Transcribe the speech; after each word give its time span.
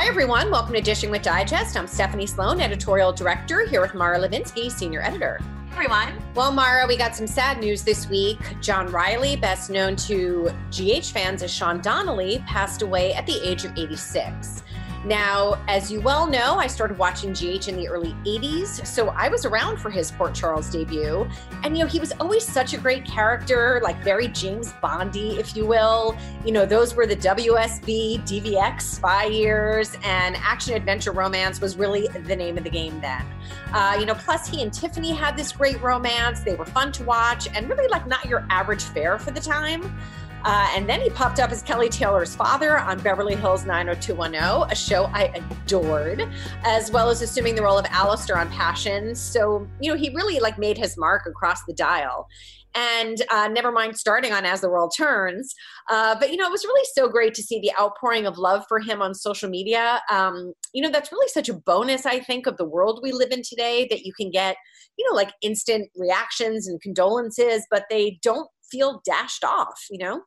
Hi, 0.00 0.06
everyone. 0.06 0.50
Welcome 0.50 0.72
to 0.76 0.80
Dishing 0.80 1.10
with 1.10 1.20
Digest. 1.20 1.76
I'm 1.76 1.86
Stephanie 1.86 2.26
Sloan, 2.26 2.58
editorial 2.58 3.12
director, 3.12 3.66
here 3.66 3.82
with 3.82 3.92
Mara 3.92 4.18
Levinsky, 4.18 4.72
senior 4.72 5.02
editor. 5.02 5.38
Everyone. 5.72 6.14
Well, 6.34 6.52
Mara, 6.52 6.86
we 6.86 6.96
got 6.96 7.14
some 7.14 7.26
sad 7.26 7.60
news 7.60 7.82
this 7.82 8.08
week. 8.08 8.38
John 8.62 8.90
Reilly, 8.90 9.36
best 9.36 9.68
known 9.68 9.96
to 9.96 10.48
GH 10.70 11.04
fans 11.04 11.42
as 11.42 11.52
Sean 11.52 11.82
Donely, 11.82 12.42
passed 12.46 12.80
away 12.80 13.12
at 13.12 13.26
the 13.26 13.46
age 13.46 13.66
of 13.66 13.76
86. 13.76 14.62
Now, 15.04 15.58
as 15.66 15.90
you 15.90 16.00
well 16.02 16.26
know, 16.26 16.56
I 16.58 16.66
started 16.66 16.98
watching 16.98 17.32
GH 17.32 17.68
in 17.68 17.76
the 17.76 17.88
early 17.88 18.14
80s, 18.26 18.86
so 18.86 19.08
I 19.08 19.30
was 19.30 19.46
around 19.46 19.78
for 19.78 19.88
his 19.88 20.10
Port 20.10 20.34
Charles 20.34 20.68
debut. 20.68 21.26
And, 21.64 21.76
you 21.76 21.84
know, 21.84 21.88
he 21.88 21.98
was 21.98 22.12
always 22.20 22.46
such 22.46 22.74
a 22.74 22.78
great 22.78 23.06
character, 23.06 23.80
like 23.82 24.02
very 24.04 24.28
James 24.28 24.74
Bondy, 24.82 25.38
if 25.38 25.56
you 25.56 25.64
will. 25.64 26.14
You 26.44 26.52
know, 26.52 26.66
those 26.66 26.94
were 26.94 27.06
the 27.06 27.16
WSB, 27.16 28.22
DVX 28.24 28.82
spy 28.82 29.24
years, 29.24 29.96
and 30.04 30.36
action 30.36 30.74
adventure 30.74 31.12
romance 31.12 31.62
was 31.62 31.78
really 31.78 32.06
the 32.08 32.36
name 32.36 32.58
of 32.58 32.64
the 32.64 32.70
game 32.70 33.00
then. 33.00 33.24
Uh, 33.72 33.96
you 33.98 34.04
know, 34.04 34.14
plus 34.14 34.46
he 34.46 34.62
and 34.62 34.72
Tiffany 34.72 35.12
had 35.12 35.34
this 35.34 35.52
great 35.52 35.80
romance. 35.80 36.40
They 36.40 36.56
were 36.56 36.66
fun 36.66 36.92
to 36.92 37.04
watch 37.04 37.48
and 37.54 37.70
really 37.70 37.88
like 37.88 38.06
not 38.06 38.26
your 38.26 38.46
average 38.50 38.82
fare 38.82 39.18
for 39.18 39.30
the 39.30 39.40
time. 39.40 39.96
Uh, 40.44 40.68
and 40.74 40.88
then 40.88 41.00
he 41.00 41.10
popped 41.10 41.38
up 41.38 41.50
as 41.50 41.62
Kelly 41.62 41.88
Taylor's 41.88 42.34
father 42.34 42.78
on 42.78 42.98
Beverly 43.00 43.36
Hills 43.36 43.66
90210, 43.66 44.70
a 44.70 44.74
show 44.74 45.04
I 45.12 45.24
adored, 45.34 46.26
as 46.64 46.90
well 46.90 47.10
as 47.10 47.22
assuming 47.22 47.54
the 47.54 47.62
role 47.62 47.78
of 47.78 47.86
Alistair 47.86 48.38
on 48.38 48.50
Passion. 48.50 49.14
So, 49.14 49.66
you 49.80 49.90
know, 49.90 49.96
he 49.96 50.10
really 50.14 50.40
like 50.40 50.58
made 50.58 50.78
his 50.78 50.96
mark 50.96 51.26
across 51.26 51.64
the 51.64 51.74
dial. 51.74 52.26
And 52.74 53.20
uh, 53.30 53.48
never 53.48 53.72
mind 53.72 53.98
starting 53.98 54.32
on 54.32 54.44
As 54.44 54.60
the 54.60 54.70
World 54.70 54.92
Turns. 54.96 55.54
Uh, 55.90 56.16
but, 56.18 56.30
you 56.30 56.36
know, 56.36 56.46
it 56.46 56.52
was 56.52 56.64
really 56.64 56.86
so 56.94 57.08
great 57.08 57.34
to 57.34 57.42
see 57.42 57.60
the 57.60 57.72
outpouring 57.80 58.26
of 58.26 58.38
love 58.38 58.64
for 58.68 58.78
him 58.78 59.02
on 59.02 59.14
social 59.14 59.50
media. 59.50 60.00
Um, 60.10 60.52
you 60.72 60.82
know, 60.82 60.90
that's 60.90 61.10
really 61.10 61.28
such 61.28 61.48
a 61.48 61.54
bonus, 61.54 62.06
I 62.06 62.20
think, 62.20 62.46
of 62.46 62.56
the 62.56 62.64
world 62.64 63.00
we 63.02 63.12
live 63.12 63.32
in 63.32 63.42
today 63.42 63.86
that 63.90 64.02
you 64.02 64.12
can 64.12 64.30
get, 64.30 64.56
you 64.96 65.08
know, 65.08 65.16
like 65.16 65.32
instant 65.42 65.90
reactions 65.96 66.68
and 66.68 66.80
condolences, 66.80 67.66
but 67.70 67.86
they 67.90 68.18
don't 68.22 68.48
feel 68.70 69.02
dashed 69.04 69.44
off, 69.44 69.86
you 69.90 69.98
know? 69.98 70.22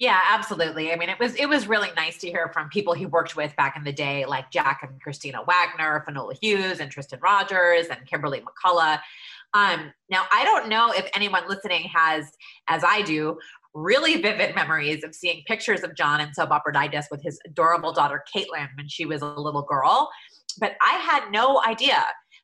Yeah, 0.00 0.18
absolutely. 0.30 0.92
I 0.92 0.96
mean, 0.96 1.10
it 1.10 1.18
was 1.18 1.34
it 1.34 1.46
was 1.46 1.68
really 1.68 1.90
nice 1.94 2.16
to 2.18 2.28
hear 2.28 2.50
from 2.54 2.70
people 2.70 2.94
he 2.94 3.04
worked 3.04 3.36
with 3.36 3.54
back 3.56 3.76
in 3.76 3.84
the 3.84 3.92
day, 3.92 4.24
like 4.24 4.50
Jack 4.50 4.80
and 4.82 4.98
Kristina 5.00 5.46
Wagner, 5.46 6.02
Finola 6.06 6.34
Hughes, 6.40 6.80
and 6.80 6.90
Tristan 6.90 7.20
Rogers, 7.22 7.86
and 7.90 8.06
Kimberly 8.06 8.40
McCullough. 8.40 8.98
Um, 9.52 9.92
now, 10.10 10.24
I 10.32 10.42
don't 10.44 10.70
know 10.70 10.90
if 10.90 11.06
anyone 11.14 11.42
listening 11.48 11.82
has, 11.92 12.24
as 12.68 12.82
I 12.82 13.02
do, 13.02 13.38
really 13.74 14.16
vivid 14.22 14.54
memories 14.54 15.04
of 15.04 15.14
seeing 15.14 15.42
pictures 15.46 15.82
of 15.82 15.94
John 15.94 16.22
in 16.22 16.32
Soap 16.32 16.50
Opera 16.50 16.72
Digest 16.72 17.10
with 17.10 17.22
his 17.22 17.38
adorable 17.46 17.92
daughter 17.92 18.24
Caitlin 18.34 18.68
when 18.76 18.88
she 18.88 19.04
was 19.04 19.20
a 19.20 19.26
little 19.26 19.62
girl. 19.62 20.08
But 20.58 20.76
I 20.80 20.94
had 20.94 21.30
no 21.30 21.62
idea 21.62 22.02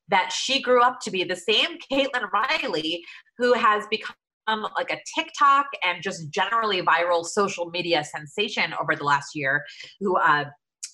that 0.08 0.30
she 0.30 0.60
grew 0.60 0.82
up 0.82 1.00
to 1.00 1.10
be 1.10 1.24
the 1.24 1.34
same 1.36 1.78
Caitlin 1.90 2.30
Reilly 2.30 3.02
who 3.38 3.54
has 3.54 3.86
become 3.90 4.14
like 4.46 4.90
a 4.90 4.98
TikTok 5.14 5.66
and 5.84 6.02
just 6.02 6.30
generally 6.30 6.82
viral 6.82 7.24
social 7.24 7.70
media 7.70 8.04
sensation 8.04 8.74
over 8.80 8.94
the 8.94 9.04
last 9.04 9.34
year, 9.34 9.64
who 10.00 10.16
uh, 10.16 10.44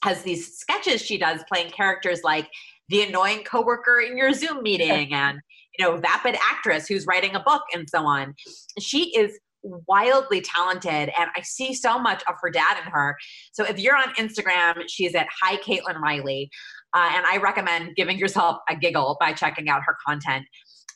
has 0.03 0.23
these 0.23 0.57
sketches 0.57 1.01
she 1.01 1.19
does 1.19 1.41
playing 1.53 1.71
characters 1.71 2.21
like 2.25 2.49
the 2.89 3.03
annoying 3.03 3.45
coworker 3.45 4.01
in 4.01 4.17
your 4.17 4.33
Zoom 4.33 4.63
meeting 4.63 5.13
and 5.13 5.39
you 5.79 5.85
know 5.85 5.97
vapid 5.97 6.37
actress 6.51 6.87
who's 6.87 7.07
writing 7.07 7.35
a 7.35 7.41
book 7.41 7.63
and 7.75 7.89
so 7.89 8.05
on. 8.05 8.35
She 8.79 9.17
is 9.17 9.39
wildly 9.63 10.41
talented 10.41 11.13
and 11.17 11.31
I 11.37 11.43
see 11.43 11.73
so 11.73 11.99
much 11.99 12.23
of 12.29 12.35
her 12.43 12.51
dad 12.51 12.79
in 12.85 12.91
her. 12.91 13.17
So 13.53 13.65
if 13.65 13.79
you're 13.79 13.97
on 13.97 14.13
Instagram, 14.15 14.83
she's 14.89 15.15
at 15.15 15.29
Hi 15.41 15.57
Caitlin 15.59 16.01
Reilly. 16.01 16.51
Uh, 16.95 17.11
and 17.15 17.25
I 17.25 17.39
recommend 17.39 17.97
giving 17.97 18.19
yourself 18.19 18.59
a 18.69 18.77
giggle 18.77 19.17
by 19.19 19.33
checking 19.33 19.71
out 19.71 19.83
her 19.87 19.97
content. 20.07 20.45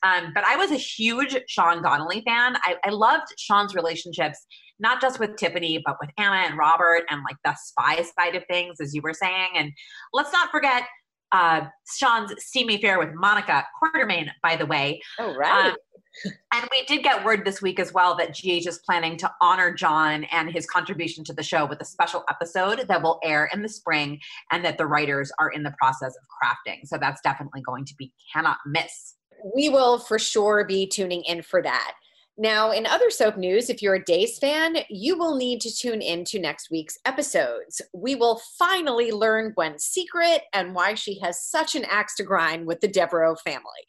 Um, 0.03 0.33
but 0.34 0.45
I 0.45 0.57
was 0.57 0.71
a 0.71 0.77
huge 0.77 1.37
Sean 1.49 1.83
Donely 1.83 2.23
fan. 2.25 2.57
I, 2.65 2.77
I 2.84 2.91
loved 2.91 3.27
Sean's 3.39 3.75
relationships, 3.75 4.45
not 4.79 5.01
just 5.01 5.19
with 5.19 5.37
Tiffany, 5.37 5.83
but 5.84 5.97
with 6.01 6.11
Anna 6.19 6.37
and 6.37 6.59
Robert 6.59 7.03
and 7.11 7.23
like 7.23 7.37
the 7.45 7.55
spy 7.62 8.03
side 8.19 8.34
of 8.34 8.45
things, 8.51 8.81
as 8.81 8.95
you 8.95 9.03
were 9.03 9.15
saying. 9.15 9.49
And 9.55 9.73
let's 10.12 10.33
not 10.33 10.51
forget 10.51 10.84
uh, 11.33 11.62
Sean's 11.97 12.33
steamy 12.39 12.77
affair 12.77 12.99
with 12.99 13.15
Monica 13.15 13.65
Quartermaine, 13.81 14.31
by 14.43 14.57
the 14.57 14.67
way. 14.67 15.01
Oh, 15.19 15.34
right. 15.34 15.71
Um, 15.71 15.77
and 16.25 16.69
we 16.71 16.84
did 16.84 17.03
get 17.03 17.25
word 17.25 17.45
this 17.45 17.61
week 17.61 17.78
as 17.78 17.93
well 17.93 18.17
that 18.17 18.34
GH 18.34 18.67
is 18.67 18.81
planning 18.87 19.17
to 19.19 19.31
honor 19.43 19.73
John 19.75 20.25
and 20.25 20.51
his 20.51 20.67
contribution 20.67 21.25
to 21.25 21.34
the 21.34 21.43
show 21.43 21.67
with 21.67 21.81
a 21.81 21.84
special 21.84 22.25
episode 22.31 22.87
that 22.89 23.03
will 23.03 23.21
air 23.23 23.51
in 23.53 23.63
the 23.63 23.69
spring 23.69 24.21
and 24.51 24.65
that 24.65 24.78
the 24.78 24.87
writers 24.87 25.31
are 25.39 25.51
in 25.51 25.63
the 25.63 25.75
process 25.78 26.15
of 26.17 26.25
crafting. 26.43 26.87
So 26.87 26.97
that's 26.99 27.21
definitely 27.21 27.63
going 27.63 27.84
to 27.84 27.95
be 27.99 28.13
cannot 28.33 28.59
miss 28.65 29.16
we 29.55 29.69
will 29.69 29.99
for 29.99 30.19
sure 30.19 30.65
be 30.65 30.87
tuning 30.87 31.23
in 31.25 31.43
for 31.43 31.63
that. 31.63 31.95
Now, 32.39 32.73
in 32.73 32.85
other 32.85 33.09
soap 33.09 33.39
news, 33.39 33.71
if 33.71 33.81
you're 33.81 33.95
a 33.95 34.05
Days 34.05 34.39
fan, 34.39 34.77
you 34.91 35.17
will 35.17 35.37
need 35.37 35.63
to 35.63 35.75
tune 35.75 36.03
in 36.03 36.23
to 36.27 36.39
next 36.39 36.71
week's 36.71 36.99
episodes. 37.07 37.81
We 37.95 38.15
will 38.15 38.43
finally 38.59 39.11
learn 39.11 39.55
Gwen's 39.55 39.85
secret 39.85 40.43
and 40.53 40.75
why 40.75 40.95
she 40.95 41.19
has 41.21 41.43
such 41.43 41.75
an 41.75 41.87
axe 41.87 42.15
to 42.17 42.25
grind 42.25 42.67
with 42.67 42.81
the 42.81 42.89
Deveraux 42.89 43.37
family. 43.41 43.87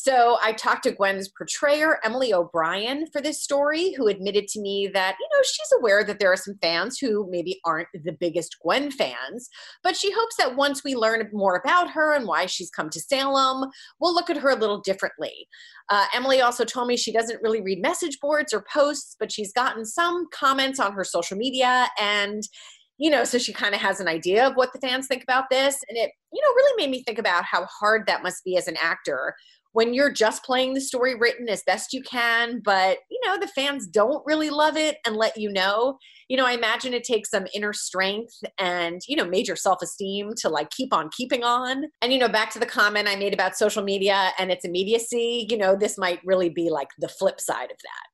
So 0.00 0.38
I 0.40 0.52
talked 0.52 0.84
to 0.84 0.92
Gwen's 0.92 1.28
portrayer, 1.28 1.98
Emily 2.04 2.32
O'Brien, 2.32 3.06
for 3.12 3.20
this 3.20 3.42
story, 3.42 3.94
who 3.94 4.06
admitted 4.06 4.46
to 4.46 4.60
me 4.60 4.88
that, 4.94 5.16
you 5.18 5.26
know, 5.32 5.42
she's 5.42 5.72
aware 5.76 6.04
that 6.04 6.20
there 6.20 6.32
are 6.32 6.36
some 6.36 6.54
fans 6.62 6.98
who 7.00 7.26
maybe 7.28 7.58
aren't 7.64 7.88
the 7.92 8.12
biggest 8.12 8.54
Gwen 8.62 8.92
fans, 8.92 9.48
but 9.82 9.96
she 9.96 10.12
hopes 10.12 10.36
that 10.36 10.54
once 10.54 10.84
we 10.84 10.94
learn 10.94 11.28
more 11.32 11.56
about 11.56 11.90
her 11.90 12.14
and 12.14 12.28
why 12.28 12.46
she's 12.46 12.70
come 12.70 12.90
to 12.90 13.00
Salem, 13.00 13.68
we'll 13.98 14.14
look 14.14 14.30
at 14.30 14.36
her 14.36 14.50
a 14.50 14.56
little 14.56 14.80
differently. 14.80 15.48
Uh, 15.88 16.06
Emily 16.14 16.40
also 16.40 16.64
told 16.64 16.86
me 16.86 16.96
she 16.96 17.12
doesn't 17.12 17.42
really 17.42 17.60
read 17.60 17.82
message 17.82 18.20
boards 18.20 18.54
or 18.54 18.64
posts, 18.72 19.16
but 19.18 19.32
she's 19.32 19.52
gotten 19.52 19.84
some 19.84 20.28
comments 20.32 20.78
on 20.78 20.92
her 20.92 21.02
social 21.02 21.36
media 21.36 21.88
and 22.00 22.44
you 23.00 23.10
know, 23.10 23.22
so 23.22 23.38
she 23.38 23.52
kind 23.52 23.76
of 23.76 23.80
has 23.80 24.00
an 24.00 24.08
idea 24.08 24.44
of 24.44 24.54
what 24.56 24.72
the 24.72 24.80
fans 24.80 25.06
think 25.06 25.22
about 25.22 25.44
this. 25.50 25.78
And 25.88 25.96
it, 25.96 26.10
you 26.32 26.42
know, 26.42 26.48
really 26.48 26.82
made 26.82 26.90
me 26.90 27.04
think 27.04 27.20
about 27.20 27.44
how 27.44 27.64
hard 27.66 28.08
that 28.08 28.24
must 28.24 28.44
be 28.44 28.56
as 28.56 28.66
an 28.66 28.76
actor 28.82 29.36
when 29.72 29.94
you're 29.94 30.10
just 30.10 30.44
playing 30.44 30.74
the 30.74 30.80
story 30.80 31.14
written 31.14 31.48
as 31.48 31.62
best 31.64 31.92
you 31.92 32.02
can, 32.02 32.60
but 32.64 32.98
you 33.10 33.20
know, 33.24 33.38
the 33.38 33.46
fans 33.48 33.86
don't 33.86 34.22
really 34.26 34.50
love 34.50 34.76
it 34.76 34.96
and 35.06 35.16
let 35.16 35.36
you 35.36 35.50
know. 35.52 35.98
You 36.28 36.36
know, 36.36 36.46
I 36.46 36.52
imagine 36.52 36.94
it 36.94 37.04
takes 37.04 37.30
some 37.30 37.46
inner 37.54 37.72
strength 37.72 38.34
and, 38.58 39.00
you 39.06 39.16
know, 39.16 39.24
major 39.24 39.56
self 39.56 39.82
esteem 39.82 40.32
to 40.38 40.48
like 40.48 40.70
keep 40.70 40.92
on 40.92 41.10
keeping 41.16 41.44
on. 41.44 41.84
And, 42.02 42.12
you 42.12 42.18
know, 42.18 42.28
back 42.28 42.50
to 42.52 42.58
the 42.58 42.66
comment 42.66 43.08
I 43.08 43.16
made 43.16 43.34
about 43.34 43.56
social 43.56 43.82
media 43.82 44.30
and 44.38 44.50
its 44.50 44.64
immediacy, 44.64 45.46
you 45.50 45.56
know, 45.56 45.76
this 45.76 45.98
might 45.98 46.20
really 46.24 46.48
be 46.48 46.70
like 46.70 46.88
the 46.98 47.08
flip 47.08 47.40
side 47.40 47.70
of 47.70 47.78
that. 47.82 48.08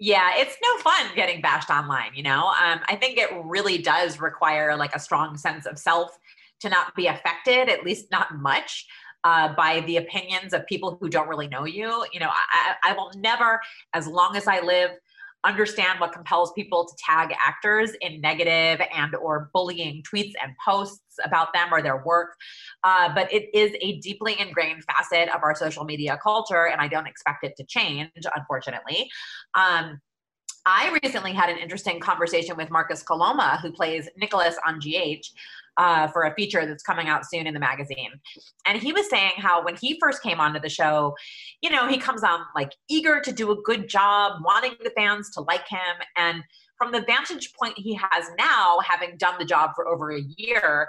Yeah, 0.00 0.30
it's 0.36 0.56
no 0.62 0.78
fun 0.82 1.06
getting 1.16 1.40
bashed 1.40 1.70
online, 1.70 2.14
you 2.14 2.22
know? 2.22 2.46
Um, 2.46 2.80
I 2.88 2.96
think 3.00 3.18
it 3.18 3.30
really 3.44 3.78
does 3.78 4.20
require 4.20 4.76
like 4.76 4.94
a 4.94 5.00
strong 5.00 5.36
sense 5.36 5.66
of 5.66 5.76
self 5.76 6.16
to 6.60 6.68
not 6.68 6.94
be 6.94 7.08
affected, 7.08 7.68
at 7.68 7.84
least 7.84 8.06
not 8.10 8.36
much 8.36 8.86
uh, 9.24 9.54
by 9.54 9.80
the 9.80 9.96
opinions 9.96 10.52
of 10.52 10.66
people 10.66 10.96
who 11.00 11.08
don't 11.08 11.28
really 11.28 11.48
know 11.48 11.64
you. 11.64 12.04
You 12.12 12.20
know, 12.20 12.30
I, 12.30 12.74
I 12.84 12.92
will 12.92 13.10
never, 13.16 13.60
as 13.94 14.06
long 14.06 14.36
as 14.36 14.46
I 14.46 14.60
live, 14.60 14.90
understand 15.44 16.00
what 16.00 16.12
compels 16.12 16.52
people 16.52 16.84
to 16.84 16.94
tag 16.98 17.32
actors 17.44 17.92
in 18.00 18.20
negative 18.20 18.84
and 18.94 19.14
or 19.14 19.50
bullying 19.54 20.02
tweets 20.02 20.32
and 20.42 20.52
posts 20.64 21.00
about 21.24 21.52
them 21.52 21.68
or 21.72 21.80
their 21.80 22.02
work 22.04 22.34
uh, 22.82 23.08
but 23.14 23.32
it 23.32 23.48
is 23.54 23.72
a 23.80 23.98
deeply 24.00 24.38
ingrained 24.38 24.82
facet 24.84 25.28
of 25.34 25.42
our 25.44 25.54
social 25.54 25.84
media 25.84 26.18
culture 26.20 26.66
and 26.66 26.80
i 26.80 26.88
don't 26.88 27.06
expect 27.06 27.44
it 27.44 27.54
to 27.56 27.64
change 27.64 28.10
unfortunately 28.34 29.08
um, 29.54 30.00
I 30.68 30.94
recently 31.02 31.32
had 31.32 31.48
an 31.48 31.56
interesting 31.56 31.98
conversation 31.98 32.54
with 32.54 32.70
Marcus 32.70 33.02
Coloma, 33.02 33.58
who 33.62 33.72
plays 33.72 34.06
Nikolas 34.18 34.56
on 34.66 34.78
GH, 34.80 35.24
uh, 35.78 36.08
for 36.08 36.24
a 36.24 36.34
feature 36.34 36.66
that's 36.66 36.82
coming 36.82 37.08
out 37.08 37.24
soon 37.24 37.46
in 37.46 37.54
the 37.54 37.60
magazine. 37.60 38.10
And 38.66 38.76
he 38.76 38.92
was 38.92 39.08
saying 39.08 39.32
how 39.38 39.64
when 39.64 39.76
he 39.76 39.98
first 39.98 40.22
came 40.22 40.40
onto 40.40 40.60
the 40.60 40.68
show, 40.68 41.16
you 41.62 41.70
know, 41.70 41.88
he 41.88 41.96
comes 41.96 42.22
on 42.22 42.40
like 42.54 42.72
eager 42.90 43.18
to 43.18 43.32
do 43.32 43.50
a 43.50 43.62
good 43.62 43.88
job, 43.88 44.42
wanting 44.44 44.74
the 44.84 44.90
fans 44.90 45.30
to 45.30 45.40
like 45.40 45.66
him. 45.66 45.96
And 46.18 46.44
from 46.76 46.92
the 46.92 47.00
vantage 47.00 47.54
point 47.54 47.78
he 47.78 47.94
has 47.94 48.26
now, 48.38 48.80
having 48.86 49.16
done 49.16 49.36
the 49.38 49.46
job 49.46 49.70
for 49.74 49.88
over 49.88 50.10
a 50.10 50.20
year, 50.36 50.88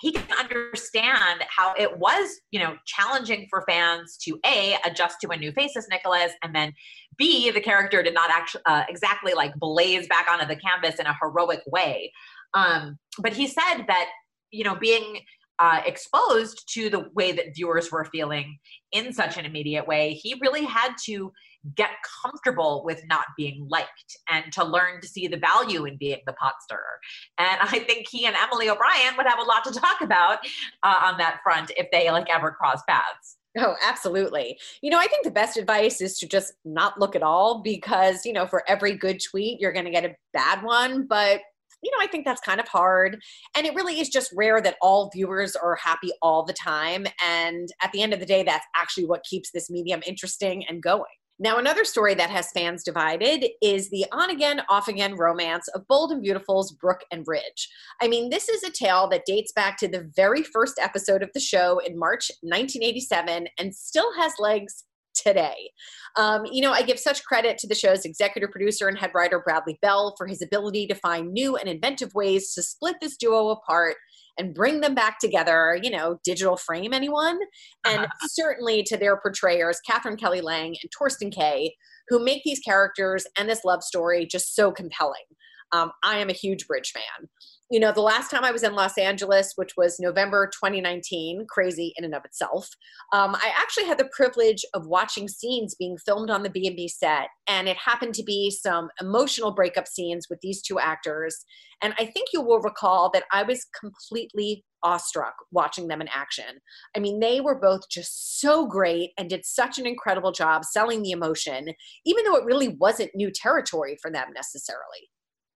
he 0.00 0.10
can 0.10 0.26
understand 0.36 1.44
how 1.48 1.74
it 1.78 1.96
was, 1.96 2.40
you 2.50 2.58
know, 2.58 2.76
challenging 2.86 3.46
for 3.48 3.62
fans 3.68 4.16
to 4.24 4.36
a 4.44 4.76
adjust 4.84 5.18
to 5.20 5.28
a 5.28 5.36
new 5.36 5.52
face 5.52 5.76
as 5.76 5.86
Nikolas, 5.88 6.32
and 6.42 6.52
then 6.52 6.72
b 7.16 7.50
the 7.50 7.60
character 7.60 8.02
did 8.02 8.14
not 8.14 8.30
actually 8.30 8.62
uh, 8.66 8.84
exactly 8.88 9.34
like 9.34 9.54
blaze 9.56 10.06
back 10.08 10.26
onto 10.30 10.46
the 10.46 10.56
canvas 10.56 10.98
in 10.98 11.06
a 11.06 11.16
heroic 11.20 11.60
way. 11.66 12.12
Um, 12.54 12.98
but 13.18 13.32
he 13.32 13.46
said 13.46 13.84
that 13.88 14.08
you 14.52 14.62
know, 14.62 14.76
being 14.76 15.20
uh, 15.58 15.80
exposed 15.84 16.70
to 16.74 16.88
the 16.88 17.08
way 17.14 17.32
that 17.32 17.54
viewers 17.54 17.90
were 17.90 18.04
feeling 18.04 18.58
in 18.92 19.12
such 19.12 19.36
an 19.36 19.44
immediate 19.44 19.86
way, 19.86 20.12
he 20.12 20.38
really 20.40 20.64
had 20.64 20.92
to 21.04 21.32
get 21.76 21.90
comfortable 22.22 22.82
with 22.84 23.00
not 23.06 23.24
being 23.36 23.66
liked 23.70 24.16
and 24.28 24.52
to 24.52 24.64
learn 24.64 25.00
to 25.00 25.06
see 25.06 25.28
the 25.28 25.36
value 25.36 25.84
in 25.84 25.96
being 25.96 26.18
the 26.26 26.32
pot 26.34 26.54
stirrer. 26.62 26.98
And 27.38 27.60
I 27.60 27.78
think 27.78 28.08
he 28.10 28.26
and 28.26 28.36
Emily 28.36 28.68
O'Brien 28.68 29.16
would 29.16 29.26
have 29.26 29.38
a 29.38 29.42
lot 29.42 29.64
to 29.64 29.72
talk 29.72 30.00
about 30.00 30.38
uh, 30.82 31.00
on 31.04 31.18
that 31.18 31.40
front 31.42 31.70
if 31.76 31.86
they 31.92 32.10
like 32.10 32.28
ever 32.28 32.50
cross 32.50 32.82
paths. 32.88 33.36
Oh, 33.58 33.74
absolutely. 33.86 34.58
You 34.80 34.90
know, 34.90 34.98
I 34.98 35.06
think 35.06 35.24
the 35.24 35.30
best 35.30 35.58
advice 35.58 36.00
is 36.00 36.18
to 36.20 36.26
just 36.26 36.54
not 36.64 36.98
look 36.98 37.14
at 37.14 37.22
all 37.22 37.60
because, 37.62 38.24
you 38.24 38.32
know, 38.32 38.46
for 38.46 38.64
every 38.66 38.96
good 38.96 39.20
tweet, 39.20 39.60
you're 39.60 39.72
going 39.72 39.84
to 39.84 39.90
get 39.90 40.06
a 40.06 40.14
bad 40.32 40.62
one. 40.62 41.06
But 41.06 41.42
you 41.82 41.90
know, 41.90 41.98
I 42.00 42.06
think 42.06 42.24
that's 42.24 42.40
kind 42.40 42.60
of 42.60 42.68
hard. 42.68 43.20
And 43.56 43.66
it 43.66 43.74
really 43.74 44.00
is 44.00 44.08
just 44.08 44.32
rare 44.36 44.60
that 44.60 44.76
all 44.80 45.10
viewers 45.12 45.56
are 45.56 45.74
happy 45.74 46.12
all 46.22 46.44
the 46.44 46.52
time. 46.52 47.06
And 47.22 47.68
at 47.82 47.90
the 47.92 48.02
end 48.02 48.14
of 48.14 48.20
the 48.20 48.26
day, 48.26 48.44
that's 48.44 48.64
actually 48.76 49.06
what 49.06 49.24
keeps 49.24 49.50
this 49.50 49.68
medium 49.68 50.00
interesting 50.06 50.64
and 50.68 50.80
going. 50.80 51.02
Now, 51.42 51.58
another 51.58 51.84
story 51.84 52.14
that 52.14 52.30
has 52.30 52.52
fans 52.52 52.84
divided 52.84 53.44
is 53.60 53.90
the 53.90 54.06
on 54.12 54.30
again, 54.30 54.62
off 54.70 54.86
again 54.86 55.16
romance 55.16 55.66
of 55.74 55.88
Bold 55.88 56.12
and 56.12 56.22
Beautiful's 56.22 56.70
Brooke 56.70 57.02
and 57.10 57.24
Ridge. 57.26 57.68
I 58.00 58.06
mean, 58.06 58.30
this 58.30 58.48
is 58.48 58.62
a 58.62 58.70
tale 58.70 59.08
that 59.08 59.26
dates 59.26 59.50
back 59.50 59.76
to 59.78 59.88
the 59.88 60.08
very 60.14 60.44
first 60.44 60.78
episode 60.80 61.20
of 61.20 61.30
the 61.34 61.40
show 61.40 61.80
in 61.80 61.98
March 61.98 62.30
1987 62.42 63.48
and 63.58 63.74
still 63.74 64.14
has 64.16 64.34
legs 64.38 64.84
today. 65.16 65.72
Um, 66.16 66.46
you 66.46 66.62
know, 66.62 66.70
I 66.70 66.82
give 66.82 67.00
such 67.00 67.24
credit 67.24 67.58
to 67.58 67.66
the 67.66 67.74
show's 67.74 68.04
executive 68.04 68.52
producer 68.52 68.86
and 68.86 68.96
head 68.96 69.10
writer, 69.12 69.40
Bradley 69.40 69.80
Bell, 69.82 70.14
for 70.16 70.28
his 70.28 70.42
ability 70.42 70.86
to 70.86 70.94
find 70.94 71.32
new 71.32 71.56
and 71.56 71.68
inventive 71.68 72.14
ways 72.14 72.54
to 72.54 72.62
split 72.62 72.96
this 73.00 73.16
duo 73.16 73.48
apart 73.48 73.96
and 74.38 74.54
bring 74.54 74.80
them 74.80 74.94
back 74.94 75.18
together. 75.18 75.78
You 75.82 75.90
know, 75.90 76.18
digital 76.24 76.56
frame 76.56 76.92
anyone? 76.92 77.38
And 77.86 78.00
uh-huh. 78.00 78.28
certainly 78.28 78.82
to 78.84 78.96
their 78.96 79.16
portrayers, 79.16 79.80
Katherine 79.88 80.16
Kelly 80.16 80.40
Lang 80.40 80.76
and 80.82 80.90
Thorsten 80.96 81.30
Kaye, 81.30 81.74
who 82.08 82.22
make 82.22 82.42
these 82.44 82.60
characters 82.60 83.26
and 83.38 83.48
this 83.48 83.64
love 83.64 83.82
story 83.82 84.26
just 84.26 84.54
so 84.54 84.72
compelling. 84.72 85.24
Um, 85.72 85.90
I 86.04 86.18
am 86.18 86.28
a 86.28 86.34
huge 86.34 86.66
Bridge 86.66 86.92
fan 86.92 87.28
you 87.70 87.80
know, 87.80 87.92
the 87.92 88.02
last 88.02 88.30
time 88.30 88.44
I 88.44 88.52
was 88.52 88.62
in 88.62 88.74
Los 88.74 88.98
Angeles, 88.98 89.52
which 89.56 89.72
was 89.76 89.98
November 89.98 90.46
2019, 90.46 91.46
crazy 91.48 91.94
in 91.96 92.04
and 92.04 92.14
of 92.14 92.24
itself, 92.24 92.68
um, 93.12 93.34
I 93.34 93.52
actually 93.56 93.86
had 93.86 93.98
the 93.98 94.10
privilege 94.14 94.64
of 94.74 94.86
watching 94.86 95.26
scenes 95.26 95.74
being 95.74 95.96
filmed 95.96 96.28
on 96.28 96.42
the 96.42 96.50
B&B 96.50 96.88
set. 96.88 97.28
And 97.46 97.68
it 97.68 97.76
happened 97.78 98.14
to 98.16 98.22
be 98.22 98.50
some 98.50 98.90
emotional 99.00 99.52
breakup 99.52 99.88
scenes 99.88 100.26
with 100.28 100.38
these 100.42 100.60
two 100.60 100.78
actors. 100.78 101.44
And 101.82 101.94
I 101.98 102.04
think 102.04 102.28
you 102.32 102.42
will 102.42 102.60
recall 102.60 103.10
that 103.14 103.24
I 103.32 103.42
was 103.42 103.66
completely 103.78 104.64
awestruck 104.82 105.34
watching 105.50 105.88
them 105.88 106.00
in 106.00 106.08
action. 106.12 106.60
I 106.96 107.00
mean, 107.00 107.20
they 107.20 107.40
were 107.40 107.58
both 107.58 107.88
just 107.90 108.40
so 108.40 108.66
great 108.66 109.10
and 109.16 109.30
did 109.30 109.44
such 109.44 109.78
an 109.78 109.86
incredible 109.86 110.32
job 110.32 110.64
selling 110.64 111.02
the 111.02 111.12
emotion, 111.12 111.68
even 112.04 112.24
though 112.24 112.36
it 112.36 112.44
really 112.44 112.68
wasn't 112.68 113.14
new 113.14 113.30
territory 113.30 113.96
for 114.02 114.10
them 114.10 114.28
necessarily. 114.34 115.08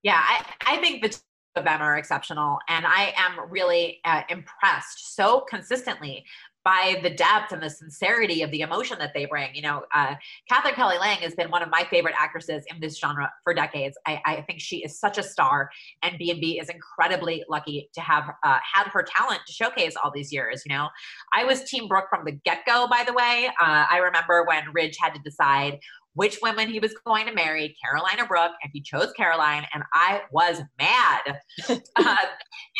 Yeah, 0.03 0.21
I, 0.21 0.45
I 0.65 0.77
think 0.77 1.03
the 1.03 1.19
of 1.57 1.63
them 1.63 1.81
are 1.81 1.97
exceptional. 1.97 2.59
And 2.69 2.85
I 2.85 3.13
am 3.17 3.49
really 3.49 3.99
uh, 4.05 4.21
impressed 4.29 5.15
so 5.15 5.41
consistently 5.49 6.25
by 6.67 6.99
the 7.01 7.09
depth 7.09 7.53
and 7.53 7.63
the 7.63 7.69
sincerity 7.69 8.41
of 8.41 8.51
the 8.51 8.59
emotion 8.59 8.99
that 8.99 9.13
they 9.13 9.23
bring. 9.23 9.55
You 9.55 9.61
know, 9.61 9.83
uh, 9.95 10.15
Katherine 10.49 10.73
Kelly 10.73 10.97
Lang 10.97 11.19
has 11.19 11.33
been 11.33 11.49
one 11.49 11.63
of 11.63 11.69
my 11.69 11.87
favorite 11.89 12.13
actresses 12.19 12.65
in 12.69 12.81
this 12.81 12.99
genre 12.99 13.31
for 13.45 13.53
decades. 13.53 13.97
I, 14.05 14.21
I 14.25 14.41
think 14.41 14.59
she 14.59 14.83
is 14.83 14.99
such 14.99 15.17
a 15.17 15.23
star, 15.23 15.69
and 16.03 16.17
B&B 16.17 16.59
is 16.59 16.67
incredibly 16.67 17.45
lucky 17.47 17.89
to 17.93 18.01
have 18.01 18.25
uh, 18.43 18.59
had 18.73 18.87
her 18.87 19.01
talent 19.03 19.39
to 19.47 19.53
showcase 19.53 19.95
all 19.95 20.11
these 20.13 20.33
years. 20.33 20.63
You 20.65 20.75
know, 20.75 20.89
I 21.33 21.45
was 21.45 21.63
Team 21.63 21.87
Brooke 21.87 22.09
from 22.09 22.25
the 22.25 22.33
get 22.33 22.65
go. 22.65 22.85
By 22.89 23.05
the 23.07 23.13
way, 23.13 23.47
uh, 23.61 23.85
I 23.89 23.99
remember 23.99 24.43
when 24.43 24.63
Ridge 24.73 24.97
had 24.99 25.13
to 25.13 25.21
decide 25.21 25.79
which 26.17 26.39
women 26.41 26.67
he 26.67 26.79
was 26.79 26.95
going 27.05 27.27
to 27.27 27.33
marry, 27.33 27.77
Caroline 27.85 28.19
or 28.19 28.25
Brooke, 28.25 28.53
and 28.63 28.71
he 28.73 28.81
chose 28.81 29.11
Caroline, 29.15 29.67
and 29.71 29.83
I 29.93 30.21
was 30.31 30.61
mad. 30.79 31.39
uh, 31.69 32.15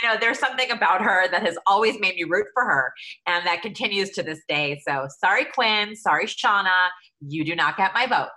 you 0.01 0.07
know, 0.07 0.17
there's 0.19 0.39
something 0.39 0.71
about 0.71 1.03
her 1.03 1.29
that 1.29 1.43
has 1.43 1.55
always 1.67 1.99
made 1.99 2.15
me 2.15 2.23
root 2.23 2.47
for 2.55 2.65
her, 2.65 2.91
and 3.27 3.45
that 3.45 3.61
continues 3.61 4.09
to 4.11 4.23
this 4.23 4.41
day. 4.49 4.81
So 4.87 5.07
sorry, 5.23 5.45
Quinn. 5.45 5.95
Sorry, 5.95 6.25
Shauna. 6.25 6.87
You 7.21 7.45
do 7.45 7.55
not 7.55 7.77
get 7.77 7.93
my 7.93 8.07
vote. 8.07 8.29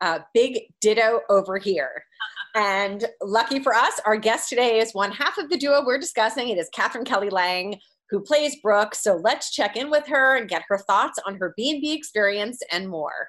Uh, 0.00 0.18
big 0.34 0.58
ditto 0.80 1.20
over 1.30 1.56
here. 1.56 2.02
and 2.56 3.04
lucky 3.22 3.60
for 3.60 3.74
us, 3.76 4.00
our 4.04 4.16
guest 4.16 4.48
today 4.48 4.80
is 4.80 4.92
one 4.92 5.12
half 5.12 5.38
of 5.38 5.50
the 5.50 5.56
duo 5.56 5.84
we're 5.86 5.98
discussing. 5.98 6.48
It 6.48 6.58
is 6.58 6.68
Katherine 6.74 7.04
Kelly 7.04 7.30
Lang, 7.30 7.78
who 8.10 8.20
plays 8.20 8.56
Brooke. 8.60 8.96
So 8.96 9.20
let's 9.22 9.52
check 9.52 9.76
in 9.76 9.88
with 9.88 10.08
her 10.08 10.36
and 10.36 10.48
get 10.48 10.64
her 10.68 10.78
thoughts 10.78 11.20
on 11.24 11.36
her 11.36 11.54
B&B 11.56 11.92
experience 11.92 12.58
and 12.72 12.88
more. 12.88 13.28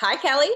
Hi, 0.00 0.16
Kelly. 0.16 0.48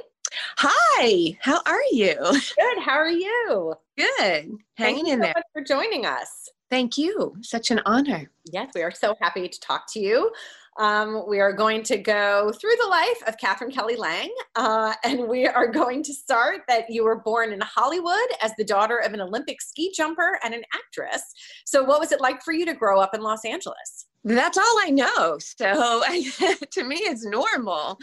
Hi, 0.56 1.36
how 1.42 1.60
are 1.66 1.82
you? 1.92 2.14
Good. 2.16 2.78
How 2.82 2.94
are 2.94 3.10
you? 3.10 3.74
Good. 3.94 4.56
Hanging 4.78 5.08
in 5.08 5.18
so 5.18 5.24
there. 5.24 5.34
for 5.52 5.62
joining 5.62 6.06
us. 6.06 6.48
Thank 6.70 6.96
you. 6.96 7.36
Such 7.42 7.70
an 7.70 7.82
honor. 7.84 8.30
Yes, 8.50 8.70
we 8.74 8.80
are 8.80 8.90
so 8.90 9.14
happy 9.20 9.46
to 9.46 9.60
talk 9.60 9.84
to 9.92 10.00
you. 10.00 10.32
Um, 10.78 11.24
we 11.28 11.40
are 11.40 11.52
going 11.52 11.82
to 11.82 11.98
go 11.98 12.52
through 12.58 12.74
the 12.80 12.88
life 12.88 13.22
of 13.26 13.36
Katherine 13.36 13.70
Kelly 13.70 13.96
Lang, 13.96 14.30
uh, 14.56 14.94
and 15.04 15.28
we 15.28 15.46
are 15.46 15.66
going 15.66 16.02
to 16.04 16.14
start 16.14 16.62
that 16.66 16.88
you 16.88 17.04
were 17.04 17.20
born 17.20 17.52
in 17.52 17.60
Hollywood 17.60 18.16
as 18.40 18.52
the 18.56 18.64
daughter 18.64 18.96
of 18.96 19.12
an 19.12 19.20
Olympic 19.20 19.60
ski 19.60 19.92
jumper 19.94 20.38
and 20.42 20.54
an 20.54 20.62
actress. 20.74 21.22
So, 21.66 21.84
what 21.84 22.00
was 22.00 22.12
it 22.12 22.20
like 22.22 22.42
for 22.42 22.54
you 22.54 22.64
to 22.64 22.72
grow 22.72 22.98
up 22.98 23.14
in 23.14 23.20
Los 23.20 23.44
Angeles? 23.44 24.06
That's 24.24 24.56
all 24.56 24.80
I 24.82 24.88
know. 24.88 25.38
So, 25.38 26.02
to 26.72 26.84
me, 26.84 26.96
it's 26.96 27.26
normal. 27.26 27.98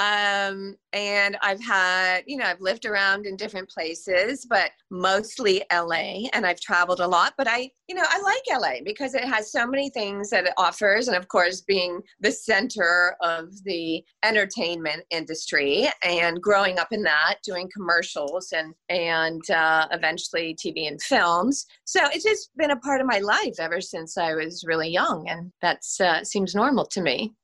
Um, 0.00 0.76
and 0.94 1.36
I've 1.42 1.62
had, 1.62 2.22
you 2.26 2.38
know, 2.38 2.46
I've 2.46 2.62
lived 2.62 2.86
around 2.86 3.26
in 3.26 3.36
different 3.36 3.68
places, 3.68 4.46
but 4.48 4.70
mostly 4.90 5.62
LA, 5.70 6.26
and 6.32 6.46
I've 6.46 6.58
traveled 6.58 7.00
a 7.00 7.06
lot. 7.06 7.34
But 7.36 7.46
I, 7.48 7.70
you 7.86 7.94
know, 7.94 8.04
I 8.08 8.20
like 8.22 8.60
LA 8.60 8.82
because 8.82 9.14
it 9.14 9.24
has 9.24 9.52
so 9.52 9.66
many 9.66 9.90
things 9.90 10.30
that 10.30 10.46
it 10.46 10.54
offers, 10.56 11.08
and 11.08 11.18
of 11.18 11.28
course, 11.28 11.60
being 11.60 12.00
the 12.18 12.32
center 12.32 13.14
of 13.20 13.48
the 13.64 14.02
entertainment 14.24 15.04
industry, 15.10 15.90
and 16.02 16.40
growing 16.40 16.78
up 16.78 16.88
in 16.92 17.02
that, 17.02 17.36
doing 17.44 17.68
commercials 17.72 18.52
and 18.52 18.72
and 18.88 19.50
uh, 19.50 19.86
eventually 19.92 20.56
TV 20.56 20.88
and 20.88 21.00
films. 21.02 21.66
So 21.84 22.00
it's 22.06 22.24
just 22.24 22.56
been 22.56 22.70
a 22.70 22.76
part 22.76 23.02
of 23.02 23.06
my 23.06 23.18
life 23.18 23.60
ever 23.60 23.82
since 23.82 24.16
I 24.16 24.32
was 24.32 24.64
really 24.66 24.88
young, 24.88 25.28
and 25.28 25.52
that 25.60 25.82
uh, 26.00 26.24
seems 26.24 26.54
normal 26.54 26.86
to 26.86 27.02
me. 27.02 27.34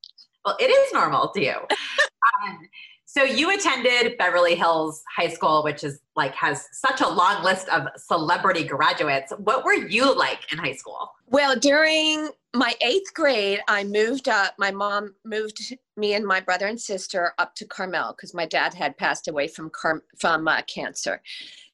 Well, 0.46 0.56
it 0.60 0.70
is 0.70 0.92
normal 0.92 1.30
to 1.30 1.42
you. 1.42 1.54
um, 1.54 2.68
so 3.04 3.24
you 3.24 3.52
attended 3.52 4.16
Beverly 4.16 4.54
Hills 4.54 5.02
High 5.16 5.28
School, 5.28 5.64
which 5.64 5.82
is 5.82 6.00
like 6.14 6.34
has 6.36 6.68
such 6.72 7.00
a 7.00 7.08
long 7.08 7.42
list 7.42 7.68
of 7.68 7.88
celebrity 7.96 8.62
graduates. 8.62 9.32
What 9.38 9.64
were 9.64 9.74
you 9.74 10.14
like 10.14 10.52
in 10.52 10.58
high 10.58 10.74
school? 10.74 11.10
Well, 11.26 11.56
during 11.58 12.28
my 12.54 12.74
eighth 12.80 13.12
grade, 13.12 13.60
I 13.66 13.82
moved 13.82 14.28
up. 14.28 14.54
My 14.56 14.70
mom 14.70 15.14
moved 15.24 15.74
me 15.96 16.14
and 16.14 16.24
my 16.24 16.38
brother 16.38 16.66
and 16.66 16.80
sister 16.80 17.32
up 17.38 17.56
to 17.56 17.66
Carmel 17.66 18.12
because 18.12 18.32
my 18.32 18.46
dad 18.46 18.72
had 18.72 18.96
passed 18.96 19.26
away 19.26 19.48
from 19.48 19.70
car- 19.70 20.04
from 20.16 20.46
uh, 20.46 20.62
cancer. 20.62 21.20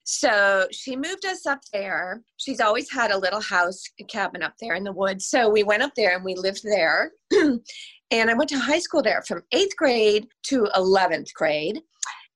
So 0.05 0.67
she 0.73 0.97
moved 0.97 1.25
us 1.27 1.47
up 1.47 1.61
there. 1.73 2.23
She's 2.37 2.61
always 2.61 2.91
had 2.91 3.11
a 3.11 3.19
little 3.19 3.41
house 3.41 3.85
cabin 4.09 4.43
up 4.43 4.55
there 4.61 4.75
in 4.75 4.85
the 4.85 4.93
woods. 4.93 5.27
So 5.27 5.49
we 5.49 5.63
went 5.63 5.83
up 5.83 5.95
there 5.95 6.15
and 6.17 6.25
we 6.25 6.35
lived 6.35 6.63
there. 6.65 7.13
and 8.13 8.31
I 8.31 8.35
went 8.35 8.51
to 8.51 8.59
high 8.59 8.79
school 8.79 9.03
there 9.03 9.23
from 9.27 9.43
eighth 9.53 9.75
grade 9.77 10.29
to 10.45 10.69
11th 10.77 11.33
grade. 11.33 11.81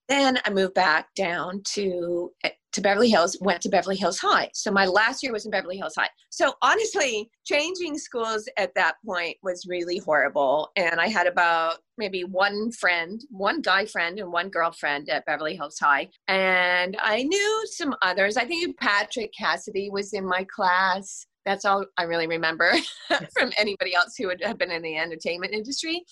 Then 0.09 0.38
I 0.45 0.50
moved 0.50 0.75
back 0.75 1.14
down 1.14 1.61
to 1.75 2.30
eh, 2.45 2.50
to 2.73 2.80
Beverly 2.83 3.09
Hills, 3.09 3.38
went 3.40 3.62
to 3.62 3.71
Beverly 3.71 3.97
Hills 3.97 4.18
High. 4.18 4.50
So 4.52 4.71
my 4.71 4.85
last 4.85 5.23
year 5.23 5.33
was 5.33 5.47
in 5.47 5.50
Beverly 5.50 5.78
Hills 5.78 5.95
High. 5.97 6.11
So 6.30 6.52
honestly, 6.61 7.30
changing 7.47 7.97
schools 7.97 8.47
at 8.59 8.75
that 8.75 8.97
point 9.04 9.37
was 9.42 9.66
really 9.66 9.97
horrible. 9.97 10.71
And 10.76 11.00
I 11.00 11.09
had 11.09 11.26
about 11.26 11.78
maybe 11.97 12.25
one 12.25 12.71
friend, 12.73 13.18
one 13.30 13.62
guy 13.62 13.87
friend, 13.87 14.18
and 14.18 14.30
one 14.30 14.50
girlfriend 14.50 15.09
at 15.09 15.25
Beverly 15.25 15.56
Hills 15.56 15.78
High. 15.78 16.11
And 16.28 16.99
I 17.00 17.23
knew 17.23 17.64
some 17.71 17.95
others. 18.02 18.37
I 18.37 18.45
think 18.45 18.78
Patrick 18.78 19.33
Cassidy 19.38 19.88
was 19.90 20.12
in 20.12 20.26
my 20.26 20.47
class 20.54 21.26
that's 21.46 21.64
all 21.64 21.86
I 21.96 22.02
really 22.02 22.26
remember 22.26 22.72
from 23.38 23.52
anybody 23.56 23.94
else 23.94 24.16
who 24.16 24.26
would 24.26 24.42
have 24.42 24.58
been 24.58 24.72
in 24.72 24.82
the 24.82 24.96
entertainment 24.98 25.54
industry. 25.54 26.04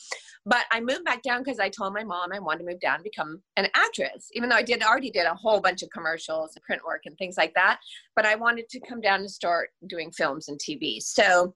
But 0.47 0.65
I 0.71 0.81
moved 0.81 1.05
back 1.05 1.23
down 1.23 1.43
because 1.43 1.59
I 1.59 1.69
told 1.69 1.93
my 1.93 2.05
mom 2.05 2.33
I 2.33 2.39
wanted 2.39 2.61
to 2.61 2.71
move 2.71 2.81
down 2.81 2.97
and 2.97 3.05
become 3.05 3.43
an 3.57 3.67
actress, 3.75 4.29
even 4.33 4.49
though 4.49 4.57
I 4.57 4.63
did 4.63 4.83
already 4.83 5.11
did 5.11 5.27
a 5.27 5.35
whole 5.35 5.61
bunch 5.61 5.83
of 5.83 5.91
commercials 5.91 6.55
and 6.55 6.63
print 6.63 6.83
work 6.87 7.03
and 7.07 7.17
things 7.19 7.37
like 7.37 7.53
that. 7.55 7.81
But 8.15 8.27
I 8.27 8.37
wanted 8.37 8.69
to 8.71 8.81
come 8.81 9.01
down 9.01 9.21
and 9.21 9.31
start 9.31 9.71
doing 9.89 10.13
films 10.13 10.49
and 10.49 10.59
TV. 10.59 11.03
So 11.03 11.53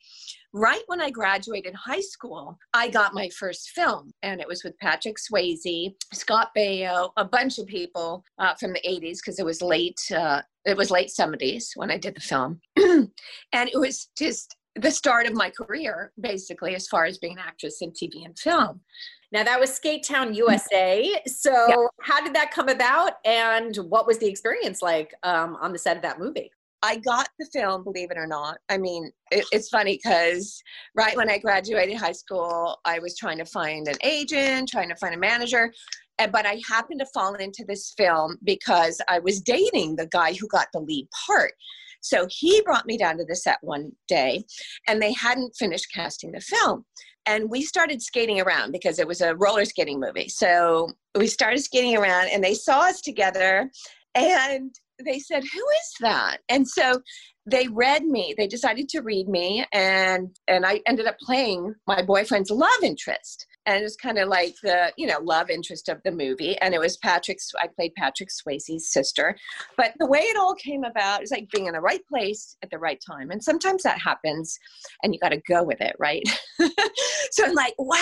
right 0.53 0.83
when 0.87 1.01
I 1.01 1.11
graduated 1.11 1.75
high 1.75 2.01
school, 2.01 2.59
I 2.73 2.89
got 2.89 3.15
my 3.15 3.29
first 3.29 3.71
film, 3.71 4.11
and 4.23 4.41
it 4.41 4.49
was 4.49 4.65
with 4.65 4.79
Patrick 4.79 5.17
Swayze, 5.17 5.95
Scott 6.13 6.51
Baio, 6.57 7.11
a 7.17 7.25
bunch 7.25 7.59
of 7.59 7.67
people 7.67 8.25
uh, 8.39 8.55
from 8.55 8.73
the 8.73 8.81
80s 8.81 9.19
because 9.19 9.39
it 9.39 9.45
was 9.45 9.63
late. 9.63 10.01
Uh, 10.15 10.43
it 10.65 10.77
was 10.77 10.91
late 10.91 11.09
70s 11.09 11.71
when 11.77 11.91
I 11.91 11.97
did 11.97 12.15
the 12.15 12.21
film, 12.21 12.61
and 13.53 13.69
it 13.69 13.79
was 13.79 14.11
just 14.17 14.57
the 14.75 14.91
start 14.91 15.27
of 15.27 15.35
my 15.35 15.51
career, 15.51 16.13
basically, 16.21 16.75
as 16.75 16.87
far 16.87 17.05
as 17.05 17.19
being 17.19 17.35
an 17.35 17.45
actress 17.45 17.79
in 17.81 17.91
TV 17.91 18.25
and 18.25 18.39
film. 18.39 18.81
Now 19.33 19.43
that 19.45 19.61
was 19.61 19.75
Skate 19.75 20.05
Town 20.05 20.33
USA. 20.35 21.21
So 21.27 21.53
yeah. 21.69 21.77
how 22.01 22.23
did 22.23 22.35
that 22.35 22.51
come 22.51 22.69
about, 22.69 23.15
and 23.25 23.75
what 23.77 24.07
was 24.07 24.19
the 24.19 24.27
experience 24.27 24.81
like 24.81 25.15
um, 25.23 25.57
on 25.61 25.73
the 25.73 25.79
set 25.79 25.97
of 25.97 26.03
that 26.03 26.19
movie? 26.19 26.51
I 26.83 26.97
got 26.97 27.29
the 27.39 27.47
film, 27.53 27.83
believe 27.83 28.11
it 28.11 28.17
or 28.17 28.27
not. 28.27 28.59
I 28.69 28.79
mean, 28.79 29.11
it, 29.33 29.45
it's 29.51 29.69
funny 29.69 29.99
because 30.03 30.63
right 30.95 31.17
when 31.17 31.29
I 31.29 31.39
graduated 31.39 31.97
high 31.97 32.13
school, 32.13 32.79
I 32.85 33.01
was 33.01 33.17
trying 33.17 33.39
to 33.39 33.45
find 33.45 33.89
an 33.89 33.97
agent, 34.05 34.69
trying 34.69 34.89
to 34.89 34.97
find 34.97 35.15
a 35.15 35.19
manager. 35.19 35.73
But 36.19 36.47
I 36.47 36.61
happened 36.69 37.01
to 37.01 37.07
fall 37.13 37.35
into 37.35 37.65
this 37.67 37.95
film 37.97 38.39
because 38.45 39.01
I 39.09 39.19
was 39.19 39.41
dating 39.41 39.97
the 39.97 40.07
guy 40.07 40.35
who 40.35 40.49
got 40.49 40.69
the 40.73 40.81
lead 40.81 41.09
part. 41.27 41.53
So 42.01 42.27
he 42.31 42.61
brought 42.63 42.87
me 42.87 42.97
down 42.97 43.19
to 43.19 43.25
the 43.25 43.37
set 43.37 43.59
one 43.63 43.93
day, 44.07 44.45
and 44.87 45.01
they 45.01 45.13
hadn't 45.13 45.57
finished 45.57 45.93
casting 45.95 46.33
the 46.33 46.41
film. 46.41 46.85
And 47.27 47.51
we 47.51 47.63
started 47.63 48.01
skating 48.01 48.41
around 48.41 48.73
because 48.73 48.99
it 48.99 49.07
was 49.07 49.21
a 49.21 49.37
roller 49.37 49.65
skating 49.65 50.01
movie. 50.01 50.29
So 50.29 50.91
we 51.15 51.27
started 51.27 51.63
skating 51.63 51.97
around, 51.97 52.29
and 52.29 52.43
they 52.43 52.55
saw 52.55 52.81
us 52.81 53.01
together. 53.01 53.71
And 54.15 54.75
they 55.05 55.19
said, 55.19 55.43
Who 55.43 55.59
is 55.59 55.95
that? 56.01 56.39
And 56.49 56.67
so 56.67 57.01
they 57.51 57.69
read 57.69 58.05
me. 58.05 58.35
They 58.37 58.47
decided 58.47 58.89
to 58.91 59.01
read 59.01 59.29
me, 59.29 59.65
and 59.73 60.29
and 60.49 60.67
I 60.67 60.81
ended 60.87 61.07
up 61.07 61.19
playing 61.19 61.75
my 61.87 62.03
boyfriend's 62.03 62.51
love 62.51 62.83
interest. 62.83 63.47
And 63.69 63.81
it 63.81 63.83
was 63.83 63.97
kind 63.97 64.19
of 64.19 64.29
like 64.29 64.55
the 64.63 64.93
you 64.97 65.07
know 65.07 65.19
love 65.21 65.51
interest 65.51 65.91
of 65.91 66.03
the 66.03 66.11
movie. 66.11 66.57
And 66.59 66.75
it 66.75 66.81
was 66.81 66.97
Patrick's. 66.97 67.53
I 67.61 67.67
played 67.67 67.95
Patrick 67.95 68.31
Swayze's 68.31 68.91
sister. 68.91 69.37
But 69.77 69.93
the 69.99 70.07
way 70.07 70.21
it 70.21 70.39
all 70.39 70.55
came 70.55 70.85
about 70.85 71.23
is 71.23 71.31
like 71.31 71.51
being 71.51 71.67
in 71.67 71.75
the 71.75 71.81
right 71.81 72.05
place 72.09 72.57
at 72.63 72.71
the 72.71 72.79
right 72.79 73.01
time. 73.07 73.31
And 73.31 73.45
sometimes 73.45 73.83
that 73.83 74.01
happens, 74.01 74.59
and 75.03 75.13
you 75.13 75.21
got 75.21 75.31
to 75.31 75.43
go 75.47 75.63
with 75.63 75.83
it, 75.83 75.95
right? 75.99 76.23
so 77.31 77.45
I'm 77.45 77.55
like, 77.55 77.75
wow, 77.79 77.97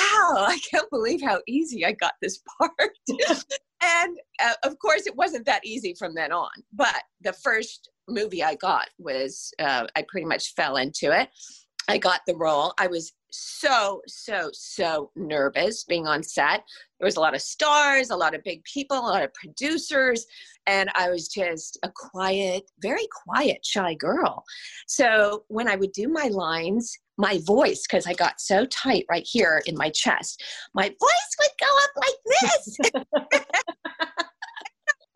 I 0.46 0.60
can't 0.70 0.88
believe 0.90 1.20
how 1.20 1.40
easy 1.48 1.84
I 1.84 1.92
got 1.92 2.14
this 2.22 2.40
part 2.58 2.92
and 3.82 4.16
uh, 4.42 4.54
of 4.64 4.78
course 4.78 5.06
it 5.06 5.16
wasn't 5.16 5.44
that 5.46 5.64
easy 5.64 5.94
from 5.98 6.14
then 6.14 6.32
on 6.32 6.50
but 6.72 7.02
the 7.20 7.32
first 7.32 7.90
movie 8.08 8.42
i 8.42 8.54
got 8.54 8.88
was 8.98 9.52
uh, 9.58 9.86
i 9.96 10.04
pretty 10.08 10.26
much 10.26 10.54
fell 10.54 10.76
into 10.76 11.12
it 11.18 11.28
i 11.88 11.98
got 11.98 12.20
the 12.26 12.36
role 12.36 12.72
i 12.78 12.86
was 12.86 13.12
so 13.30 14.00
so 14.06 14.50
so 14.52 15.10
nervous 15.16 15.84
being 15.84 16.06
on 16.06 16.22
set 16.22 16.62
there 16.98 17.06
was 17.06 17.16
a 17.16 17.20
lot 17.20 17.34
of 17.34 17.42
stars 17.42 18.10
a 18.10 18.16
lot 18.16 18.34
of 18.34 18.42
big 18.44 18.62
people 18.64 18.96
a 18.96 19.00
lot 19.00 19.22
of 19.22 19.32
producers 19.34 20.26
and 20.66 20.90
i 20.94 21.10
was 21.10 21.28
just 21.28 21.78
a 21.82 21.90
quiet 21.94 22.62
very 22.80 23.06
quiet 23.24 23.64
shy 23.64 23.94
girl 23.94 24.42
so 24.86 25.44
when 25.48 25.68
i 25.68 25.76
would 25.76 25.92
do 25.92 26.08
my 26.08 26.28
lines 26.28 26.96
my 27.18 27.40
voice 27.46 27.82
because 27.82 28.06
I 28.06 28.12
got 28.12 28.40
so 28.40 28.66
tight 28.66 29.04
right 29.08 29.26
here 29.26 29.62
in 29.66 29.76
my 29.76 29.90
chest. 29.90 30.42
My 30.74 30.88
voice 30.88 31.36
would 31.40 31.50
go 31.60 31.66
up 31.82 31.90
like 31.96 32.14
this. 32.40 32.76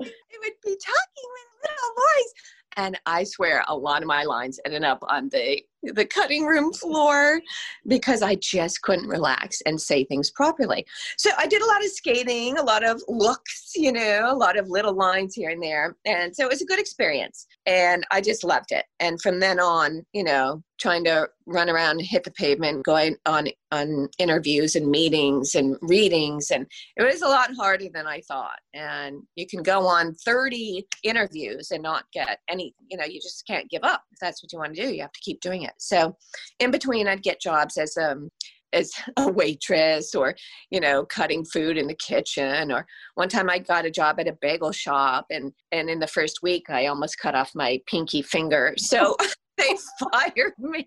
it 0.01 0.41
would 0.41 0.53
be 0.65 0.79
talking 0.83 1.29
with 1.35 1.49
little 1.63 1.95
voice. 1.97 2.33
And 2.77 3.01
I 3.05 3.25
swear 3.25 3.65
a 3.69 3.77
lot 3.77 4.03
of 4.03 4.09
my 4.09 4.25
lines 4.25 4.61
ended 4.65 4.85
up 4.85 5.01
on 5.09 5.29
the 5.29 5.61
the 5.83 6.05
cutting 6.05 6.45
room 6.45 6.73
floor 6.81 7.41
because 7.87 8.23
I 8.23 8.37
just 8.37 8.83
couldn't 8.83 9.09
relax 9.09 9.61
and 9.67 9.81
say 9.81 10.05
things 10.05 10.31
properly. 10.31 10.87
So 11.17 11.31
I 11.39 11.47
did 11.47 11.63
a 11.63 11.67
lot 11.67 11.85
of 11.85 11.91
skating, 11.91 12.59
a 12.59 12.63
lot 12.63 12.85
of 12.85 13.03
looks, 13.09 13.73
you 13.75 13.93
know, 13.93 14.29
a 14.29 14.35
lot 14.35 14.59
of 14.59 14.69
little 14.69 14.95
lines 14.95 15.35
here 15.35 15.51
and 15.51 15.63
there. 15.63 15.97
And 16.05 16.35
so 16.35 16.45
it 16.45 16.51
was 16.51 16.63
a 16.63 16.67
good 16.67 16.81
experience 16.81 17.47
and 17.67 18.07
I 18.11 18.21
just 18.21 18.45
loved 18.45 18.73
it. 18.73 18.85
And 18.99 19.21
from 19.21 19.41
then 19.41 19.61
on, 19.61 20.05
you 20.13 20.25
know, 20.25 20.63
trying 20.81 21.05
to 21.05 21.29
run 21.47 21.69
around 21.69 21.99
and 21.99 22.07
hit 22.07 22.25
the 22.25 22.31
pavement, 22.31 22.85
going 22.85 23.17
on 23.27 23.49
on 23.71 24.09
interviews 24.19 24.75
and 24.75 24.91
meetings 24.91 25.55
and 25.55 25.77
readings, 25.83 26.51
and 26.51 26.67
it 26.97 27.03
was 27.03 27.23
a 27.23 27.29
lot 27.29 27.51
harder 27.55 27.87
than 27.93 28.07
I 28.07 28.23
thought. 28.23 28.59
And 28.75 29.23
you 29.37 29.47
can 29.47 29.63
go 29.63 29.87
on 29.87 30.15
30 30.15 30.87
interviews 31.05 31.71
and 31.71 31.83
not 31.83 32.05
get 32.13 32.39
any, 32.49 32.75
you 32.89 32.97
know, 32.97 33.05
you 33.05 33.21
just 33.21 33.47
can't 33.47 33.71
give 33.71 33.85
up. 33.85 34.03
If 34.11 34.19
that's 34.21 34.43
what 34.43 34.53
you 34.53 34.59
want 34.59 34.75
to 34.75 34.83
do, 34.83 34.93
you 34.93 35.03
have 35.03 35.13
to 35.13 35.21
keep 35.21 35.41
doing 35.41 35.63
it. 35.63 35.70
So 35.79 36.17
in 36.59 36.71
between, 36.71 37.07
I'd 37.09 37.23
get 37.23 37.41
jobs 37.41 37.77
as 37.77 37.97
um 37.97 38.31
as 38.73 38.93
a 39.17 39.31
waitress 39.31 40.15
or 40.15 40.35
you 40.71 40.81
know 40.81 41.05
cutting 41.05 41.45
food 41.45 41.77
in 41.77 41.87
the 41.87 41.95
kitchen 41.95 42.71
or 42.71 42.87
one 43.15 43.29
time 43.29 43.51
i 43.51 43.59
got 43.59 43.85
a 43.85 43.91
job 43.91 44.21
at 44.21 44.29
a 44.29 44.37
bagel 44.41 44.73
shop 44.73 45.27
and 45.31 45.53
and 45.73 45.91
in 45.91 45.99
the 45.99 46.07
first 46.07 46.41
week 46.43 46.71
i 46.71 46.87
almost 46.87 47.19
cut 47.19 47.35
off 47.35 47.51
my 47.55 47.81
pinky 47.87 48.23
finger. 48.23 48.75
So 48.77 49.17
they 49.59 49.77
fired 50.13 50.55
me. 50.59 50.85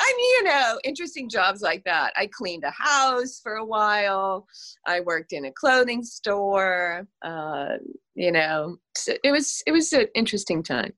I 0.00 0.14
mean 0.16 0.30
you 0.30 0.44
know 0.44 0.78
interesting 0.84 1.28
jobs 1.28 1.60
like 1.60 1.84
that. 1.84 2.12
I 2.16 2.28
cleaned 2.32 2.64
a 2.64 2.72
house 2.72 3.38
for 3.40 3.54
a 3.54 3.64
while. 3.64 4.46
I 4.86 5.00
worked 5.00 5.32
in 5.32 5.44
a 5.44 5.52
clothing 5.52 6.02
store. 6.02 7.06
Uh, 7.22 7.76
you 8.14 8.32
know 8.32 8.76
so 8.96 9.14
it 9.22 9.30
was 9.30 9.62
it 9.66 9.72
was 9.72 9.92
an 9.92 10.06
interesting 10.14 10.62
time 10.62 10.92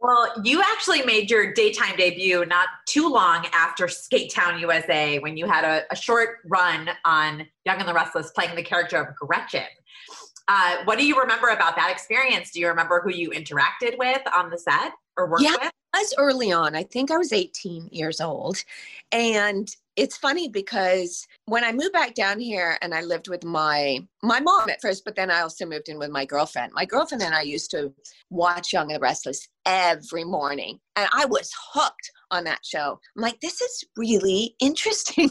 well, 0.00 0.32
you 0.44 0.60
actually 0.60 1.02
made 1.02 1.30
your 1.30 1.52
daytime 1.52 1.96
debut 1.96 2.44
not 2.46 2.68
too 2.86 3.08
long 3.08 3.46
after 3.52 3.88
Skate 3.88 4.32
Town 4.32 4.60
USA 4.60 5.18
when 5.18 5.36
you 5.36 5.46
had 5.46 5.64
a, 5.64 5.84
a 5.90 5.96
short 5.96 6.38
run 6.44 6.90
on 7.04 7.46
Young 7.64 7.78
and 7.78 7.88
the 7.88 7.94
Restless 7.94 8.30
playing 8.32 8.54
the 8.54 8.62
character 8.62 9.02
of 9.02 9.14
Gretchen. 9.16 9.62
Uh, 10.48 10.76
what 10.84 10.98
do 10.98 11.06
you 11.06 11.18
remember 11.18 11.48
about 11.48 11.74
that 11.76 11.90
experience? 11.90 12.52
Do 12.52 12.60
you 12.60 12.68
remember 12.68 13.00
who 13.02 13.10
you 13.10 13.30
interacted 13.30 13.98
with 13.98 14.22
on 14.32 14.50
the 14.50 14.58
set 14.58 14.92
or 15.16 15.28
worked 15.28 15.42
yeah, 15.42 15.56
with? 15.60 15.72
was 15.98 16.14
early 16.18 16.52
on. 16.52 16.74
I 16.74 16.82
think 16.82 17.10
I 17.10 17.16
was 17.16 17.32
18 17.32 17.88
years 17.92 18.20
old. 18.20 18.62
And 19.12 19.68
it's 19.96 20.16
funny 20.16 20.48
because 20.48 21.26
when 21.46 21.64
I 21.64 21.72
moved 21.72 21.92
back 21.92 22.14
down 22.14 22.38
here 22.38 22.76
and 22.82 22.94
I 22.94 23.00
lived 23.00 23.28
with 23.28 23.44
my 23.44 24.06
my 24.22 24.40
mom 24.40 24.68
at 24.68 24.80
first, 24.82 25.04
but 25.04 25.16
then 25.16 25.30
I 25.30 25.40
also 25.40 25.64
moved 25.64 25.88
in 25.88 25.98
with 25.98 26.10
my 26.10 26.24
girlfriend. 26.24 26.72
My 26.74 26.84
girlfriend 26.84 27.22
and 27.22 27.34
I 27.34 27.42
used 27.42 27.70
to 27.70 27.92
watch 28.30 28.72
Young 28.72 28.90
and 28.90 28.96
the 28.96 29.00
Restless 29.00 29.48
every 29.66 30.24
morning, 30.24 30.78
and 30.96 31.08
I 31.12 31.26
was 31.26 31.50
hooked 31.72 32.10
on 32.30 32.44
that 32.44 32.60
show. 32.64 32.98
I'm 33.16 33.22
like, 33.22 33.40
this 33.40 33.60
is 33.60 33.84
really 33.96 34.54
interesting. 34.60 35.30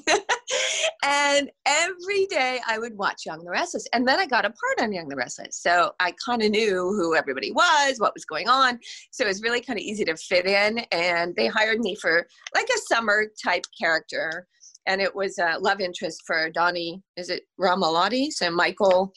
and 1.03 1.49
every 1.65 2.25
day 2.27 2.59
I 2.67 2.77
would 2.77 2.97
watch 2.97 3.25
Young 3.25 3.43
the 3.43 3.51
Restless, 3.51 3.87
and 3.93 4.07
then 4.07 4.19
I 4.19 4.25
got 4.25 4.45
a 4.45 4.49
part 4.49 4.81
on 4.81 4.93
Young 4.93 5.07
the 5.07 5.15
Restless, 5.15 5.57
so 5.61 5.91
I 5.99 6.13
kind 6.23 6.43
of 6.43 6.51
knew 6.51 6.75
who 6.75 7.15
everybody 7.15 7.51
was, 7.51 7.95
what 7.97 8.13
was 8.13 8.25
going 8.25 8.49
on. 8.49 8.79
So 9.11 9.23
it 9.23 9.29
was 9.29 9.41
really 9.41 9.61
kind 9.61 9.79
of 9.79 9.83
easy 9.83 10.05
to 10.05 10.15
fit 10.17 10.45
in, 10.45 10.79
and 10.91 11.35
they 11.35 11.47
hired 11.47 11.79
me 11.79 11.95
for 11.95 12.27
like 12.53 12.67
a 12.69 12.79
summer 12.93 13.25
type 13.43 13.63
character 13.79 14.47
and 14.87 15.01
it 15.01 15.15
was 15.15 15.37
a 15.39 15.57
love 15.59 15.81
interest 15.81 16.21
for 16.25 16.49
Donnie. 16.51 17.01
Is 17.17 17.29
it 17.29 17.43
Romalotti? 17.59 18.31
So 18.31 18.51
Michael. 18.51 19.13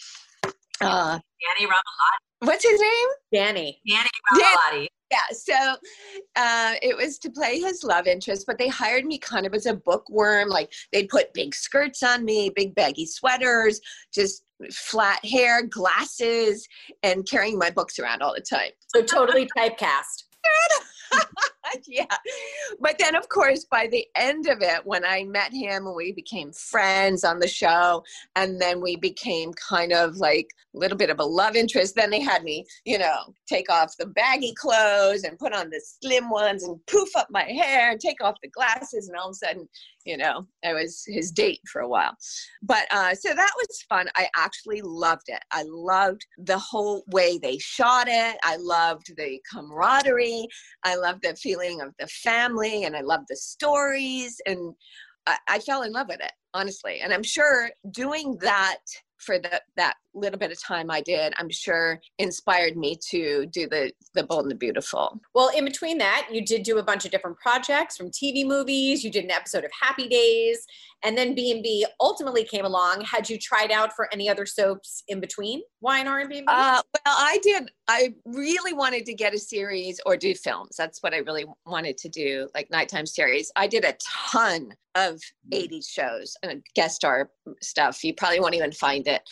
Uh, 0.81 1.19
Danny 1.59 1.71
Romalotti. 1.71 2.47
What's 2.47 2.65
his 2.65 2.81
name? 2.81 3.09
Danny. 3.33 3.81
Danny 3.87 4.09
Romalotti. 4.33 4.87
Yeah, 5.11 5.19
so 5.33 5.77
uh, 6.37 6.75
it 6.83 6.97
was 6.97 7.19
to 7.21 7.31
play 7.31 7.61
his 7.61 7.83
love 7.83 8.07
interest, 8.07 8.45
but 8.47 8.59
they 8.59 8.69
hired 8.69 9.07
me 9.07 9.19
kind 9.19 9.47
of 9.47 9.55
as 9.55 9.65
a 9.65 9.75
bookworm. 9.75 10.50
Like 10.50 10.71
they'd 10.93 11.09
put 11.09 11.33
big 11.33 11.55
skirts 11.55 12.03
on 12.03 12.25
me, 12.25 12.50
big 12.55 12.75
baggy 12.75 13.07
sweaters, 13.07 13.81
just 14.12 14.45
flat 14.73 15.25
hair, 15.25 15.62
glasses, 15.62 16.67
and 17.03 17.27
carrying 17.29 17.59
my 17.59 17.71
books 17.71 17.99
around 17.99 18.23
all 18.23 18.35
the 18.35 18.41
time. 18.41 18.71
So 18.95 19.03
totally 19.03 19.49
typecast. 19.57 20.25
yeah. 21.87 22.07
But 22.81 22.99
then, 22.99 23.15
of 23.15 23.29
course, 23.29 23.65
by 23.71 23.88
the 23.91 24.07
end 24.17 24.47
of 24.47 24.59
it, 24.61 24.85
when 24.85 25.05
I 25.05 25.25
met 25.25 25.53
him 25.53 25.87
and 25.87 25.97
we 25.97 26.12
became 26.12 26.53
friends 26.53 27.25
on 27.25 27.38
the 27.38 27.49
show, 27.49 28.03
and 28.37 28.61
then 28.61 28.81
we 28.81 28.97
became 28.97 29.53
kind 29.55 29.93
of 29.93 30.17
like 30.17 30.49
a 30.75 30.79
little 30.79 30.97
bit 30.97 31.11
of 31.11 31.19
a 31.19 31.25
love 31.25 31.57
interest, 31.57 31.95
then 31.95 32.11
they 32.11 32.21
had 32.21 32.43
me, 32.43 32.65
you 32.85 32.99
know, 32.99 33.35
take 33.49 33.71
off 33.71 33.97
the 33.99 34.07
baggy 34.07 34.55
clothes 34.55 35.25
and 35.25 35.38
put 35.38 35.53
on 35.53 35.71
the 35.71 35.83
slim 36.03 36.31
ones 36.31 36.65
and 36.65 36.85
poof 36.87 37.09
up 37.17 37.29
my 37.31 37.45
hair 37.45 37.91
and 37.91 38.00
take 38.00 38.23
off 38.23 38.37
the 38.43 38.49
glasses. 38.49 39.09
And 39.09 39.17
all 39.17 39.29
of 39.29 39.33
a 39.33 39.35
sudden, 39.35 39.69
you 40.09 40.17
know, 40.17 40.47
I 40.65 40.73
was 40.73 41.05
his 41.07 41.31
date 41.31 41.61
for 41.71 41.83
a 41.83 41.88
while. 41.88 42.17
But 42.62 42.87
uh, 42.91 43.15
so 43.15 43.35
that 43.35 43.53
was 43.57 43.85
fun. 43.91 44.09
I 44.17 44.27
actually 44.35 44.81
loved 44.81 45.29
it. 45.29 45.43
I 45.53 45.65
loved 45.69 46.25
the 46.38 46.59
whole 46.59 47.05
way 47.09 47.37
they 47.37 47.59
shot 47.59 48.09
it. 48.09 48.38
I 48.43 48.57
loved 48.57 49.15
the 49.19 49.38
camaraderie. 49.53 50.49
I 50.83 50.97
loved 50.97 51.25
the 51.25 51.37
feeling 51.37 51.83
of 51.83 51.93
the 51.99 52.07
family 52.07 52.85
and 52.85 52.97
I 52.97 53.03
loved 53.03 53.27
the 53.29 53.37
stories. 53.37 54.41
And 54.47 54.75
I, 55.29 55.37
I 55.49 55.59
fell 55.61 55.83
in 55.83 55.93
love 55.93 56.09
with 56.09 56.21
it, 56.21 56.33
honestly. 56.55 57.01
And 57.03 57.13
I'm 57.13 57.23
sure 57.23 57.71
doing 57.91 58.39
that 58.41 58.79
for 59.19 59.39
the, 59.39 59.61
that 59.77 59.95
little 60.15 60.39
bit 60.39 60.53
of 60.53 60.63
time 60.63 60.91
I 60.91 61.01
did, 61.01 61.33
I'm 61.37 61.51
sure 61.51 62.01
inspired 62.19 62.77
me 62.77 62.97
to 63.11 63.47
do 63.47 63.69
the 63.69 63.93
the 64.15 64.23
Bold 64.25 64.43
and 64.45 64.51
the 64.51 64.55
Beautiful. 64.55 65.21
Well, 65.35 65.51
in 65.57 65.65
between 65.65 65.99
that, 65.99 66.29
you 66.31 66.45
did 66.45 66.63
do 66.63 66.79
a 66.79 66.83
bunch 66.83 67.05
of 67.05 67.11
different 67.11 67.37
projects 67.39 67.97
from 67.97 68.11
TV 68.11 68.47
movies. 68.47 69.05
You 69.05 69.11
did 69.11 69.25
an 69.25 69.31
episode 69.31 69.65
of 69.65 69.71
Happy 69.81 70.09
Days, 70.09 70.65
and 71.05 71.17
then 71.17 71.35
B&B 71.35 71.87
ultimately 72.01 72.45
came 72.45 72.65
along. 72.65 73.03
Had 73.03 73.29
you 73.29 73.39
tried 73.39 73.71
out 73.71 73.93
for 73.93 74.09
any 74.13 74.29
other 74.29 74.47
soaps 74.47 75.03
in 75.09 75.21
between 75.21 75.63
Y&R 75.81 76.19
and 76.19 76.29
B&B? 76.29 76.45
Uh, 76.47 76.83
well, 77.05 77.17
I 77.17 77.39
did. 77.43 77.71
I 77.89 78.15
really 78.25 78.73
wanted 78.73 79.05
to 79.07 79.15
get 79.15 79.35
a 79.35 79.39
series 79.39 80.01
or 80.07 80.17
do 80.17 80.35
films. 80.35 80.77
That's 80.77 81.03
what 81.03 81.15
I 81.15 81.19
really 81.19 81.45
wanted 81.67 81.99
to 81.99 82.09
do, 82.09 82.49
like 82.55 82.71
nighttime 82.71 83.07
series. 83.07 83.51
I 83.57 83.67
did 83.67 83.85
a 83.85 83.95
ton 84.33 84.73
of 85.07 85.21
80s 85.52 85.88
shows 85.88 86.37
and 86.43 86.62
guest 86.75 86.97
star 86.97 87.31
stuff. 87.61 88.02
You 88.05 88.14
probably 88.14 88.40
won't 88.40 88.55
even 88.55 88.73
find 88.73 89.07
it 89.07 89.23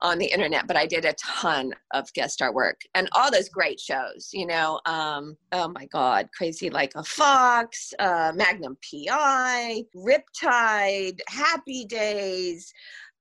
on 0.00 0.18
the 0.18 0.26
internet, 0.26 0.66
but 0.66 0.76
I 0.76 0.86
did 0.86 1.04
a 1.04 1.14
ton 1.14 1.72
of 1.92 2.12
guest 2.12 2.34
star 2.34 2.52
work 2.52 2.82
and 2.94 3.08
all 3.12 3.30
those 3.30 3.48
great 3.48 3.80
shows, 3.80 4.30
you 4.32 4.46
know. 4.46 4.80
Um, 4.86 5.36
oh 5.52 5.68
my 5.68 5.86
God, 5.86 6.28
Crazy 6.36 6.70
Like 6.70 6.92
a 6.94 7.02
Fox, 7.02 7.92
uh, 7.98 8.32
Magnum 8.34 8.76
PI, 8.82 9.84
Riptide, 9.96 11.20
Happy 11.28 11.84
Days. 11.84 12.72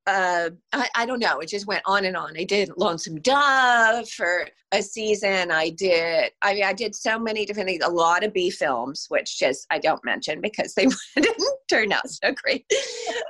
Uh, 0.06 0.50
I, 0.74 0.90
I 0.96 1.06
don't 1.06 1.20
know. 1.20 1.40
It 1.40 1.50
just 1.50 1.68
went 1.68 1.84
on 1.86 2.06
and 2.06 2.18
on. 2.18 2.38
I 2.38 2.44
did 2.44 2.72
Lonesome 2.76 3.22
Dove 3.22 4.10
for 4.10 4.48
a 4.74 4.82
season. 4.82 5.52
I 5.52 5.70
did. 5.70 6.32
I 6.42 6.54
mean, 6.56 6.64
I 6.64 6.74
did 6.74 6.94
so 6.94 7.18
many 7.18 7.46
different 7.46 7.70
things. 7.70 7.84
A 7.86 7.90
lot 7.90 8.24
of 8.24 8.34
B 8.34 8.50
films, 8.50 9.06
which 9.10 9.40
just 9.40 9.66
I 9.70 9.80
don't 9.80 10.04
mention 10.04 10.42
because 10.42 10.74
they 10.74 10.88
didn't 11.16 11.58
turn 11.70 11.94
out 11.94 12.10
so 12.10 12.34
great. 12.44 12.66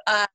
Uh, 0.07 0.25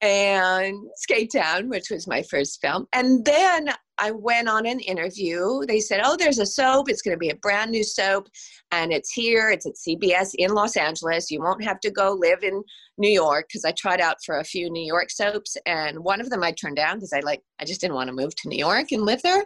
and 0.00 0.76
Skate 0.96 1.32
Town, 1.34 1.68
which 1.68 1.90
was 1.90 2.06
my 2.06 2.22
first 2.22 2.60
film. 2.60 2.86
And 2.92 3.24
then 3.24 3.70
I 4.00 4.10
went 4.10 4.48
on 4.48 4.66
an 4.66 4.80
interview. 4.80 5.60
They 5.68 5.78
said, 5.78 6.00
Oh, 6.02 6.16
there's 6.16 6.38
a 6.38 6.46
soap. 6.46 6.88
It's 6.88 7.02
going 7.02 7.14
to 7.14 7.18
be 7.18 7.28
a 7.28 7.36
brand 7.36 7.70
new 7.70 7.84
soap. 7.84 8.28
And 8.72 8.92
it's 8.92 9.12
here. 9.12 9.50
It's 9.50 9.66
at 9.66 9.74
CBS 9.74 10.30
in 10.38 10.52
Los 10.52 10.76
Angeles. 10.76 11.30
You 11.30 11.40
won't 11.40 11.62
have 11.62 11.80
to 11.80 11.90
go 11.90 12.12
live 12.12 12.42
in 12.42 12.62
New 12.98 13.10
York 13.10 13.46
because 13.48 13.64
I 13.64 13.72
tried 13.72 14.00
out 14.00 14.16
for 14.24 14.38
a 14.38 14.44
few 14.44 14.70
New 14.70 14.84
York 14.84 15.10
soaps. 15.10 15.56
And 15.66 15.98
one 16.00 16.20
of 16.20 16.30
them 16.30 16.42
I 16.42 16.52
turned 16.52 16.76
down 16.76 16.96
because 16.96 17.12
I 17.12 17.20
like, 17.20 17.42
I 17.60 17.64
just 17.64 17.80
didn't 17.80 17.94
want 17.94 18.08
to 18.08 18.16
move 18.16 18.34
to 18.36 18.48
New 18.48 18.58
York 18.58 18.92
and 18.92 19.04
live 19.04 19.22
there. 19.22 19.44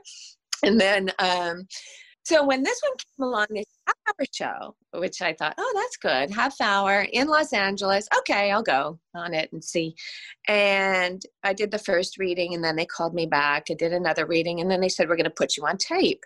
And 0.62 0.80
then, 0.80 1.10
um, 1.18 1.66
so 2.24 2.44
when 2.44 2.62
this 2.62 2.80
one 2.82 2.96
came 2.96 3.26
along, 3.26 3.46
this 3.50 3.66
half 3.86 3.96
hour 4.08 4.26
show, 4.32 4.74
which 4.98 5.22
I 5.22 5.34
thought, 5.34 5.54
oh, 5.58 5.72
that's 5.74 5.96
good, 5.96 6.34
half 6.34 6.60
hour 6.60 7.06
in 7.12 7.28
Los 7.28 7.52
Angeles. 7.52 8.08
Okay, 8.18 8.50
I'll 8.50 8.62
go 8.62 8.98
on 9.14 9.34
it 9.34 9.52
and 9.52 9.62
see. 9.62 9.94
And 10.48 11.22
I 11.42 11.52
did 11.52 11.70
the 11.70 11.78
first 11.78 12.18
reading, 12.18 12.54
and 12.54 12.64
then 12.64 12.76
they 12.76 12.86
called 12.86 13.14
me 13.14 13.26
back. 13.26 13.64
I 13.70 13.74
did 13.74 13.92
another 13.92 14.26
reading, 14.26 14.60
and 14.60 14.70
then 14.70 14.80
they 14.80 14.88
said, 14.88 15.08
we're 15.08 15.16
going 15.16 15.24
to 15.24 15.30
put 15.30 15.56
you 15.56 15.66
on 15.66 15.76
tape. 15.76 16.22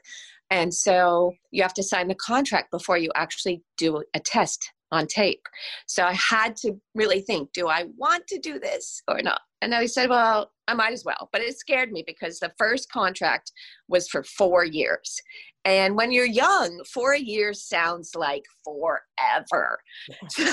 And 0.51 0.73
so 0.73 1.35
you 1.51 1.63
have 1.63 1.75
to 1.75 1.83
sign 1.83 2.09
the 2.09 2.15
contract 2.15 2.71
before 2.71 2.97
you 2.97 3.11
actually 3.15 3.63
do 3.77 4.03
a 4.15 4.21
test 4.21 4.73
on 4.91 5.07
tape. 5.07 5.43
So 5.87 6.05
I 6.05 6.15
had 6.15 6.57
to 6.57 6.81
really 6.95 7.21
think, 7.21 7.53
do 7.53 7.69
I 7.69 7.85
want 7.97 8.27
to 8.29 8.39
do 8.39 8.59
this 8.59 9.03
or 9.09 9.21
not? 9.21 9.41
And 9.61 9.75
I 9.75 9.87
said, 9.87 10.09
well, 10.09 10.53
I 10.68 10.75
might 10.75 10.92
as 10.92 11.05
well. 11.05 11.29
But 11.33 11.42
it 11.42 11.59
scared 11.59 11.90
me 11.90 12.05
because 12.07 12.38
the 12.38 12.53
first 12.59 12.90
contract 12.92 13.53
was 13.88 14.09
for 14.09 14.23
four 14.23 14.64
years. 14.64 15.21
And 15.64 15.97
when 15.97 16.12
you're 16.12 16.25
young, 16.25 16.83
four 16.92 17.14
years 17.14 17.62
sounds 17.66 18.12
like 18.14 18.44
forever. 18.64 19.79
So 20.31 20.44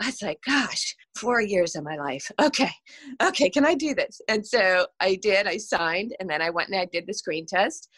I 0.00 0.06
was 0.06 0.22
like, 0.22 0.38
gosh, 0.46 0.94
four 1.16 1.40
years 1.40 1.74
of 1.74 1.84
my 1.84 1.96
life. 1.96 2.30
Okay, 2.40 2.70
okay, 3.22 3.50
can 3.50 3.66
I 3.66 3.74
do 3.74 3.94
this? 3.94 4.20
And 4.28 4.46
so 4.46 4.86
I 5.00 5.16
did, 5.16 5.46
I 5.46 5.56
signed, 5.56 6.14
and 6.20 6.28
then 6.28 6.40
I 6.42 6.50
went 6.50 6.70
and 6.70 6.78
I 6.78 6.86
did 6.86 7.06
the 7.06 7.14
screen 7.14 7.46
test 7.46 7.88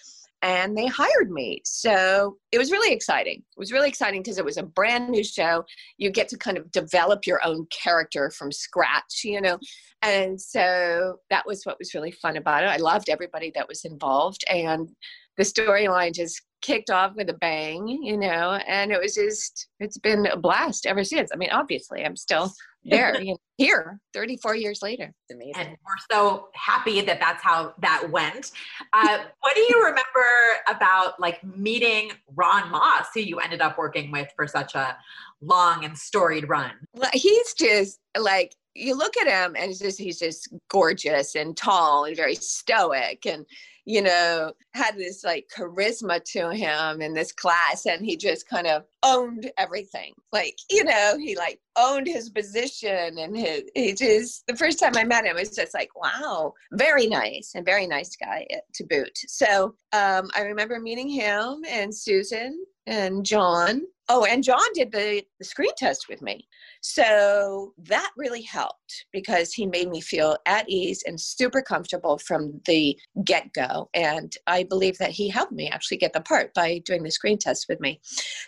and 0.43 0.77
they 0.77 0.87
hired 0.87 1.31
me. 1.31 1.61
So 1.65 2.37
it 2.53 2.59
was 2.59 2.71
really 2.71 2.95
exciting. 2.95 3.39
It 3.39 3.59
was 3.59 3.73
really 3.73 3.89
exciting 3.89 4.23
because 4.23 4.39
it 4.39 4.45
was 4.45 4.57
a 4.57 4.63
brand 4.63 5.11
new 5.11 5.25
show. 5.25 5.65
You 5.97 6.11
get 6.11 6.29
to 6.29 6.39
kind 6.39 6.57
of 6.57 6.71
develop 6.71 7.27
your 7.27 7.45
own 7.45 7.67
character 7.71 8.31
from 8.31 8.53
scratch, 8.53 9.23
you 9.25 9.41
know. 9.41 9.59
And 10.03 10.41
so 10.41 11.17
that 11.31 11.47
was 11.47 11.65
what 11.65 11.79
was 11.79 11.95
really 11.95 12.13
fun 12.13 12.37
about 12.37 12.63
it. 12.63 12.69
I 12.69 12.77
loved 12.77 13.09
everybody 13.09 13.51
that 13.57 13.67
was 13.67 13.85
involved 13.85 14.45
and 14.49 14.89
the 15.37 15.45
storyline 15.45 16.13
just 16.13 16.43
kicked 16.63 16.91
off 16.91 17.15
with 17.15 17.31
a 17.31 17.35
bang, 17.35 17.87
you 17.87 18.17
know, 18.17 18.59
and 18.67 18.91
it 18.91 19.01
was 19.01 19.15
just 19.15 19.69
it's 19.79 19.99
been 19.99 20.27
a 20.27 20.37
blast 20.37 20.85
ever 20.87 21.05
since. 21.05 21.31
I 21.33 21.37
mean, 21.37 21.51
obviously, 21.51 22.05
I'm 22.05 22.17
still 22.17 22.53
there, 22.85 23.21
you 23.21 23.33
know, 23.33 23.39
here, 23.57 24.01
34 24.15 24.57
years 24.57 24.83
later. 24.83 25.13
It's 25.29 25.35
amazing, 25.35 25.55
and 25.57 25.71
we're 25.71 26.17
so 26.17 26.49
happy 26.55 27.01
that 27.03 27.19
that's 27.21 27.43
how 27.43 27.75
that 27.81 28.09
went. 28.11 28.53
Uh, 28.93 29.19
what 29.41 29.55
do 29.55 29.61
you 29.63 29.81
remember 29.81 30.27
about 30.69 31.19
like 31.21 31.43
meeting 31.45 32.13
Ron 32.35 32.71
Moss, 32.71 33.07
who 33.15 33.21
you 33.21 33.41
ended 33.41 33.61
up 33.61 33.79
working 33.79 34.11
with 34.11 34.29
for 34.37 34.47
such 34.47 34.75
a 34.75 34.97
long 35.41 35.85
and 35.85 35.97
storied 35.97 36.49
run? 36.49 36.73
Well, 36.95 37.11
he's 37.13 37.55
just 37.55 37.99
like 38.19 38.55
you 38.75 38.97
look 38.97 39.17
at 39.17 39.27
him 39.27 39.57
and 39.57 39.67
he's 39.67 39.81
just 39.81 39.99
he's 39.99 40.19
just 40.19 40.53
gorgeous 40.71 41.35
and 41.35 41.57
tall 41.57 42.05
and 42.05 42.17
very 42.17 42.35
stoic 42.37 43.27
and 43.27 43.45
you 43.89 44.03
know, 44.03 44.53
had 44.75 44.99
this 44.99 45.25
like 45.25 45.49
charisma 45.57 46.23
to 46.23 46.51
him 46.51 47.01
in 47.01 47.15
this 47.15 47.33
class 47.33 47.87
and 47.87 48.05
he 48.05 48.19
just 48.19 48.47
kind 48.47 48.67
of 48.67 48.85
owned 49.03 49.51
everything. 49.57 50.13
Like, 50.31 50.55
you 50.69 50.85
know, 50.85 51.17
he 51.19 51.35
like 51.35 51.59
owned 51.75 52.07
his 52.07 52.29
position 52.29 53.17
and 53.19 53.35
his, 53.35 53.63
he 53.75 53.95
just, 53.95 54.47
the 54.47 54.57
first 54.57 54.79
time 54.79 54.93
I 54.95 55.05
met 55.05 55.25
him, 55.25 55.37
was 55.37 55.57
just 55.57 55.73
like, 55.73 55.89
wow, 55.97 56.53
very 56.73 57.07
nice 57.07 57.53
and 57.55 57.65
very 57.65 57.87
nice 57.87 58.15
guy 58.15 58.47
to 58.75 58.85
boot. 58.85 59.19
So 59.27 59.75
um, 59.95 60.29
I 60.37 60.43
remember 60.43 60.79
meeting 60.79 61.09
him 61.09 61.63
and 61.67 61.95
Susan 61.95 62.63
and 62.87 63.25
John. 63.25 63.81
Oh, 64.11 64.27
and 64.27 64.45
John 64.45 64.67
did 64.75 64.93
the, 64.93 65.23
the 65.39 65.47
screen 65.47 65.73
test 65.79 66.11
with 66.11 66.21
me. 66.21 66.47
So 66.81 67.73
that 67.85 68.11
really 68.17 68.43
helped 68.43 69.07
because 69.13 69.53
he 69.53 69.67
made 69.67 69.89
me 69.89 70.01
feel 70.01 70.37
at 70.47 70.69
ease 70.69 71.03
and 71.07 71.21
super 71.21 71.63
comfortable 71.63 72.19
from 72.19 72.61
the 72.67 72.99
get 73.25 73.53
go. 73.53 73.89
And 73.95 74.33
I 74.47 74.65
believe 74.65 74.99
that 74.99 75.11
he 75.11 75.29
helped 75.29 75.53
me 75.53 75.69
actually 75.69 75.99
get 75.99 76.13
the 76.13 76.21
part 76.21 76.55
by 76.55 76.81
doing 76.85 77.03
the 77.03 77.11
screen 77.11 77.39
test 77.39 77.67
with 77.69 77.81
me. 77.81 78.01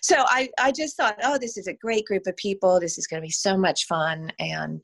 So 0.03 0.17
I, 0.19 0.49
I 0.59 0.73
just 0.73 0.97
thought, 0.97 1.17
oh, 1.23 1.39
this 1.39 1.57
is 1.57 1.67
a 1.67 1.75
great 1.75 2.07
group 2.07 2.27
of 2.27 2.37
people. 2.37 2.81
This 2.81 2.99
is 2.99 3.07
going 3.07 3.21
to 3.21 3.27
be 3.27 3.33
so 3.33 3.57
much 3.57 3.87
fun. 3.87 4.31
And 4.39 4.81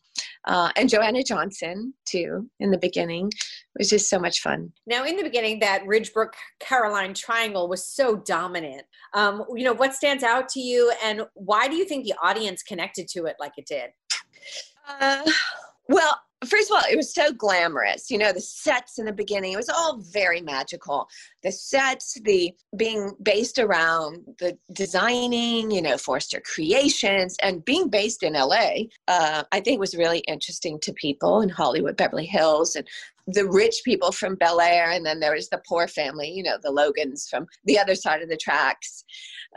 uh, 0.46 0.70
and 0.76 0.88
Joanna 0.88 1.22
Johnson 1.22 1.92
too 2.04 2.48
in 2.60 2.70
the 2.70 2.78
beginning. 2.78 3.28
It 3.28 3.78
was 3.78 3.90
just 3.90 4.08
so 4.08 4.18
much 4.18 4.40
fun. 4.40 4.72
Now, 4.86 5.04
in 5.04 5.16
the 5.16 5.22
beginning, 5.22 5.58
that 5.60 5.84
Ridgebrook 5.84 6.32
Caroline 6.60 7.14
triangle 7.14 7.68
was 7.68 7.86
so 7.86 8.16
dominant. 8.16 8.82
Um, 9.12 9.44
you 9.54 9.64
know, 9.64 9.74
what 9.74 9.94
stands 9.94 10.22
out 10.22 10.48
to 10.50 10.60
you, 10.60 10.92
and 11.04 11.22
why 11.34 11.68
do 11.68 11.76
you 11.76 11.84
think 11.84 12.04
the 12.04 12.14
audience 12.22 12.62
connected 12.62 13.08
to 13.08 13.26
it 13.26 13.36
like 13.38 13.52
it 13.56 13.66
did? 13.66 13.90
Uh, 15.00 15.22
well, 15.88 16.20
first 16.44 16.70
of 16.70 16.76
all, 16.76 16.82
it 16.90 16.96
was 16.96 17.14
so 17.14 17.32
glamorous. 17.32 18.10
You 18.10 18.18
know, 18.18 18.32
the 18.32 18.40
sets 18.40 18.98
in 18.98 19.06
the 19.06 19.12
beginning, 19.12 19.52
it 19.52 19.56
was 19.56 19.68
all 19.68 19.98
very 19.98 20.40
magical. 20.40 21.08
The 21.42 21.52
sets, 21.52 22.18
the 22.24 22.52
being 22.76 23.12
based 23.22 23.58
around 23.58 24.24
the 24.38 24.58
designing, 24.72 25.70
you 25.70 25.80
know, 25.80 25.96
Forrester 25.96 26.40
Creations, 26.40 27.36
and 27.42 27.64
being 27.64 27.88
based 27.88 28.22
in 28.22 28.34
LA, 28.34 28.84
uh, 29.08 29.44
I 29.50 29.60
think 29.60 29.80
was 29.80 29.96
really 29.96 30.18
interesting 30.20 30.78
to 30.82 30.92
people 30.92 31.40
in 31.40 31.48
Hollywood, 31.48 31.96
Beverly 31.96 32.26
Hills, 32.26 32.76
and 32.76 32.86
the 33.26 33.48
rich 33.48 33.80
people 33.84 34.12
from 34.12 34.36
Bel 34.36 34.60
Air, 34.60 34.90
and 34.90 35.04
then 35.04 35.18
there 35.18 35.34
was 35.34 35.48
the 35.48 35.62
poor 35.66 35.88
family, 35.88 36.30
you 36.30 36.42
know, 36.42 36.58
the 36.62 36.70
Logans 36.70 37.28
from 37.28 37.46
the 37.64 37.78
other 37.78 37.94
side 37.94 38.22
of 38.22 38.28
the 38.28 38.36
tracks, 38.36 39.04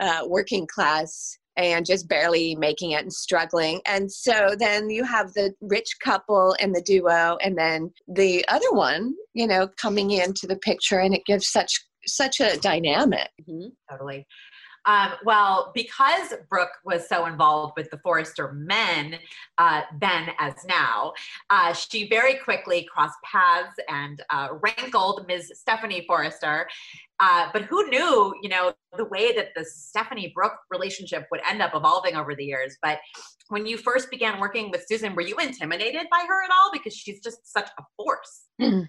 uh, 0.00 0.22
working 0.26 0.66
class 0.66 1.38
and 1.56 1.84
just 1.84 2.08
barely 2.08 2.54
making 2.54 2.92
it 2.92 3.02
and 3.02 3.12
struggling. 3.12 3.80
And 3.86 4.10
so 4.10 4.54
then 4.58 4.90
you 4.90 5.04
have 5.04 5.32
the 5.34 5.52
rich 5.60 5.96
couple 6.02 6.56
and 6.60 6.74
the 6.74 6.82
duo, 6.82 7.36
and 7.42 7.56
then 7.56 7.92
the 8.08 8.44
other 8.48 8.70
one, 8.72 9.14
you 9.34 9.46
know, 9.46 9.68
coming 9.80 10.10
into 10.10 10.46
the 10.46 10.56
picture, 10.56 10.98
and 10.98 11.14
it 11.14 11.24
gives 11.26 11.48
such 11.48 11.84
such 12.06 12.40
a 12.40 12.58
dynamic. 12.58 13.28
Mm-hmm. 13.42 13.68
Totally. 13.90 14.26
Um, 14.86 15.12
well, 15.24 15.72
because 15.74 16.34
Brooke 16.48 16.78
was 16.84 17.08
so 17.08 17.26
involved 17.26 17.74
with 17.76 17.90
the 17.90 17.98
Forrester 17.98 18.52
men 18.52 19.18
uh, 19.58 19.82
then 20.00 20.30
as 20.38 20.54
now, 20.66 21.12
uh, 21.50 21.72
she 21.72 22.08
very 22.08 22.36
quickly 22.36 22.88
crossed 22.92 23.18
paths 23.24 23.76
and 23.88 24.22
uh, 24.30 24.48
rankled 24.60 25.26
Ms. 25.28 25.52
Stephanie 25.54 26.04
Forrester. 26.06 26.68
Uh, 27.22 27.50
but 27.52 27.62
who 27.62 27.86
knew, 27.90 28.34
you 28.42 28.48
know, 28.48 28.72
the 28.96 29.04
way 29.04 29.34
that 29.34 29.48
the 29.54 29.64
Stephanie 29.64 30.32
Brooke 30.34 30.58
relationship 30.70 31.26
would 31.30 31.42
end 31.48 31.60
up 31.60 31.72
evolving 31.74 32.16
over 32.16 32.34
the 32.34 32.44
years. 32.44 32.78
But 32.80 32.98
when 33.48 33.66
you 33.66 33.76
first 33.76 34.10
began 34.10 34.40
working 34.40 34.70
with 34.70 34.86
Susan, 34.88 35.14
were 35.14 35.20
you 35.20 35.36
intimidated 35.36 36.06
by 36.10 36.24
her 36.26 36.44
at 36.44 36.50
all? 36.50 36.70
Because 36.72 36.94
she's 36.94 37.20
just 37.20 37.52
such 37.52 37.68
a 37.78 37.82
force. 37.96 38.46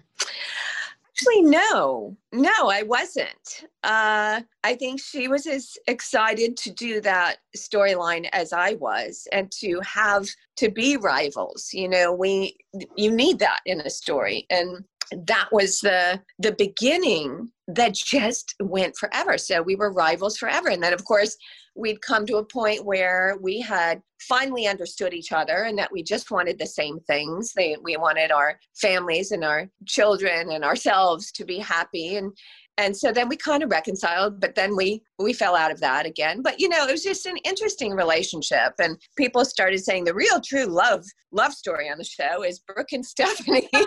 Actually, 1.22 1.42
no, 1.42 2.16
no, 2.32 2.68
I 2.68 2.82
wasn't. 2.82 3.64
Uh, 3.84 4.40
I 4.64 4.74
think 4.74 5.00
she 5.00 5.28
was 5.28 5.46
as 5.46 5.76
excited 5.86 6.56
to 6.58 6.70
do 6.72 7.00
that 7.02 7.36
storyline 7.56 8.28
as 8.32 8.52
I 8.52 8.74
was, 8.74 9.28
and 9.32 9.50
to 9.60 9.80
have 9.84 10.26
to 10.56 10.70
be 10.70 10.96
rivals. 10.96 11.70
You 11.72 11.88
know, 11.88 12.12
we 12.12 12.56
you 12.96 13.12
need 13.12 13.38
that 13.38 13.60
in 13.66 13.80
a 13.82 13.90
story, 13.90 14.46
and 14.50 14.84
that 15.26 15.48
was 15.52 15.80
the 15.80 16.20
the 16.40 16.52
beginning 16.58 17.50
that 17.68 17.94
just 17.94 18.54
went 18.60 18.96
forever. 18.96 19.38
So 19.38 19.62
we 19.62 19.76
were 19.76 19.92
rivals 19.92 20.36
forever, 20.38 20.70
and 20.70 20.82
then 20.82 20.92
of 20.92 21.04
course 21.04 21.36
we'd 21.74 22.02
come 22.02 22.26
to 22.26 22.36
a 22.36 22.44
point 22.44 22.84
where 22.84 23.36
we 23.40 23.60
had 23.60 24.02
finally 24.20 24.66
understood 24.66 25.14
each 25.14 25.32
other 25.32 25.64
and 25.64 25.78
that 25.78 25.90
we 25.90 26.02
just 26.02 26.30
wanted 26.30 26.58
the 26.58 26.66
same 26.66 27.00
things. 27.00 27.52
They, 27.54 27.76
we 27.82 27.96
wanted 27.96 28.30
our 28.30 28.58
families 28.74 29.32
and 29.32 29.44
our 29.44 29.68
children 29.86 30.52
and 30.52 30.64
ourselves 30.64 31.32
to 31.32 31.44
be 31.44 31.58
happy 31.58 32.16
and 32.16 32.32
and 32.78 32.96
so 32.96 33.12
then 33.12 33.28
we 33.28 33.36
kind 33.36 33.62
of 33.62 33.70
reconciled 33.70 34.40
but 34.40 34.54
then 34.54 34.74
we 34.74 35.02
we 35.22 35.32
fell 35.32 35.56
out 35.56 35.70
of 35.70 35.80
that 35.80 36.06
again. 36.06 36.42
But 36.42 36.60
you 36.60 36.68
know 36.68 36.86
it 36.86 36.90
was 36.90 37.02
just 37.02 37.26
an 37.26 37.36
interesting 37.38 37.92
relationship. 37.92 38.72
And 38.78 38.96
people 39.16 39.44
started 39.44 39.84
saying 39.84 40.04
the 40.04 40.14
real 40.14 40.40
true 40.40 40.66
love 40.66 41.04
love 41.32 41.52
story 41.52 41.88
on 41.90 41.98
the 41.98 42.04
show 42.04 42.42
is 42.44 42.60
brooke 42.60 42.92
and 42.92 43.04
stephanie. 43.12 43.68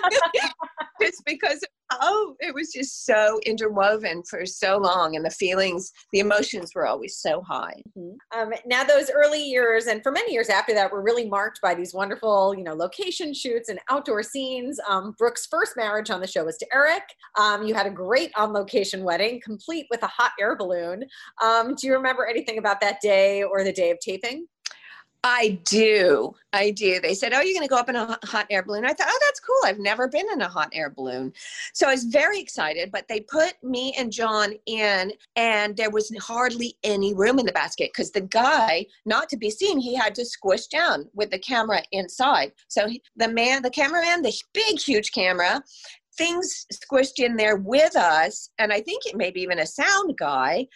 It's 1.02 1.21
because 1.26 1.60
oh 1.91 2.36
it 2.39 2.54
was 2.54 2.71
just 2.71 3.06
so 3.06 3.39
interwoven 3.45 4.24
for 4.30 4.45
so 4.45 4.78
long. 4.78 5.15
And 5.17 5.26
the 5.26 5.30
feelings 5.30 5.91
the 6.13 6.19
emotions 6.19 6.71
were 6.74 6.88
always 6.88 7.17
so 7.17 7.41
high. 7.41 7.82
Mm-hmm. 7.98 8.39
um, 8.39 8.54
now 8.65 8.84
those 8.84 9.12
early 9.12 9.43
years 9.43 9.88
and 9.88 10.02
for 10.02 10.12
many 10.12 10.32
years 10.32 10.50
after 10.50 10.74
that 10.74 10.91
were 10.91 11.02
really 11.02 11.30
marked 11.30 11.60
by 11.62 11.76
these 11.76 11.93
wonderful 11.93 12.56
you 12.58 12.63
know 12.63 12.74
location 12.74 13.34
shoots 13.34 13.67
and 13.69 13.80
outdoor 13.89 14.24
scenes. 14.24 14.80
Um, 14.89 15.15
brooke's 15.17 15.48
first 15.48 15.74
marriage 15.76 16.10
on 16.10 16.21
the 16.21 16.28
show 16.28 16.45
was 16.45 16.58
to 16.58 16.67
eric. 16.74 17.04
Um, 17.38 17.63
you 17.63 17.74
had 17.74 17.88
a 17.88 17.91
great 17.91 18.32
on 18.36 18.54
location 18.54 19.04
wedding 19.04 19.41
complete 19.43 19.88
with 19.91 20.02
a 20.04 20.08
hot 20.08 20.32
air 20.39 20.56
balloon 20.56 21.04
um, 21.43 21.75
do 21.75 21.88
you 21.88 21.93
remember 21.93 22.25
anything 22.25 22.57
about 22.57 22.81
that 22.81 23.01
day 23.01 23.43
or 23.43 23.63
the 23.63 23.73
day 23.73 23.91
of 23.91 23.99
taping 23.99 24.47
I 25.27 25.59
do. 25.63 26.35
I 26.53 26.69
do. 26.69 26.99
They 26.99 27.15
said, 27.15 27.33
Oh, 27.33 27.41
you're 27.41 27.55
going 27.55 27.67
to 27.67 27.67
go 27.67 27.79
up 27.79 27.89
in 27.89 27.95
a 27.95 28.15
hot 28.25 28.45
air 28.51 28.61
balloon. 28.61 28.85
I 28.85 28.93
thought, 28.93 29.07
Oh, 29.09 29.19
that's 29.23 29.39
cool. 29.39 29.57
I've 29.65 29.79
never 29.79 30.07
been 30.07 30.27
in 30.31 30.41
a 30.41 30.47
hot 30.47 30.69
air 30.71 30.91
balloon. 30.91 31.33
So 31.73 31.88
I 31.88 31.93
was 31.93 32.03
very 32.03 32.39
excited, 32.39 32.91
but 32.91 33.07
they 33.07 33.21
put 33.21 33.55
me 33.63 33.95
and 33.97 34.11
John 34.11 34.53
in, 34.67 35.13
and 35.35 35.75
there 35.75 35.89
was 35.89 36.15
hardly 36.21 36.77
any 36.83 37.15
room 37.15 37.39
in 37.39 37.47
the 37.47 37.51
basket 37.53 37.89
because 37.91 38.11
the 38.11 38.21
guy, 38.21 38.85
not 39.07 39.27
to 39.29 39.38
be 39.38 39.49
seen, 39.49 39.79
he 39.79 39.95
had 39.95 40.13
to 40.13 40.25
squish 40.25 40.67
down 40.67 41.09
with 41.15 41.31
the 41.31 41.39
camera 41.39 41.81
inside. 41.91 42.51
So 42.67 42.88
the 43.15 43.27
man, 43.27 43.63
the 43.63 43.71
cameraman, 43.71 44.21
the 44.21 44.33
big, 44.53 44.79
huge 44.79 45.11
camera, 45.11 45.63
things 46.19 46.67
squished 46.71 47.17
in 47.17 47.35
there 47.35 47.55
with 47.55 47.95
us. 47.95 48.51
And 48.59 48.71
I 48.71 48.79
think 48.79 49.07
it 49.07 49.17
maybe 49.17 49.41
even 49.41 49.57
a 49.57 49.65
sound 49.65 50.17
guy 50.19 50.67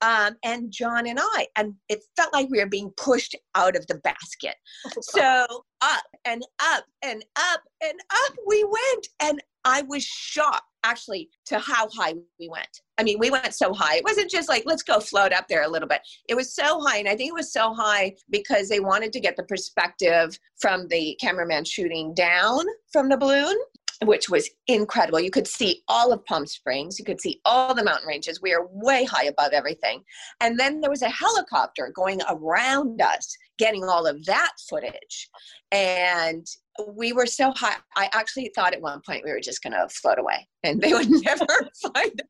um, 0.00 0.36
and 0.44 0.70
John 0.70 1.06
and 1.06 1.18
I. 1.20 1.46
And 1.56 1.74
it 1.88 2.02
felt 2.16 2.32
like 2.32 2.48
we 2.50 2.58
were 2.58 2.68
being 2.68 2.90
pushed 2.96 3.36
out 3.54 3.76
of 3.76 3.86
the 3.86 3.96
basket. 3.96 4.54
Oh, 4.86 4.90
so 5.00 5.64
up 5.80 6.04
and 6.24 6.42
up 6.60 6.84
and 7.02 7.24
up 7.36 7.62
and 7.82 7.98
up 8.10 8.34
we 8.46 8.64
went. 8.64 9.08
And 9.20 9.42
I 9.64 9.82
was 9.82 10.04
shocked 10.04 10.62
actually 10.84 11.28
to 11.46 11.58
how 11.58 11.88
high 11.88 12.14
we 12.38 12.48
went. 12.48 12.82
I 12.98 13.02
mean, 13.02 13.18
we 13.18 13.30
went 13.30 13.52
so 13.52 13.72
high. 13.74 13.96
It 13.96 14.04
wasn't 14.04 14.30
just 14.30 14.48
like, 14.48 14.62
let's 14.66 14.84
go 14.84 15.00
float 15.00 15.32
up 15.32 15.48
there 15.48 15.64
a 15.64 15.68
little 15.68 15.88
bit. 15.88 16.00
It 16.28 16.36
was 16.36 16.54
so 16.54 16.80
high. 16.80 16.98
And 16.98 17.08
I 17.08 17.16
think 17.16 17.30
it 17.30 17.34
was 17.34 17.52
so 17.52 17.74
high 17.74 18.14
because 18.30 18.68
they 18.68 18.80
wanted 18.80 19.12
to 19.12 19.20
get 19.20 19.36
the 19.36 19.42
perspective 19.42 20.38
from 20.58 20.86
the 20.88 21.18
cameraman 21.20 21.64
shooting 21.64 22.14
down 22.14 22.64
from 22.92 23.08
the 23.08 23.16
balloon 23.16 23.56
which 24.04 24.28
was 24.28 24.48
incredible. 24.66 25.20
You 25.20 25.30
could 25.30 25.46
see 25.46 25.82
all 25.88 26.12
of 26.12 26.24
Palm 26.24 26.46
Springs, 26.46 26.98
you 26.98 27.04
could 27.04 27.20
see 27.20 27.40
all 27.44 27.74
the 27.74 27.84
mountain 27.84 28.08
ranges. 28.08 28.42
We 28.42 28.52
are 28.52 28.66
way 28.70 29.04
high 29.04 29.24
above 29.24 29.52
everything. 29.52 30.02
And 30.40 30.58
then 30.58 30.80
there 30.80 30.90
was 30.90 31.02
a 31.02 31.08
helicopter 31.08 31.92
going 31.94 32.20
around 32.28 33.00
us, 33.00 33.36
getting 33.58 33.84
all 33.84 34.06
of 34.06 34.24
that 34.26 34.52
footage. 34.68 35.30
And 35.72 36.46
we 36.92 37.12
were 37.12 37.26
so 37.26 37.52
high. 37.52 37.76
I 37.96 38.10
actually 38.12 38.52
thought 38.54 38.74
at 38.74 38.82
one 38.82 39.00
point 39.06 39.24
we 39.24 39.32
were 39.32 39.40
just 39.40 39.62
going 39.62 39.72
to 39.72 39.88
float 39.88 40.18
away 40.18 40.46
and 40.66 40.80
they 40.80 40.92
would 40.92 41.08
never 41.24 41.46
find 41.82 42.22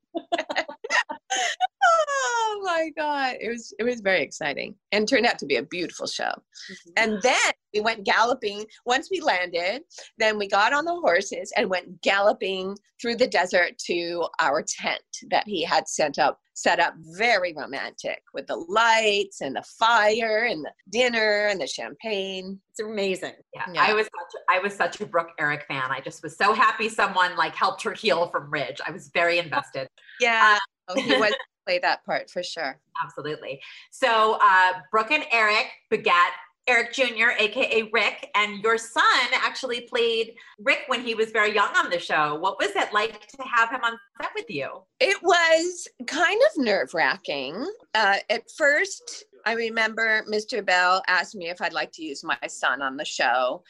oh 1.87 2.62
my 2.64 2.90
god. 2.96 3.37
It 3.40 3.49
was 3.49 3.75
it 3.79 3.85
was 3.85 4.01
very 4.01 4.22
exciting 4.22 4.75
and 4.92 5.09
turned 5.09 5.27
out 5.27 5.38
to 5.40 5.46
be 5.46 5.57
a 5.57 5.62
beautiful 5.62 6.07
show. 6.07 6.25
Mm-hmm. 6.31 6.90
and 6.96 7.22
then 7.22 7.53
we 7.75 7.81
went 7.81 8.05
galloping. 8.05 8.64
Once 8.85 9.09
we 9.11 9.20
landed 9.20 9.83
then 10.18 10.38
we 10.38 10.49
got 10.49 10.72
on 10.72 10.85
the 10.85 10.94
horses 10.94 11.53
and 11.57 11.68
went 11.68 12.01
galloping 12.03 12.77
through 13.01 13.16
the 13.16 13.27
desert 13.27 13.77
to 13.87 14.27
our 14.40 14.62
tent 14.62 15.03
that 15.31 15.44
he 15.46 15.62
had 15.62 15.88
sent 15.88 16.18
up 16.18 16.38
set 16.55 16.81
up 16.81 16.94
very 17.18 17.53
romantic 17.55 18.22
with 18.33 18.46
the 18.46 18.57
lights 18.57 19.42
and 19.42 19.55
the 19.55 19.64
fire 19.79 20.46
and 20.49 20.64
the 20.64 20.72
dinner 20.90 21.49
and 21.49 21.61
the 21.61 21.66
champagne. 21.66 22.59
It's 22.70 22.81
amazing. 22.81 23.35
Yeah, 23.55 23.64
yeah. 23.72 23.83
i 23.83 23.92
was 23.92 24.07
such 24.07 24.42
i 24.51 24.59
was 24.59 24.75
such 24.75 25.01
a 25.01 25.07
brooke 25.07 25.33
eric 25.38 25.64
fan. 25.68 25.90
I 25.90 26.01
just 26.01 26.22
was 26.22 26.37
so 26.37 26.55
happy 26.55 26.88
someone 26.88 27.37
like 27.37 27.55
helped 27.55 27.83
her 27.83 27.92
heal 27.92 28.26
from 28.29 28.51
ridge 28.51 28.81
i 28.87 28.91
was 28.91 29.11
very 29.15 29.39
invested 29.39 29.89
yeah 30.21 30.59
uh, 30.89 30.95
oh, 30.95 31.01
he 31.01 31.17
was 31.17 31.33
play 31.67 31.79
that 31.81 32.05
part 32.07 32.31
for 32.31 32.43
sure. 32.43 32.79
Absolutely. 33.03 33.61
So 33.91 34.39
uh, 34.41 34.73
Brooke 34.91 35.11
and 35.11 35.25
Eric 35.33 35.67
begat 35.91 36.33
Eric 36.69 36.93
Jr., 36.93 37.31
aka 37.39 37.89
Rick, 37.93 38.29
and 38.35 38.61
your 38.62 38.77
son 38.77 39.05
actually 39.35 39.83
played 39.83 40.35
Rick 40.59 40.81
when 40.89 41.01
he 41.01 41.15
was 41.15 41.31
very 41.31 41.55
young 41.55 41.69
on 41.77 41.91
the 41.91 41.99
show. 41.99 42.35
What 42.35 42.59
was 42.59 42.71
it 42.75 42.93
like 42.93 43.29
to 43.29 43.43
have 43.45 43.71
him 43.71 43.83
on 43.85 43.97
set 44.21 44.33
with 44.35 44.47
you? 44.49 44.69
It 44.99 45.17
was 45.23 45.87
kind 46.07 46.41
of 46.43 46.65
nerve 46.65 46.93
wracking. 46.93 47.65
Uh, 47.95 48.17
at 48.31 48.43
first, 48.57 49.25
I 49.45 49.53
remember 49.53 50.25
Mr. 50.29 50.65
Bell 50.65 51.03
asked 51.07 51.37
me 51.37 51.51
if 51.51 51.62
I'd 51.62 51.73
like 51.73 51.93
to 51.93 52.05
use 52.05 52.25
my 52.25 52.39
son 52.49 52.83
on 52.83 52.97
the 52.97 53.05
show. 53.05 53.62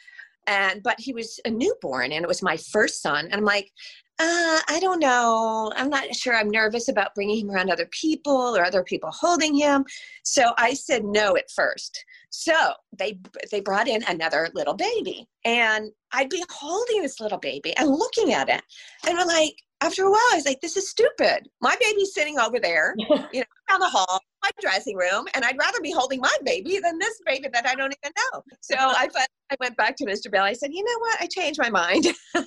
And 0.46 0.82
but 0.82 0.98
he 0.98 1.12
was 1.12 1.38
a 1.44 1.50
newborn 1.50 2.12
and 2.12 2.24
it 2.24 2.28
was 2.28 2.40
my 2.40 2.56
first 2.56 3.02
son. 3.02 3.26
And 3.26 3.34
I'm 3.34 3.44
like, 3.44 3.70
uh, 4.18 4.60
I 4.68 4.78
don't 4.80 5.00
know. 5.00 5.70
I'm 5.76 5.90
not 5.90 6.14
sure. 6.14 6.34
I'm 6.34 6.50
nervous 6.50 6.88
about 6.88 7.14
bringing 7.14 7.40
him 7.40 7.50
around 7.50 7.70
other 7.70 7.86
people 7.90 8.56
or 8.56 8.64
other 8.64 8.82
people 8.82 9.10
holding 9.12 9.54
him. 9.54 9.84
So 10.22 10.52
I 10.56 10.72
said 10.72 11.04
no 11.04 11.36
at 11.36 11.50
first. 11.50 12.04
So 12.30 12.54
they 12.98 13.18
they 13.50 13.60
brought 13.60 13.88
in 13.88 14.02
another 14.08 14.48
little 14.54 14.74
baby, 14.74 15.26
and 15.44 15.90
I'd 16.12 16.28
be 16.28 16.44
holding 16.50 17.02
this 17.02 17.20
little 17.20 17.38
baby 17.38 17.76
and 17.76 17.88
looking 17.88 18.32
at 18.32 18.48
it, 18.48 18.62
and 19.06 19.18
I'm 19.18 19.26
like, 19.26 19.54
after 19.80 20.04
a 20.04 20.10
while, 20.10 20.20
I 20.32 20.36
was 20.36 20.46
like, 20.46 20.60
this 20.60 20.76
is 20.76 20.88
stupid. 20.88 21.48
My 21.60 21.76
baby's 21.80 22.14
sitting 22.14 22.38
over 22.38 22.58
there, 22.58 22.94
you 22.98 23.08
know, 23.40 23.44
down 23.68 23.80
the 23.80 23.88
hall, 23.88 24.20
my 24.42 24.50
dressing 24.60 24.96
room, 24.96 25.26
and 25.34 25.44
I'd 25.44 25.58
rather 25.58 25.80
be 25.80 25.92
holding 25.92 26.20
my 26.20 26.36
baby 26.44 26.78
than 26.82 26.98
this 26.98 27.20
baby 27.26 27.48
that 27.52 27.66
I 27.66 27.74
don't 27.74 27.94
even 28.02 28.12
know. 28.32 28.42
So 28.60 28.74
I, 28.78 29.08
I 29.50 29.56
went 29.60 29.76
back 29.76 29.96
to 29.96 30.06
Mr. 30.06 30.30
Bell. 30.30 30.44
I 30.44 30.54
said, 30.54 30.70
you 30.72 30.82
know 30.82 30.98
what? 31.00 31.20
I 31.20 31.26
changed 31.26 31.60
my 31.60 31.70
mind. 31.70 32.06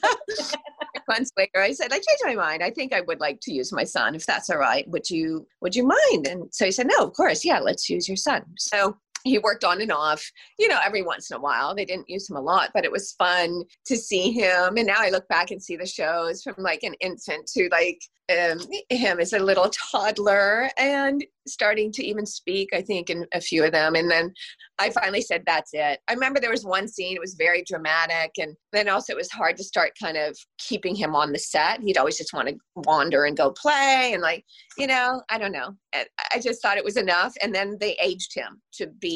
months 1.10 1.32
later, 1.38 1.60
I 1.60 1.74
said, 1.74 1.92
I 1.92 1.96
changed 1.96 2.24
my 2.24 2.36
mind. 2.36 2.64
I 2.64 2.70
think 2.70 2.94
I 2.94 3.02
would 3.02 3.20
like 3.20 3.40
to 3.42 3.52
use 3.52 3.74
my 3.74 3.84
son, 3.84 4.16
if 4.16 4.26
that's 4.26 4.50
all 4.50 4.58
right. 4.58 4.88
Would 4.90 5.10
you 5.10 5.46
would 5.62 5.76
you 5.76 5.86
mind? 5.86 6.28
And 6.28 6.54
so 6.54 6.66
he 6.66 6.72
said, 6.72 6.88
No, 6.88 7.04
of 7.04 7.14
course, 7.14 7.44
yeah, 7.44 7.60
let's 7.60 7.90
use 7.90 8.08
your 8.08 8.18
son. 8.18 8.44
So 8.58 8.96
he 9.24 9.38
worked 9.38 9.64
on 9.64 9.82
and 9.82 9.92
off, 9.92 10.24
you 10.58 10.68
know, 10.68 10.80
every 10.84 11.02
once 11.02 11.30
in 11.30 11.38
a 11.38 11.42
while. 11.42 11.76
They 11.76 11.86
didn't 11.86 12.10
use 12.10 12.30
him 12.30 12.38
a 12.38 12.42
lot, 12.42 12.72
but 12.74 12.86
it 12.86 12.92
was 12.92 13.14
fun 13.14 13.64
to 13.86 13.98
see 13.98 14.32
him. 14.32 14.78
And 14.78 14.88
now 14.88 14.98
I 14.98 15.10
look 15.10 15.28
back 15.28 15.52
and 15.52 15.62
see 15.62 15.76
the 15.76 15.86
shows 15.86 16.42
from 16.42 16.56
like 16.58 16.84
an 16.84 16.96
infant 17.02 17.48
to 17.56 17.70
like 17.72 18.00
um, 18.30 18.60
him 18.90 19.20
as 19.20 19.34
a 19.34 19.40
little 19.40 19.70
toddler 19.92 20.70
and 20.78 21.26
starting 21.48 21.92
to 21.92 22.06
even 22.06 22.26
speak, 22.26 22.70
I 22.74 22.82
think, 22.82 23.10
in 23.10 23.26
a 23.34 23.42
few 23.42 23.64
of 23.64 23.72
them. 23.72 23.96
And 23.96 24.10
then 24.10 24.32
I 24.78 24.92
finally 24.92 25.22
said, 25.22 25.44
that's 25.46 25.72
it. 25.74 26.00
I 26.08 26.14
remember 26.14 26.40
there 26.40 26.52
was 26.52 26.64
one 26.64 26.88
scene, 26.88 27.16
it 27.16 27.22
was 27.22 27.34
very 27.34 27.64
dramatic. 27.68 28.32
And 28.38 28.56
then 28.72 28.88
also 28.88 29.14
it 29.14 29.18
was 29.18 29.32
hard 29.32 29.58
to 29.58 29.64
start 29.64 29.94
kind 30.02 30.16
of 30.16 30.38
keeping 30.60 30.96
him 30.96 31.16
on 31.16 31.32
the 31.32 31.40
set. 31.40 31.82
He'd 31.82 31.98
always 31.98 32.18
just 32.18 32.34
want 32.34 32.50
to 32.50 32.56
wander 32.76 33.26
and 33.26 33.36
go 33.36 33.52
play. 33.52 34.12
And 34.14 34.22
like, 34.22 34.46
you 34.78 34.88
know, 34.88 35.22
I 35.30 35.40
don't 35.40 35.52
know. 35.52 35.76
I 35.94 36.40
just 36.40 36.62
thought 36.62 36.78
it 36.78 36.86
was 36.86 36.98
enough. 36.98 37.34
And 37.42 37.54
then 37.54 37.78
they 37.80 37.98
aged 38.02 38.36
him 38.36 38.62
to 38.74 38.88
be 38.88 39.09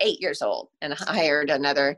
eight 0.00 0.20
years 0.20 0.42
old 0.42 0.68
and 0.80 0.94
hired 0.94 1.50
another 1.50 1.96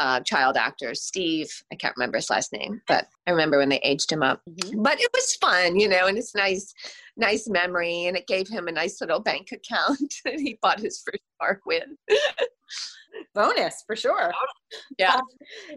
uh, 0.00 0.20
child 0.20 0.56
actor, 0.56 0.94
Steve. 0.94 1.50
I 1.72 1.76
can't 1.76 1.96
remember 1.96 2.18
his 2.18 2.30
last 2.30 2.52
name, 2.52 2.80
but 2.88 3.06
I 3.26 3.30
remember 3.30 3.58
when 3.58 3.68
they 3.68 3.78
aged 3.78 4.10
him 4.10 4.22
up. 4.22 4.40
Mm-hmm. 4.48 4.82
But 4.82 5.00
it 5.00 5.10
was 5.12 5.36
fun, 5.36 5.78
you 5.78 5.88
know, 5.88 6.06
and 6.06 6.18
it's 6.18 6.34
nice, 6.34 6.74
nice 7.16 7.48
memory, 7.48 8.06
and 8.06 8.16
it 8.16 8.26
gave 8.26 8.48
him 8.48 8.66
a 8.66 8.72
nice 8.72 9.00
little 9.00 9.20
bank 9.20 9.52
account 9.52 10.14
that 10.24 10.40
he 10.40 10.58
bought 10.60 10.80
his 10.80 11.02
first 11.04 11.22
car 11.40 11.60
with. 11.66 11.84
bonus 13.34 13.84
for 13.86 13.96
sure. 13.96 14.32
Yeah. 14.98 15.14
Um, 15.14 15.22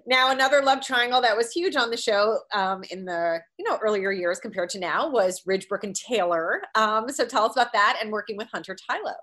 now 0.07 0.31
another 0.31 0.61
love 0.63 0.81
triangle 0.81 1.21
that 1.21 1.37
was 1.37 1.51
huge 1.51 1.75
on 1.75 1.89
the 1.89 1.97
show 1.97 2.39
um, 2.53 2.83
in 2.89 3.05
the 3.05 3.39
you 3.57 3.69
know 3.69 3.77
earlier 3.81 4.11
years 4.11 4.39
compared 4.39 4.69
to 4.69 4.79
now 4.79 5.09
was 5.09 5.43
Ridgebrook 5.47 5.83
and 5.83 5.95
Taylor. 5.95 6.61
Um, 6.75 7.09
so 7.09 7.25
tell 7.25 7.45
us 7.45 7.53
about 7.53 7.73
that 7.73 7.99
and 8.01 8.11
working 8.11 8.37
with 8.37 8.47
Hunter 8.51 8.75
Tylo. 8.75 9.13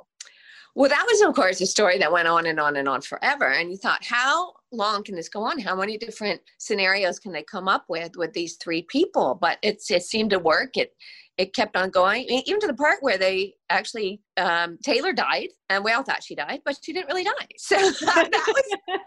Well, 0.76 0.88
that 0.88 1.06
was, 1.08 1.22
of 1.22 1.34
course, 1.34 1.60
a 1.60 1.66
story 1.66 1.98
that 1.98 2.10
went 2.10 2.26
on 2.26 2.46
and 2.46 2.58
on 2.58 2.76
and 2.76 2.88
on 2.88 3.00
forever. 3.00 3.52
And 3.52 3.70
you 3.70 3.76
thought, 3.76 4.04
how 4.04 4.54
long 4.72 5.04
can 5.04 5.14
this 5.14 5.28
go 5.28 5.42
on? 5.42 5.60
How 5.60 5.76
many 5.76 5.96
different 5.96 6.40
scenarios 6.58 7.20
can 7.20 7.32
they 7.32 7.44
come 7.44 7.68
up 7.68 7.84
with 7.88 8.16
with 8.16 8.32
these 8.32 8.56
three 8.56 8.82
people? 8.82 9.38
But 9.40 9.58
it's 9.62 9.90
it 9.90 10.02
seemed 10.02 10.30
to 10.30 10.40
work. 10.40 10.76
It 10.76 10.92
it 11.37 11.54
kept 11.54 11.76
on 11.76 11.90
going, 11.90 12.24
even 12.24 12.60
to 12.60 12.66
the 12.66 12.74
part 12.74 12.98
where 13.00 13.18
they 13.18 13.54
actually 13.70 14.20
um, 14.37 14.78
Taylor 14.84 15.12
died, 15.12 15.48
and 15.68 15.84
we 15.84 15.92
all 15.92 16.02
thought 16.02 16.22
she 16.22 16.34
died, 16.34 16.60
but 16.64 16.76
she 16.82 16.92
didn't 16.92 17.08
really 17.08 17.24
die. 17.24 17.48
So 17.56 17.76
that 18.04 18.30
was 18.30 18.98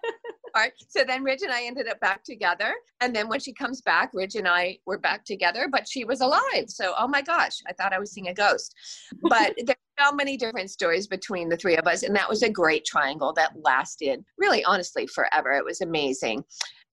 part. 0.57 0.73
So 0.87 1.03
then 1.03 1.23
Ridge 1.23 1.41
and 1.43 1.51
I 1.51 1.63
ended 1.63 1.87
up 1.87 1.99
back 1.99 2.23
together, 2.23 2.73
and 3.01 3.15
then 3.15 3.27
when 3.29 3.39
she 3.39 3.53
comes 3.53 3.81
back, 3.81 4.11
Ridge 4.13 4.35
and 4.35 4.47
I 4.47 4.79
were 4.85 4.97
back 4.97 5.23
together, 5.25 5.67
but 5.71 5.87
she 5.87 6.03
was 6.03 6.21
alive. 6.21 6.65
So 6.67 6.93
oh 6.97 7.07
my 7.07 7.21
gosh, 7.21 7.61
I 7.67 7.73
thought 7.73 7.93
I 7.93 7.99
was 7.99 8.11
seeing 8.11 8.29
a 8.29 8.33
ghost. 8.33 8.73
But 9.21 9.53
there's 9.65 9.77
so 9.99 10.11
many 10.11 10.37
different 10.37 10.69
stories 10.69 11.07
between 11.07 11.49
the 11.49 11.57
three 11.57 11.77
of 11.77 11.87
us, 11.87 12.03
and 12.03 12.15
that 12.15 12.29
was 12.29 12.43
a 12.43 12.49
great 12.49 12.85
triangle 12.85 13.33
that 13.33 13.51
lasted 13.63 14.23
really, 14.37 14.63
honestly, 14.63 15.07
forever. 15.07 15.51
It 15.51 15.65
was 15.65 15.81
amazing 15.81 16.43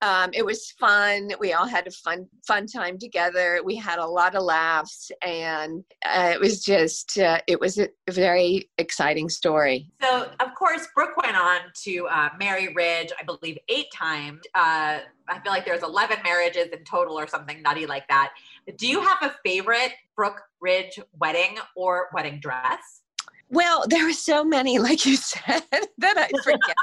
um, 0.02 0.30
it 0.34 0.44
was 0.44 0.70
fun. 0.78 1.30
We 1.38 1.52
all 1.52 1.66
had 1.66 1.86
a 1.86 1.90
fun 1.90 2.26
fun 2.46 2.66
time 2.66 2.98
together. 2.98 3.60
We 3.64 3.76
had 3.76 3.98
a 3.98 4.06
lot 4.06 4.34
of 4.34 4.42
laughs, 4.42 5.10
and 5.22 5.84
uh, 6.04 6.32
it 6.34 6.40
was 6.40 6.62
just 6.62 7.18
uh, 7.18 7.40
it 7.46 7.58
was 7.58 7.78
a 7.78 7.88
very 8.10 8.70
exciting 8.78 9.28
story. 9.28 9.88
So, 10.02 10.30
of 10.40 10.54
course, 10.54 10.86
Brooke 10.94 11.16
went 11.16 11.36
on 11.36 11.60
to 11.84 12.06
uh, 12.08 12.28
marry 12.38 12.74
Ridge, 12.74 13.12
I 13.18 13.24
believe, 13.24 13.58
eight 13.68 13.86
times. 13.94 14.40
Uh, 14.54 15.00
I 15.26 15.38
feel 15.42 15.52
like 15.52 15.64
there's 15.64 15.82
11 15.82 16.18
marriages 16.22 16.66
in 16.72 16.84
total 16.84 17.18
or 17.18 17.26
something 17.26 17.62
nutty 17.62 17.86
like 17.86 18.06
that. 18.08 18.34
Do 18.76 18.86
you 18.86 19.00
have 19.00 19.18
a 19.22 19.34
favorite 19.42 19.92
Brooke 20.16 20.42
Ridge 20.60 20.98
wedding 21.18 21.56
or 21.76 22.08
wedding 22.12 22.40
dress? 22.40 23.00
Well, 23.50 23.84
there 23.88 24.04
were 24.04 24.12
so 24.12 24.44
many, 24.44 24.78
like 24.78 25.06
you 25.06 25.16
said, 25.16 25.62
that 25.70 26.18
I 26.18 26.28
forget. 26.42 26.76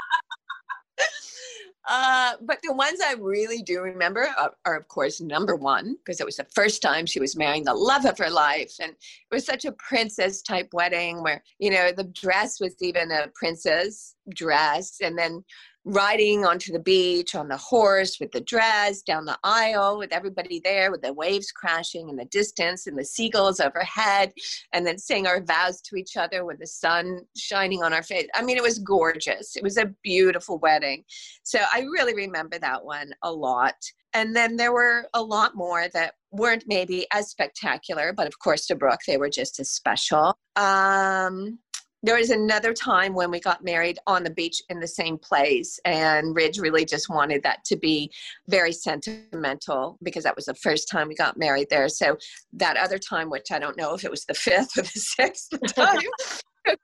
Uh, 1.88 2.34
but 2.42 2.58
the 2.62 2.72
ones 2.72 3.00
I 3.04 3.14
really 3.14 3.60
do 3.62 3.80
remember 3.80 4.28
are, 4.38 4.54
are 4.64 4.76
of 4.76 4.86
course, 4.88 5.20
number 5.20 5.56
one, 5.56 5.96
because 5.96 6.20
it 6.20 6.26
was 6.26 6.36
the 6.36 6.46
first 6.54 6.80
time 6.80 7.06
she 7.06 7.20
was 7.20 7.36
marrying 7.36 7.64
the 7.64 7.74
love 7.74 8.04
of 8.04 8.18
her 8.18 8.30
life. 8.30 8.74
And 8.80 8.92
it 8.92 9.34
was 9.34 9.44
such 9.44 9.64
a 9.64 9.72
princess 9.72 10.42
type 10.42 10.68
wedding 10.72 11.22
where, 11.22 11.42
you 11.58 11.70
know, 11.70 11.90
the 11.90 12.04
dress 12.04 12.60
was 12.60 12.74
even 12.80 13.10
a 13.10 13.28
princess 13.34 14.14
dress. 14.32 14.98
And 15.02 15.18
then 15.18 15.44
riding 15.84 16.44
onto 16.44 16.72
the 16.72 16.78
beach 16.78 17.34
on 17.34 17.48
the 17.48 17.56
horse 17.56 18.18
with 18.20 18.30
the 18.30 18.40
dress 18.40 19.02
down 19.02 19.24
the 19.24 19.38
aisle 19.42 19.98
with 19.98 20.12
everybody 20.12 20.60
there 20.62 20.92
with 20.92 21.02
the 21.02 21.12
waves 21.12 21.50
crashing 21.50 22.08
in 22.08 22.16
the 22.16 22.24
distance 22.26 22.86
and 22.86 22.96
the 22.96 23.04
seagulls 23.04 23.58
overhead 23.58 24.32
and 24.72 24.86
then 24.86 24.96
saying 24.96 25.26
our 25.26 25.42
vows 25.42 25.80
to 25.80 25.96
each 25.96 26.16
other 26.16 26.44
with 26.44 26.58
the 26.60 26.66
sun 26.66 27.20
shining 27.36 27.82
on 27.82 27.92
our 27.92 28.02
face. 28.02 28.28
I 28.34 28.42
mean 28.42 28.56
it 28.56 28.62
was 28.62 28.78
gorgeous. 28.78 29.56
It 29.56 29.62
was 29.62 29.76
a 29.76 29.92
beautiful 30.02 30.58
wedding. 30.58 31.04
So 31.42 31.58
i 31.72 31.80
really 31.80 32.14
remember 32.14 32.58
that 32.58 32.84
one 32.84 33.12
a 33.22 33.32
lot. 33.32 33.74
And 34.14 34.36
then 34.36 34.56
there 34.56 34.72
were 34.72 35.06
a 35.14 35.22
lot 35.22 35.56
more 35.56 35.88
that 35.94 36.14
weren't 36.30 36.64
maybe 36.66 37.06
as 37.12 37.28
spectacular 37.28 38.12
but 38.12 38.28
of 38.28 38.38
course 38.38 38.66
to 38.66 38.76
brooke 38.76 39.00
they 39.06 39.16
were 39.16 39.30
just 39.30 39.58
as 39.58 39.70
special. 39.70 40.38
Um 40.54 41.58
there 42.02 42.16
was 42.16 42.30
another 42.30 42.72
time 42.72 43.14
when 43.14 43.30
we 43.30 43.38
got 43.38 43.62
married 43.62 43.98
on 44.06 44.24
the 44.24 44.30
beach 44.30 44.62
in 44.68 44.80
the 44.80 44.88
same 44.88 45.16
place 45.16 45.78
and 45.84 46.34
ridge 46.34 46.58
really 46.58 46.84
just 46.84 47.08
wanted 47.08 47.42
that 47.44 47.64
to 47.64 47.76
be 47.76 48.10
very 48.48 48.72
sentimental 48.72 49.98
because 50.02 50.24
that 50.24 50.34
was 50.34 50.46
the 50.46 50.54
first 50.54 50.88
time 50.90 51.08
we 51.08 51.14
got 51.14 51.36
married 51.36 51.68
there. 51.70 51.88
So 51.88 52.16
that 52.54 52.76
other 52.76 52.98
time 52.98 53.30
which 53.30 53.50
i 53.50 53.58
don't 53.58 53.76
know 53.76 53.94
if 53.94 54.04
it 54.04 54.10
was 54.10 54.24
the 54.24 54.34
fifth 54.42 54.76
or 54.76 54.82
the 54.82 54.88
sixth 54.88 55.50
time 55.74 55.98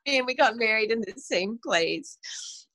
and 0.07 0.27
we 0.27 0.35
got 0.35 0.57
married 0.57 0.91
in 0.91 1.01
the 1.01 1.15
same 1.17 1.59
place. 1.65 2.19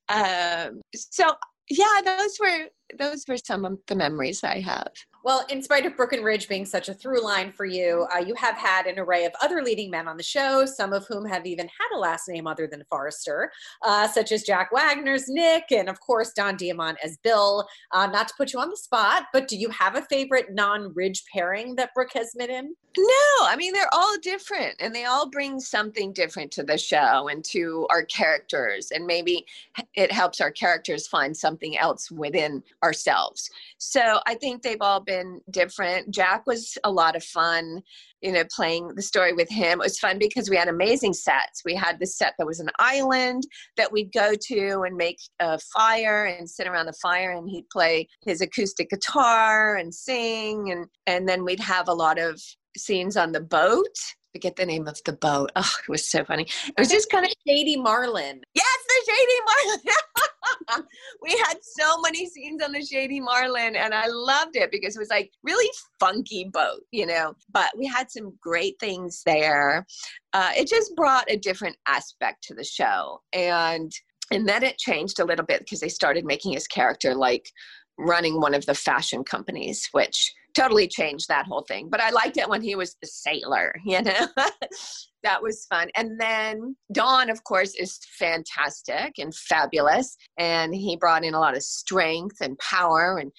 Um, 0.10 0.82
so 0.96 1.32
yeah 1.70 2.02
those 2.04 2.38
were 2.40 2.68
those 2.98 3.26
were 3.28 3.38
some 3.38 3.66
of 3.66 3.78
the 3.88 3.96
memories 3.96 4.44
i 4.44 4.60
have 4.60 4.92
well, 5.24 5.46
in 5.50 5.64
spite 5.64 5.86
of 5.86 5.96
Brooke 5.96 6.12
and 6.12 6.24
Ridge 6.26 6.50
being 6.50 6.66
such 6.66 6.90
a 6.90 6.94
through 6.94 7.24
line 7.24 7.54
for 7.54 7.64
you, 7.64 8.06
uh, 8.14 8.20
you 8.20 8.36
have 8.36 8.58
had 8.58 8.88
an 8.88 9.00
array 9.00 9.24
of 9.24 9.32
other 9.42 9.64
leading 9.64 9.90
men 9.90 10.06
on 10.06 10.18
the 10.18 10.24
show, 10.24 10.66
some 10.66 10.92
of 10.92 11.08
whom 11.08 11.26
have 11.26 11.46
even 11.46 11.66
had 11.68 11.96
a 11.96 11.98
last 11.98 12.28
name 12.28 12.46
other 12.46 12.68
than 12.68 12.84
Forrester, 12.90 13.50
uh, 13.84 14.06
such 14.10 14.34
as 14.34 14.44
Jack 14.44 14.74
Wagner's 14.74 15.30
Nick, 15.30 15.72
and 15.72 15.88
of 15.88 16.02
course, 16.02 16.34
Don 16.34 16.58
Diamont 16.58 16.96
as 17.02 17.16
Bill. 17.24 17.66
Uh, 17.94 18.08
not 18.08 18.28
to 18.28 18.34
put 18.36 18.52
you 18.52 18.60
on 18.60 18.70
the 18.70 18.76
spot, 18.76 19.28
but 19.32 19.48
do 19.48 19.56
you 19.56 19.70
have 19.70 19.96
a 19.96 20.02
favorite 20.04 20.48
non 20.52 20.94
Ridge 20.94 21.24
pairing 21.34 21.76
that 21.76 21.94
Brooke 21.96 22.14
has 22.14 22.36
met 22.36 22.50
in? 22.50 22.76
No, 22.98 23.46
I 23.46 23.56
mean, 23.58 23.74
they're 23.74 23.92
all 23.92 24.18
different 24.22 24.76
and 24.80 24.94
they 24.94 25.06
all 25.06 25.28
bring 25.28 25.60
something 25.60 26.14
different 26.14 26.52
to 26.52 26.64
the 26.64 26.78
show 26.78 27.28
and 27.28 27.44
to 27.46 27.88
our 27.90 28.04
characters. 28.06 28.92
And 28.92 29.08
maybe 29.08 29.48
it 29.96 30.12
helps 30.12 30.40
our 30.40 30.52
characters 30.52 31.08
find 31.08 31.36
something 31.36 31.76
else 31.78 32.12
within 32.12 32.62
ourselves. 32.84 33.50
So 33.78 34.20
I 34.28 34.36
think 34.36 34.62
they've 34.62 34.78
all 34.82 35.00
been 35.00 35.40
different. 35.50 36.14
Jack 36.14 36.46
was 36.46 36.78
a 36.84 36.92
lot 36.92 37.16
of 37.16 37.24
fun, 37.24 37.82
you 38.22 38.32
know, 38.32 38.44
playing 38.56 38.90
the 38.96 39.02
story 39.02 39.34
with 39.34 39.50
him. 39.50 39.80
It 39.80 39.86
was 39.86 40.00
fun 40.00 40.20
because 40.20 40.50
we 40.50 40.58
had 40.58 40.68
amazing 40.68 41.14
sets. 41.14 41.62
We 41.66 41.76
had 41.76 42.00
the 42.00 42.06
set 42.06 42.34
that 42.38 42.48
was 42.48 42.60
an 42.60 42.70
island 42.80 43.44
that 43.78 43.92
we'd 43.92 44.12
go 44.12 44.34
to 44.48 44.82
and 44.82 44.96
make 44.96 45.18
a 45.40 45.58
fire 45.58 46.26
and 46.26 46.50
sit 46.50 46.68
around 46.68 46.86
the 46.86 46.94
fire 47.02 47.32
and 47.32 47.50
he'd 47.50 47.70
play 47.72 48.08
his 48.26 48.42
acoustic 48.42 48.90
guitar 48.90 49.78
and 49.78 49.94
sing 49.94 50.72
and 50.72 50.88
and 51.08 51.28
then 51.28 51.44
we'd 51.46 51.60
have 51.60 51.88
a 51.88 51.94
lot 51.94 52.20
of 52.20 52.42
scenes 52.78 53.18
on 53.18 53.32
the 53.32 53.42
boat 53.42 53.98
forget 54.34 54.56
the 54.56 54.66
name 54.66 54.88
of 54.88 55.00
the 55.06 55.14
boat. 55.14 55.52
Oh, 55.56 55.76
it 55.84 55.90
was 55.90 56.10
so 56.10 56.26
funny. 56.26 56.48
It 56.68 56.80
was 56.80 56.90
just 56.90 57.10
kind 57.10 57.26
of 57.26 57.32
Shady 57.48 57.78
Marlin. 57.78 58.42
Yes, 58.54 58.66
the 58.66 58.73
Shady 59.14 59.40
Marlin. 59.46 60.88
we 61.22 61.32
had 61.46 61.58
so 61.62 62.00
many 62.02 62.28
scenes 62.28 62.62
on 62.64 62.72
the 62.72 62.84
Shady 62.84 63.20
Marlin, 63.20 63.76
and 63.76 63.94
I 63.94 64.08
loved 64.08 64.56
it 64.56 64.72
because 64.72 64.96
it 64.96 65.00
was 65.00 65.10
like 65.10 65.32
really 65.44 65.70
funky 66.00 66.50
boat, 66.52 66.82
you 66.92 67.06
know. 67.06 67.34
But 67.52 67.72
we 67.78 67.86
had 67.86 68.12
some 68.12 68.34
great 68.42 68.80
things 68.80 69.22
there. 69.26 69.86
Uh, 70.34 70.52
it 70.56 70.68
just 70.68 70.96
brought 70.96 71.30
a 71.30 71.38
different 71.38 71.78
aspect 71.88 72.44
to 72.46 72.56
the 72.56 72.64
show, 72.64 73.22
and 73.34 73.92
and 74.32 74.48
then 74.48 74.64
it 74.64 74.78
changed 74.78 75.20
a 75.20 75.26
little 75.26 75.46
bit 75.46 75.60
because 75.60 75.80
they 75.80 75.90
started 75.90 76.26
making 76.26 76.54
his 76.54 76.68
character 76.68 77.14
like 77.14 77.50
running 77.98 78.40
one 78.42 78.54
of 78.54 78.66
the 78.66 78.74
fashion 78.74 79.24
companies, 79.24 79.88
which 79.92 80.34
totally 80.56 80.88
changed 80.88 81.28
that 81.28 81.46
whole 81.46 81.64
thing. 81.68 81.90
But 81.90 82.02
I 82.02 82.10
liked 82.10 82.38
it 82.38 82.50
when 82.50 82.62
he 82.62 82.76
was 82.76 82.96
the 83.02 83.08
sailor, 83.08 83.74
you 83.86 84.02
know. 84.02 84.28
that 85.24 85.42
was 85.42 85.66
fun. 85.66 85.90
And 85.96 86.20
then 86.20 86.76
Don, 86.92 87.30
of 87.30 87.44
course, 87.44 87.74
is 87.76 88.00
fantastic 88.18 89.14
and 89.18 89.34
fabulous. 89.34 90.16
And 90.38 90.74
he 90.76 90.98
brought 90.98 91.24
in 91.24 91.34
a 91.34 91.40
lot 91.40 91.56
of 91.56 91.64
strength 91.64 92.38
and 92.42 92.58
power 92.60 93.18
and 93.18 93.32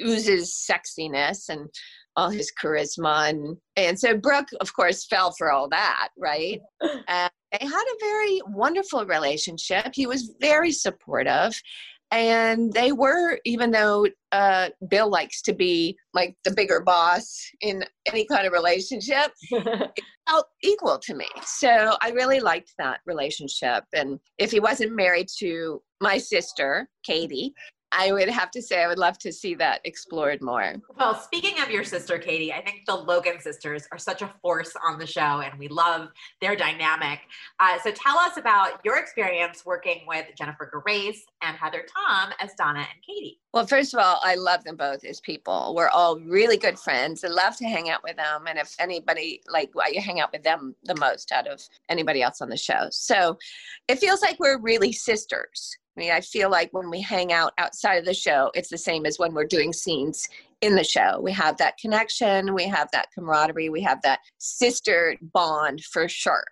oozes 0.00 0.54
sexiness 0.70 1.48
and 1.48 1.68
all 2.16 2.30
his 2.30 2.52
charisma. 2.62 3.28
And, 3.30 3.56
and 3.76 3.98
so 3.98 4.16
Brooke, 4.16 4.48
of 4.60 4.74
course, 4.74 5.06
fell 5.06 5.32
for 5.32 5.50
all 5.50 5.68
that, 5.70 6.08
right? 6.18 6.60
And 7.08 7.30
they 7.52 7.66
had 7.66 7.84
a 7.84 8.00
very 8.00 8.40
wonderful 8.46 9.06
relationship. 9.06 9.92
He 9.94 10.06
was 10.06 10.34
very 10.40 10.72
supportive 10.72 11.60
and 12.14 12.72
they 12.72 12.92
were 12.92 13.38
even 13.44 13.70
though 13.70 14.06
uh, 14.32 14.68
bill 14.88 15.10
likes 15.10 15.42
to 15.42 15.52
be 15.52 15.96
like 16.12 16.36
the 16.44 16.50
bigger 16.50 16.80
boss 16.80 17.40
in 17.60 17.84
any 18.06 18.24
kind 18.26 18.46
of 18.46 18.52
relationship 18.52 19.32
felt 20.28 20.46
equal 20.62 20.98
to 20.98 21.14
me. 21.14 21.26
So 21.44 21.96
i 22.00 22.10
really 22.10 22.40
liked 22.40 22.72
that 22.78 23.00
relationship. 23.06 23.84
And 23.92 24.18
if 24.38 24.50
he 24.50 24.60
wasn't 24.60 24.94
married 24.94 25.28
to 25.38 25.82
my 26.00 26.18
sister 26.18 26.88
katie 27.04 27.52
I 27.96 28.12
would 28.12 28.28
have 28.28 28.50
to 28.50 28.60
say 28.60 28.82
I 28.82 28.88
would 28.88 28.98
love 28.98 29.18
to 29.18 29.32
see 29.32 29.54
that 29.54 29.80
explored 29.84 30.42
more. 30.42 30.74
Well, 30.98 31.14
speaking 31.14 31.62
of 31.62 31.70
your 31.70 31.84
sister, 31.84 32.18
Katie, 32.18 32.52
I 32.52 32.60
think 32.60 32.82
the 32.86 32.94
Logan 32.94 33.40
sisters 33.40 33.86
are 33.92 33.98
such 33.98 34.20
a 34.20 34.34
force 34.42 34.72
on 34.84 34.98
the 34.98 35.06
show 35.06 35.20
and 35.42 35.56
we 35.58 35.68
love 35.68 36.08
their 36.40 36.56
dynamic. 36.56 37.20
Uh, 37.60 37.78
so 37.82 37.92
tell 37.92 38.18
us 38.18 38.36
about 38.36 38.80
your 38.84 38.98
experience 38.98 39.64
working 39.64 40.02
with 40.08 40.26
Jennifer 40.36 40.70
Gareis 40.74 41.18
and 41.42 41.56
Heather 41.56 41.84
Tom 41.94 42.30
as 42.40 42.50
Donna 42.54 42.80
and 42.80 43.02
Katie. 43.06 43.40
Well, 43.52 43.66
first 43.66 43.94
of 43.94 44.00
all, 44.00 44.18
I 44.24 44.34
love 44.34 44.64
them 44.64 44.76
both 44.76 45.04
as 45.04 45.20
people. 45.20 45.74
We're 45.76 45.88
all 45.88 46.18
really 46.18 46.56
good 46.56 46.78
friends. 46.78 47.22
I 47.22 47.28
love 47.28 47.56
to 47.58 47.64
hang 47.64 47.88
out 47.90 48.02
with 48.02 48.16
them. 48.16 48.46
And 48.48 48.58
if 48.58 48.74
anybody, 48.80 49.40
like, 49.48 49.70
you 49.92 50.00
hang 50.00 50.18
out 50.18 50.32
with 50.32 50.42
them 50.42 50.74
the 50.82 50.96
most 50.96 51.30
out 51.30 51.46
of 51.46 51.62
anybody 51.88 52.22
else 52.22 52.40
on 52.40 52.48
the 52.48 52.56
show. 52.56 52.88
So 52.90 53.38
it 53.86 54.00
feels 54.00 54.20
like 54.20 54.40
we're 54.40 54.58
really 54.58 54.90
sisters 54.90 55.78
I 55.96 56.00
mean, 56.00 56.10
I 56.10 56.20
feel 56.20 56.50
like 56.50 56.70
when 56.72 56.90
we 56.90 57.00
hang 57.00 57.32
out 57.32 57.52
outside 57.58 57.96
of 57.96 58.04
the 58.04 58.14
show, 58.14 58.50
it's 58.54 58.68
the 58.68 58.78
same 58.78 59.06
as 59.06 59.18
when 59.18 59.32
we're 59.32 59.44
doing 59.44 59.72
scenes 59.72 60.28
in 60.60 60.74
the 60.74 60.84
show. 60.84 61.20
We 61.22 61.32
have 61.32 61.56
that 61.58 61.78
connection, 61.78 62.54
we 62.54 62.66
have 62.66 62.88
that 62.92 63.08
camaraderie, 63.14 63.68
we 63.68 63.82
have 63.82 64.02
that 64.02 64.20
sister 64.38 65.16
bond 65.32 65.84
for 65.84 66.08
sure. 66.08 66.44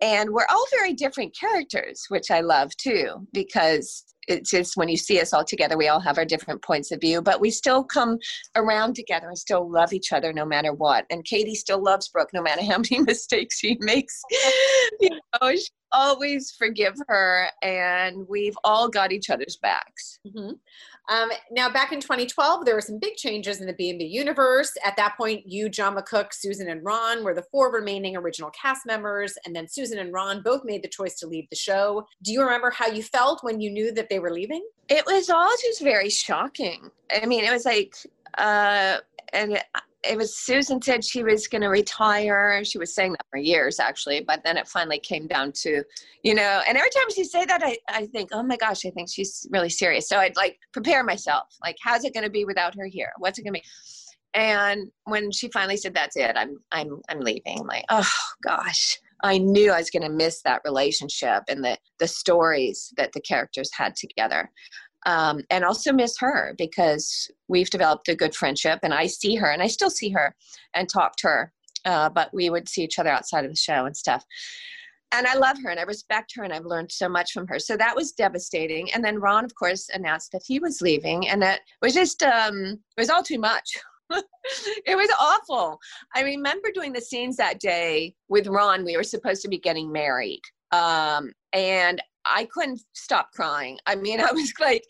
And 0.00 0.30
we're 0.30 0.46
all 0.50 0.66
very 0.78 0.92
different 0.92 1.36
characters, 1.38 2.04
which 2.08 2.30
I 2.30 2.40
love 2.40 2.74
too, 2.76 3.26
because 3.32 4.04
it's 4.28 4.50
just 4.50 4.76
when 4.76 4.88
you 4.88 4.96
see 4.96 5.20
us 5.20 5.32
all 5.32 5.44
together, 5.44 5.76
we 5.76 5.88
all 5.88 6.00
have 6.00 6.18
our 6.18 6.24
different 6.24 6.62
points 6.62 6.90
of 6.90 7.00
view, 7.00 7.22
but 7.22 7.40
we 7.40 7.50
still 7.50 7.84
come 7.84 8.18
around 8.56 8.94
together 8.94 9.28
and 9.28 9.38
still 9.38 9.70
love 9.70 9.92
each 9.92 10.12
other 10.12 10.32
no 10.32 10.44
matter 10.44 10.72
what. 10.72 11.06
And 11.10 11.24
Katie 11.24 11.54
still 11.54 11.82
loves 11.82 12.08
Brooke 12.08 12.30
no 12.32 12.42
matter 12.42 12.62
how 12.62 12.78
many 12.90 13.02
mistakes 13.04 13.58
she 13.58 13.76
makes. 13.80 14.20
you 15.00 15.10
know, 15.10 15.50
she 15.52 15.68
always 15.92 16.50
forgive 16.50 16.94
her, 17.08 17.48
and 17.62 18.26
we've 18.28 18.56
all 18.64 18.88
got 18.88 19.12
each 19.12 19.30
other's 19.30 19.56
backs. 19.56 20.18
Mm-hmm. 20.26 20.52
Um, 21.08 21.30
now, 21.52 21.70
back 21.70 21.92
in 21.92 22.00
2012, 22.00 22.64
there 22.64 22.74
were 22.74 22.80
some 22.80 22.98
big 22.98 23.14
changes 23.14 23.60
in 23.60 23.66
the 23.66 23.72
B&B 23.72 24.04
universe. 24.04 24.72
At 24.84 24.96
that 24.96 25.16
point, 25.16 25.46
you, 25.46 25.68
John 25.68 25.96
McCook, 25.96 26.32
Susan, 26.32 26.68
and 26.68 26.84
Ron 26.84 27.22
were 27.22 27.34
the 27.34 27.44
four 27.52 27.72
remaining 27.72 28.16
original 28.16 28.50
cast 28.50 28.86
members, 28.86 29.38
and 29.44 29.54
then 29.54 29.68
Susan 29.68 29.98
and 29.98 30.12
Ron 30.12 30.42
both 30.42 30.64
made 30.64 30.82
the 30.82 30.88
choice 30.88 31.14
to 31.20 31.26
leave 31.26 31.48
the 31.48 31.56
show. 31.56 32.06
Do 32.22 32.32
you 32.32 32.42
remember 32.42 32.70
how 32.70 32.88
you 32.88 33.02
felt 33.02 33.44
when 33.44 33.60
you 33.60 33.70
knew 33.70 33.92
that 33.92 34.08
they 34.08 34.18
were 34.18 34.32
leaving? 34.32 34.66
It 34.88 35.06
was 35.06 35.30
all 35.30 35.52
just 35.62 35.82
very 35.82 36.10
shocking. 36.10 36.90
I 37.10 37.26
mean, 37.26 37.44
it 37.44 37.52
was 37.52 37.64
like, 37.64 37.94
uh, 38.38 38.98
and 39.32 39.62
it 40.08 40.16
was 40.16 40.36
Susan 40.36 40.80
said 40.80 41.04
she 41.04 41.22
was 41.22 41.46
going 41.48 41.62
to 41.62 41.68
retire. 41.68 42.64
She 42.64 42.78
was 42.78 42.94
saying 42.94 43.12
that 43.12 43.26
for 43.30 43.38
years, 43.38 43.78
actually, 43.78 44.20
but 44.20 44.42
then 44.44 44.56
it 44.56 44.68
finally 44.68 44.98
came 44.98 45.26
down 45.26 45.52
to, 45.62 45.82
you 46.22 46.34
know, 46.34 46.62
and 46.68 46.76
every 46.76 46.90
time 46.90 47.10
she 47.14 47.24
say 47.24 47.44
that, 47.44 47.62
I, 47.62 47.76
I 47.88 48.06
think, 48.06 48.30
oh 48.32 48.42
my 48.42 48.56
gosh, 48.56 48.84
I 48.84 48.90
think 48.90 49.08
she's 49.10 49.46
really 49.50 49.70
serious. 49.70 50.08
So 50.08 50.18
I'd 50.18 50.36
like 50.36 50.58
prepare 50.72 51.04
myself, 51.04 51.56
like, 51.62 51.76
how's 51.82 52.04
it 52.04 52.14
going 52.14 52.24
to 52.24 52.30
be 52.30 52.44
without 52.44 52.74
her 52.76 52.86
here? 52.86 53.12
What's 53.18 53.38
it 53.38 53.42
going 53.42 53.54
to 53.54 53.60
be? 53.60 53.64
And 54.34 54.90
when 55.04 55.30
she 55.30 55.48
finally 55.48 55.76
said, 55.76 55.94
that's 55.94 56.16
it, 56.16 56.36
I'm, 56.36 56.58
I'm, 56.72 57.00
I'm 57.08 57.20
leaving. 57.20 57.60
I'm 57.60 57.66
like, 57.66 57.84
oh 57.90 58.10
gosh. 58.42 58.98
I 59.22 59.38
knew 59.38 59.72
I 59.72 59.78
was 59.78 59.88
going 59.88 60.02
to 60.02 60.10
miss 60.10 60.42
that 60.42 60.60
relationship 60.64 61.44
and 61.48 61.64
the 61.64 61.78
the 61.98 62.06
stories 62.06 62.92
that 62.98 63.12
the 63.12 63.20
characters 63.22 63.70
had 63.72 63.96
together 63.96 64.50
um, 65.06 65.40
and 65.50 65.64
also 65.64 65.92
miss 65.92 66.18
her 66.18 66.54
because 66.58 67.30
we've 67.48 67.70
developed 67.70 68.08
a 68.08 68.14
good 68.14 68.34
friendship 68.34 68.80
and 68.82 68.92
I 68.92 69.06
see 69.06 69.36
her 69.36 69.50
and 69.50 69.62
I 69.62 69.68
still 69.68 69.90
see 69.90 70.10
her 70.10 70.34
and 70.74 70.88
talk 70.88 71.16
to 71.18 71.28
her. 71.28 71.52
Uh, 71.84 72.10
but 72.10 72.34
we 72.34 72.50
would 72.50 72.68
see 72.68 72.82
each 72.82 72.98
other 72.98 73.10
outside 73.10 73.44
of 73.44 73.50
the 73.50 73.56
show 73.56 73.86
and 73.86 73.96
stuff. 73.96 74.24
And 75.12 75.24
I 75.28 75.36
love 75.36 75.56
her 75.62 75.70
and 75.70 75.78
I 75.78 75.84
respect 75.84 76.32
her 76.34 76.42
and 76.42 76.52
I've 76.52 76.64
learned 76.64 76.90
so 76.90 77.08
much 77.08 77.30
from 77.30 77.46
her. 77.46 77.60
So 77.60 77.76
that 77.76 77.94
was 77.94 78.10
devastating. 78.10 78.92
And 78.92 79.04
then 79.04 79.20
Ron, 79.20 79.44
of 79.44 79.54
course, 79.54 79.88
announced 79.94 80.32
that 80.32 80.42
he 80.44 80.58
was 80.58 80.82
leaving 80.82 81.28
and 81.28 81.40
that 81.42 81.60
was 81.80 81.94
just, 81.94 82.24
um, 82.24 82.56
it 82.56 83.00
was 83.00 83.08
all 83.08 83.22
too 83.22 83.38
much. 83.38 83.70
it 84.10 84.96
was 84.96 85.10
awful. 85.20 85.78
I 86.16 86.22
remember 86.22 86.70
doing 86.74 86.92
the 86.92 87.00
scenes 87.00 87.36
that 87.36 87.60
day 87.60 88.14
with 88.28 88.48
Ron. 88.48 88.84
We 88.84 88.96
were 88.96 89.04
supposed 89.04 89.42
to 89.42 89.48
be 89.48 89.58
getting 89.58 89.92
married. 89.92 90.42
Um, 90.72 91.32
and 91.56 92.02
I 92.24 92.46
couldn't 92.52 92.80
stop 92.92 93.30
crying. 93.32 93.78
I 93.86 93.94
mean, 93.96 94.20
I 94.20 94.32
was 94.32 94.52
like 94.60 94.84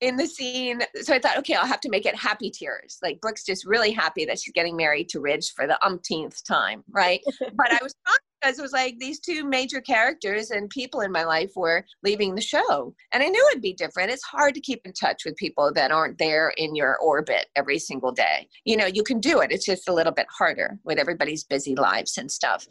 in 0.00 0.16
the 0.16 0.26
scene. 0.26 0.80
So 1.02 1.14
I 1.14 1.18
thought, 1.18 1.36
okay, 1.38 1.54
I'll 1.54 1.66
have 1.66 1.80
to 1.80 1.90
make 1.90 2.06
it 2.06 2.16
happy 2.16 2.50
tears. 2.50 2.98
Like 3.02 3.20
Brooke's 3.20 3.44
just 3.44 3.66
really 3.66 3.92
happy 3.92 4.24
that 4.24 4.38
she's 4.38 4.52
getting 4.52 4.76
married 4.76 5.10
to 5.10 5.20
Ridge 5.20 5.52
for 5.54 5.66
the 5.66 5.84
umpteenth 5.84 6.42
time, 6.44 6.82
right? 6.90 7.20
but 7.54 7.72
I 7.72 7.78
was 7.82 7.94
because 8.40 8.58
it 8.58 8.62
was 8.62 8.72
like 8.72 8.94
these 8.98 9.20
two 9.20 9.44
major 9.44 9.82
characters 9.82 10.50
and 10.50 10.70
people 10.70 11.02
in 11.02 11.12
my 11.12 11.24
life 11.24 11.50
were 11.54 11.84
leaving 12.02 12.34
the 12.34 12.40
show. 12.40 12.94
And 13.12 13.22
I 13.22 13.28
knew 13.28 13.48
it'd 13.50 13.60
be 13.60 13.74
different. 13.74 14.10
It's 14.10 14.24
hard 14.24 14.54
to 14.54 14.60
keep 14.62 14.80
in 14.86 14.94
touch 14.94 15.26
with 15.26 15.36
people 15.36 15.70
that 15.74 15.90
aren't 15.90 16.16
there 16.16 16.54
in 16.56 16.74
your 16.74 16.96
orbit 17.00 17.48
every 17.54 17.78
single 17.78 18.12
day. 18.12 18.48
You 18.64 18.78
know, 18.78 18.86
you 18.86 19.02
can 19.02 19.20
do 19.20 19.40
it. 19.40 19.52
It's 19.52 19.66
just 19.66 19.90
a 19.90 19.92
little 19.92 20.14
bit 20.14 20.26
harder 20.30 20.78
with 20.84 20.98
everybody's 20.98 21.44
busy 21.44 21.74
lives 21.74 22.16
and 22.16 22.30
stuff 22.30 22.66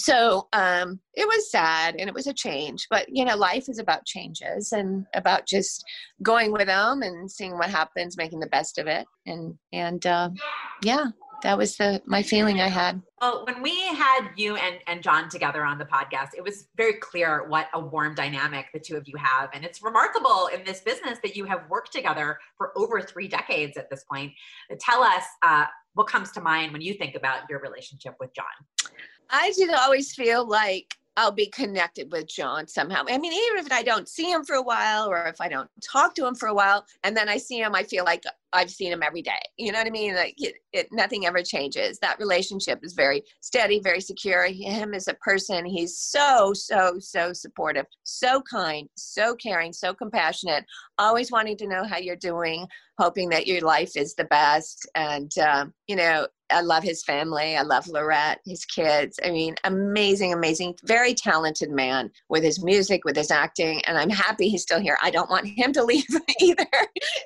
so 0.00 0.48
um, 0.52 0.98
it 1.14 1.26
was 1.26 1.50
sad 1.50 1.96
and 1.98 2.08
it 2.08 2.14
was 2.14 2.26
a 2.26 2.32
change 2.32 2.86
but 2.90 3.06
you 3.08 3.24
know 3.24 3.36
life 3.36 3.68
is 3.68 3.78
about 3.78 4.06
changes 4.06 4.72
and 4.72 5.06
about 5.14 5.46
just 5.46 5.84
going 6.22 6.52
with 6.52 6.66
them 6.66 7.02
and 7.02 7.30
seeing 7.30 7.56
what 7.56 7.70
happens 7.70 8.16
making 8.16 8.40
the 8.40 8.46
best 8.46 8.78
of 8.78 8.86
it. 8.86 9.06
And 9.26 9.54
and 9.72 10.04
uh, 10.06 10.30
yeah 10.82 11.06
that 11.42 11.56
was 11.56 11.76
the 11.76 12.02
my 12.06 12.22
feeling 12.22 12.60
i 12.60 12.68
had. 12.68 13.00
Well 13.20 13.44
when 13.46 13.62
we 13.62 13.78
had 13.86 14.28
you 14.36 14.56
and, 14.56 14.76
and 14.86 15.02
john 15.02 15.28
together 15.28 15.64
on 15.64 15.78
the 15.78 15.84
podcast 15.84 16.30
it 16.36 16.44
was 16.44 16.68
very 16.76 16.94
clear 16.94 17.48
what 17.48 17.68
a 17.74 17.80
warm 17.80 18.14
dynamic 18.14 18.66
the 18.72 18.80
two 18.80 18.96
of 18.96 19.04
you 19.06 19.16
have. 19.16 19.50
And 19.52 19.64
it's 19.64 19.82
remarkable 19.82 20.48
in 20.54 20.64
this 20.64 20.80
business 20.80 21.18
that 21.22 21.36
you 21.36 21.44
have 21.44 21.68
worked 21.68 21.92
together 21.92 22.38
for 22.56 22.72
over 22.76 23.00
three 23.00 23.28
decades 23.28 23.76
at 23.76 23.90
this 23.90 24.04
point. 24.04 24.32
Tell 24.80 25.02
us 25.02 25.24
uh, 25.42 25.66
what 25.94 26.06
comes 26.06 26.30
to 26.32 26.40
mind 26.40 26.72
when 26.72 26.80
you 26.80 26.94
think 26.94 27.14
about 27.14 27.48
your 27.48 27.60
relationship 27.60 28.14
with 28.20 28.32
john? 28.34 28.92
I 29.30 29.48
just 29.56 29.72
always 29.72 30.14
feel 30.14 30.46
like 30.46 30.94
I'll 31.20 31.30
be 31.30 31.48
connected 31.48 32.10
with 32.10 32.28
John 32.28 32.66
somehow. 32.66 33.04
I 33.06 33.18
mean, 33.18 33.34
even 33.34 33.62
if 33.62 33.70
I 33.70 33.82
don't 33.82 34.08
see 34.08 34.30
him 34.30 34.42
for 34.42 34.56
a 34.56 34.62
while 34.62 35.06
or 35.06 35.26
if 35.26 35.38
I 35.38 35.50
don't 35.50 35.68
talk 35.86 36.14
to 36.14 36.26
him 36.26 36.34
for 36.34 36.48
a 36.48 36.54
while 36.54 36.86
and 37.04 37.14
then 37.14 37.28
I 37.28 37.36
see 37.36 37.60
him, 37.60 37.74
I 37.74 37.82
feel 37.82 38.04
like 38.04 38.24
I've 38.54 38.70
seen 38.70 38.90
him 38.90 39.02
every 39.02 39.20
day. 39.20 39.38
You 39.58 39.70
know 39.70 39.78
what 39.80 39.86
I 39.86 39.90
mean? 39.90 40.14
Like 40.14 40.36
it, 40.38 40.54
it, 40.72 40.88
nothing 40.92 41.26
ever 41.26 41.42
changes. 41.42 41.98
That 41.98 42.18
relationship 42.18 42.78
is 42.82 42.94
very 42.94 43.22
steady, 43.42 43.80
very 43.80 44.00
secure. 44.00 44.46
Him 44.46 44.94
as 44.94 45.08
a 45.08 45.14
person, 45.14 45.66
he's 45.66 45.98
so, 45.98 46.54
so, 46.54 46.96
so 46.98 47.34
supportive, 47.34 47.84
so 48.04 48.40
kind, 48.50 48.88
so 48.96 49.36
caring, 49.36 49.74
so 49.74 49.92
compassionate, 49.92 50.64
always 50.96 51.30
wanting 51.30 51.58
to 51.58 51.68
know 51.68 51.84
how 51.84 51.98
you're 51.98 52.16
doing, 52.16 52.66
hoping 52.98 53.28
that 53.28 53.46
your 53.46 53.60
life 53.60 53.94
is 53.94 54.14
the 54.14 54.24
best. 54.24 54.88
And, 54.94 55.30
um, 55.36 55.74
you 55.86 55.96
know, 55.96 56.28
I 56.50 56.60
love 56.60 56.82
his 56.82 57.02
family. 57.02 57.56
I 57.56 57.62
love 57.62 57.86
Laurette, 57.86 58.38
his 58.44 58.64
kids. 58.64 59.18
I 59.24 59.30
mean, 59.30 59.54
amazing, 59.64 60.32
amazing, 60.32 60.76
very 60.84 61.14
talented 61.14 61.70
man 61.70 62.10
with 62.28 62.42
his 62.42 62.62
music, 62.62 63.04
with 63.04 63.16
his 63.16 63.30
acting. 63.30 63.82
And 63.86 63.96
I'm 63.96 64.10
happy 64.10 64.48
he's 64.48 64.62
still 64.62 64.80
here. 64.80 64.98
I 65.02 65.10
don't 65.10 65.30
want 65.30 65.46
him 65.46 65.72
to 65.72 65.84
leave 65.90 66.06
either. 66.40 66.66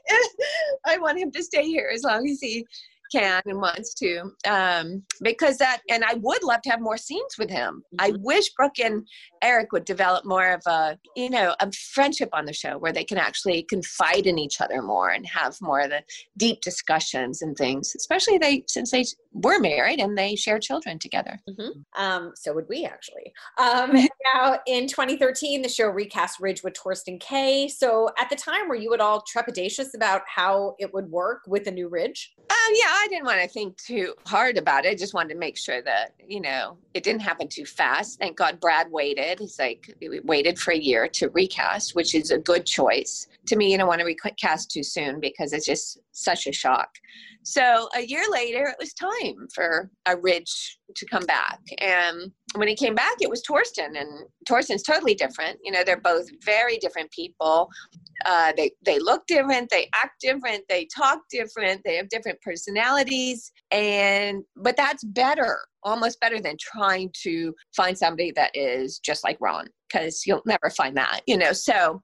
I 0.87 0.99
want 0.99 1.19
him 1.19 1.31
to 1.33 1.43
stay 1.43 1.67
here 1.67 1.91
as 1.93 2.03
long 2.03 2.29
as 2.29 2.41
he 2.41 2.67
can 3.13 3.43
and 3.47 3.61
wants 3.61 3.95
to 3.95 4.31
um, 4.49 5.03
because 5.23 5.57
that 5.59 5.81
and 5.91 6.05
i 6.05 6.15
would 6.15 6.43
love 6.43 6.63
to 6.63 6.71
have 6.71 6.81
more 6.81 6.97
scenes 6.97 7.37
with 7.39 7.51
him. 7.51 7.83
Mm-hmm. 7.95 8.15
i 8.15 8.19
wish 8.21 8.51
brooke 8.57 8.79
and 8.83 9.07
eric 9.43 9.73
would 9.73 9.85
develop 9.85 10.25
more 10.25 10.53
of 10.53 10.63
a 10.67 10.99
you 11.17 11.31
know 11.31 11.55
a 11.61 11.71
friendship 11.73 12.29
on 12.33 12.45
the 12.45 12.53
show 12.53 12.79
where 12.79 12.93
they 12.93 13.05
can 13.05 13.19
actually 13.19 13.63
confide 13.65 14.27
in 14.27 14.39
each 14.39 14.61
other 14.61 14.83
more 14.83 15.11
and 15.11 15.27
have 15.27 15.57
more 15.61 15.81
of 15.81 15.91
the 15.91 16.03
deep 16.37 16.61
discussions 16.61 17.43
and 17.43 17.57
things 17.57 17.95
especially 17.97 18.39
they 18.39 18.65
since 18.67 18.91
they 18.91 19.05
were 19.35 19.59
married 19.59 19.99
and 19.99 20.17
they 20.17 20.37
share 20.37 20.59
children 20.59 20.99
together. 20.99 21.39
Mm-hmm. 21.49 22.03
um, 22.03 22.33
so 22.37 22.55
would 22.55 22.67
we 22.69 22.85
actually. 22.85 23.33
Um, 23.59 23.93
now 24.35 24.59
in 24.67 24.87
2013 24.87 25.63
the 25.63 25.69
show 25.69 25.89
recast 25.89 26.41
ridge 26.41 26.63
with 26.63 26.77
Thorsten 26.77 27.19
Kaye. 27.19 27.69
So 27.69 28.11
at 28.19 28.31
the 28.31 28.37
time 28.37 28.69
were 28.69 28.77
you 28.77 28.95
at 28.95 29.01
all 29.01 29.23
trepidatious 29.23 29.95
about 29.95 30.23
how 30.27 30.77
it 30.79 30.95
would 30.95 31.11
work 31.11 31.43
with 31.47 31.67
a 31.67 31.71
new 31.71 31.89
ridge? 31.89 32.33
Um, 32.51 32.73
yeah 32.75 33.04
I 33.05 33.09
didn't 33.09 33.27
want 33.27 33.43
to 33.43 33.49
think 33.49 33.77
too 33.77 34.15
hard 34.25 34.57
about 34.57 34.87
it. 34.87 34.93
I 34.93 34.95
just 34.95 35.13
wanted 35.13 35.35
to 35.35 35.39
make 35.39 35.59
sure 35.59 35.83
that, 35.83 36.15
you 36.27 36.41
know, 36.41 36.79
it 36.95 37.03
didn't 37.03 37.21
happen 37.21 37.49
too 37.49 37.67
fast. 37.67 38.19
Thank 38.19 38.39
God 38.39 38.61
Brad 38.61 38.91
waited. 38.91 39.41
He's 39.41 39.59
like, 39.59 39.95
waited 40.25 40.59
for 40.59 40.73
a 40.73 40.79
year 40.79 41.07
to 41.09 41.29
recast, 41.29 41.95
which 41.95 42.15
is 42.15 42.31
a 42.31 42.39
good 42.39 42.65
choice. 42.65 43.27
To 43.45 43.57
me, 43.57 43.71
you 43.71 43.77
don't 43.77 43.89
want 43.89 44.01
to 44.01 44.07
recast 44.07 44.71
too 44.71 44.83
soon 44.83 45.21
because 45.21 45.53
it's 45.53 45.67
just 45.67 45.99
such 46.13 46.47
a 46.47 46.53
shock 46.53 46.89
So 47.43 47.91
a 47.95 48.01
year 48.01 48.25
later, 48.33 48.69
it 48.69 48.77
was 48.81 48.95
time 48.95 49.49
for 49.55 49.91
a 50.07 50.17
Ridge 50.17 50.79
to 50.97 51.07
come 51.07 51.25
back. 51.27 51.61
And 51.79 52.31
when 52.57 52.69
he 52.69 52.75
came 52.75 52.95
back, 52.95 53.15
it 53.21 53.31
was 53.31 53.43
Thorsten, 53.47 53.97
and 53.97 54.09
Thorsten's 54.49 54.83
totally 54.83 55.15
different. 55.15 55.59
You 55.63 55.73
know, 55.73 55.83
they're 55.85 56.01
both 56.01 56.27
very 56.45 56.79
different 56.79 57.11
people. 57.11 57.69
Uh, 58.25 58.53
they 58.57 58.73
they 58.85 58.99
look 58.99 59.27
different, 59.27 59.71
they 59.71 59.89
act 59.95 60.21
different, 60.21 60.65
they 60.69 60.87
talk 60.95 61.21
different, 61.31 61.83
they 61.85 61.97
have 61.97 62.09
different 62.09 62.41
personalities, 62.41 63.53
and 63.71 64.43
but 64.57 64.77
that's 64.77 65.05
better, 65.05 65.59
almost 65.83 66.21
better 66.21 66.41
than 66.41 66.57
trying 66.61 67.11
to 67.23 67.55
find 67.77 67.99
somebody 67.99 68.33
that 68.33 68.51
is 68.55 68.99
just 68.99 69.25
like 69.25 69.37
Ron, 69.41 69.67
because 69.89 70.23
you'll 70.27 70.43
never 70.47 70.71
find 70.71 70.97
that. 70.97 71.21
You 71.27 71.37
know, 71.37 71.53
so 71.53 72.03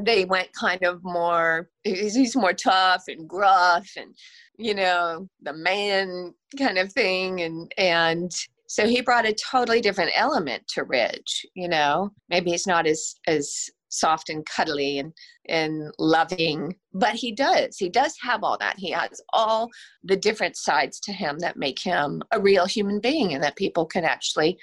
they 0.00 0.24
went 0.24 0.52
kind 0.52 0.82
of 0.84 1.02
more 1.04 1.68
he's 1.84 2.36
more 2.36 2.52
tough 2.52 3.04
and 3.08 3.28
gruff 3.28 3.88
and 3.96 4.14
you 4.58 4.74
know 4.74 5.28
the 5.42 5.52
man 5.52 6.34
kind 6.58 6.78
of 6.78 6.92
thing. 6.92 7.42
And 7.42 7.72
and 7.76 8.32
so 8.66 8.86
he 8.86 9.02
brought 9.02 9.28
a 9.28 9.34
totally 9.34 9.80
different 9.80 10.12
element 10.14 10.66
to 10.68 10.84
ridge 10.84 11.46
you 11.54 11.68
know. 11.68 12.10
Maybe 12.28 12.50
he's 12.50 12.66
not 12.66 12.86
as 12.86 13.14
as 13.26 13.70
soft 13.88 14.30
and 14.30 14.46
cuddly 14.46 14.98
and 14.98 15.12
and 15.48 15.92
loving 15.98 16.74
but 16.94 17.14
he 17.14 17.32
does. 17.32 17.76
He 17.76 17.90
does 17.90 18.14
have 18.22 18.42
all 18.42 18.56
that. 18.58 18.78
He 18.78 18.90
has 18.92 19.20
all 19.32 19.68
the 20.04 20.16
different 20.16 20.56
sides 20.56 20.98
to 21.00 21.12
him 21.12 21.38
that 21.40 21.56
make 21.56 21.78
him 21.78 22.22
a 22.30 22.40
real 22.40 22.64
human 22.64 23.00
being 23.00 23.34
and 23.34 23.42
that 23.42 23.56
people 23.56 23.84
can 23.84 24.04
actually 24.04 24.58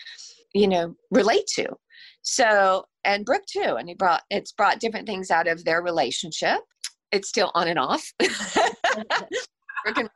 you 0.53 0.67
know 0.67 0.95
relate 1.11 1.45
to 1.55 1.67
so 2.21 2.85
and 3.05 3.25
brooke 3.25 3.45
too 3.45 3.75
and 3.77 3.87
he 3.87 3.95
brought 3.95 4.21
it's 4.29 4.51
brought 4.51 4.79
different 4.79 5.07
things 5.07 5.31
out 5.31 5.47
of 5.47 5.63
their 5.63 5.81
relationship. 5.81 6.59
It's 7.11 7.27
still 7.27 7.51
on 7.55 7.67
and 7.67 7.79
off 7.79 8.13
and 9.97 10.09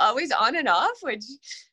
always 0.00 0.32
on 0.32 0.56
and 0.56 0.68
off 0.68 0.96
which 1.02 1.24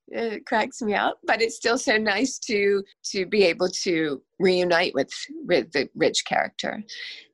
it 0.09 0.45
cracks 0.45 0.81
me 0.81 0.93
up 0.93 1.17
but 1.25 1.41
it's 1.41 1.55
still 1.55 1.77
so 1.77 1.97
nice 1.97 2.37
to 2.37 2.83
to 3.03 3.25
be 3.25 3.43
able 3.43 3.67
to 3.69 4.21
reunite 4.39 4.93
with 4.93 5.09
with 5.45 5.71
the 5.71 5.89
Ridge 5.95 6.23
character. 6.25 6.83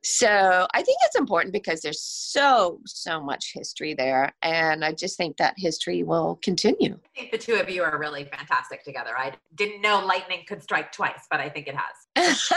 So 0.04 0.68
i 0.74 0.82
think 0.82 0.98
it's 1.04 1.16
important 1.16 1.54
because 1.54 1.82
there's 1.82 2.02
so 2.02 2.80
so 2.86 3.22
much 3.22 3.52
history 3.54 3.94
there 3.94 4.34
and 4.42 4.84
i 4.84 4.92
just 4.92 5.18
think 5.18 5.38
that 5.38 5.54
history 5.58 6.04
will 6.04 6.40
continue. 6.42 6.98
I 7.16 7.20
think 7.20 7.32
the 7.32 7.38
two 7.38 7.56
of 7.56 7.70
you 7.70 7.84
are 7.84 7.98
really 8.00 8.26
fantastic 8.26 8.84
together. 8.84 9.12
I 9.18 9.34
didn't 9.56 9.82
know 9.82 10.04
lightning 10.06 10.44
could 10.48 10.64
strike 10.64 10.92
twice 10.92 11.28
but 11.30 11.40
i 11.40 11.50
think 11.50 11.68
it 11.68 11.76
has 11.76 12.52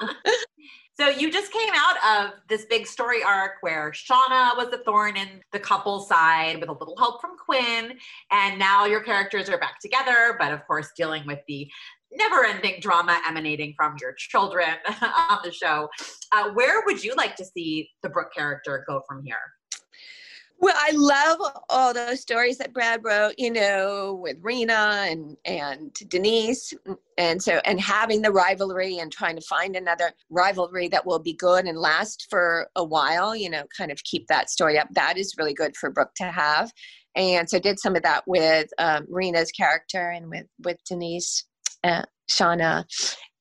So 0.94 1.08
you 1.08 1.30
just 1.30 1.50
came 1.50 1.70
out 1.74 2.26
of 2.26 2.34
this 2.48 2.66
big 2.66 2.86
story 2.86 3.22
arc 3.22 3.52
where 3.62 3.90
Shauna 3.92 4.54
was 4.56 4.68
the 4.70 4.82
thorn 4.84 5.16
in 5.16 5.40
the 5.50 5.58
couple's 5.58 6.08
side 6.08 6.60
with 6.60 6.68
a 6.68 6.72
little 6.72 6.96
help 6.98 7.22
from 7.22 7.38
Quinn. 7.38 7.96
And 8.30 8.58
now 8.58 8.84
your 8.84 9.00
characters 9.00 9.48
are 9.48 9.58
back 9.58 9.80
together, 9.80 10.36
but 10.38 10.52
of 10.52 10.66
course, 10.66 10.90
dealing 10.94 11.26
with 11.26 11.38
the 11.48 11.70
never 12.12 12.44
ending 12.44 12.80
drama 12.80 13.18
emanating 13.26 13.72
from 13.76 13.94
your 14.00 14.12
children 14.12 14.68
on 15.30 15.38
the 15.42 15.52
show. 15.52 15.88
Uh, 16.32 16.50
where 16.50 16.82
would 16.84 17.02
you 17.02 17.14
like 17.14 17.36
to 17.36 17.44
see 17.44 17.88
the 18.02 18.10
Brooke 18.10 18.34
character 18.34 18.84
go 18.86 19.02
from 19.08 19.24
here? 19.24 19.36
Well, 20.60 20.76
I 20.76 20.92
love 20.92 21.38
all 21.70 21.94
those 21.94 22.20
stories 22.20 22.58
that 22.58 22.74
Brad 22.74 23.00
wrote, 23.02 23.34
you 23.38 23.50
know, 23.50 24.18
with 24.22 24.36
Rena 24.42 25.06
and 25.08 25.38
and 25.46 25.90
Denise, 26.08 26.74
and 27.16 27.42
so 27.42 27.62
and 27.64 27.80
having 27.80 28.20
the 28.20 28.30
rivalry 28.30 28.98
and 28.98 29.10
trying 29.10 29.36
to 29.36 29.42
find 29.42 29.74
another 29.74 30.12
rivalry 30.28 30.88
that 30.88 31.06
will 31.06 31.18
be 31.18 31.32
good 31.32 31.64
and 31.64 31.78
last 31.78 32.26
for 32.28 32.68
a 32.76 32.84
while, 32.84 33.34
you 33.34 33.48
know, 33.48 33.64
kind 33.74 33.90
of 33.90 34.04
keep 34.04 34.26
that 34.26 34.50
story 34.50 34.78
up. 34.78 34.88
That 34.92 35.16
is 35.16 35.34
really 35.38 35.54
good 35.54 35.74
for 35.76 35.90
Brooke 35.90 36.14
to 36.16 36.24
have, 36.24 36.70
and 37.16 37.48
so 37.48 37.58
did 37.58 37.80
some 37.80 37.96
of 37.96 38.02
that 38.02 38.24
with 38.26 38.68
um, 38.76 39.06
Rena's 39.08 39.50
character 39.52 40.10
and 40.10 40.28
with 40.28 40.46
with 40.62 40.76
Denise, 40.86 41.46
uh, 41.84 42.02
Shauna, 42.30 42.84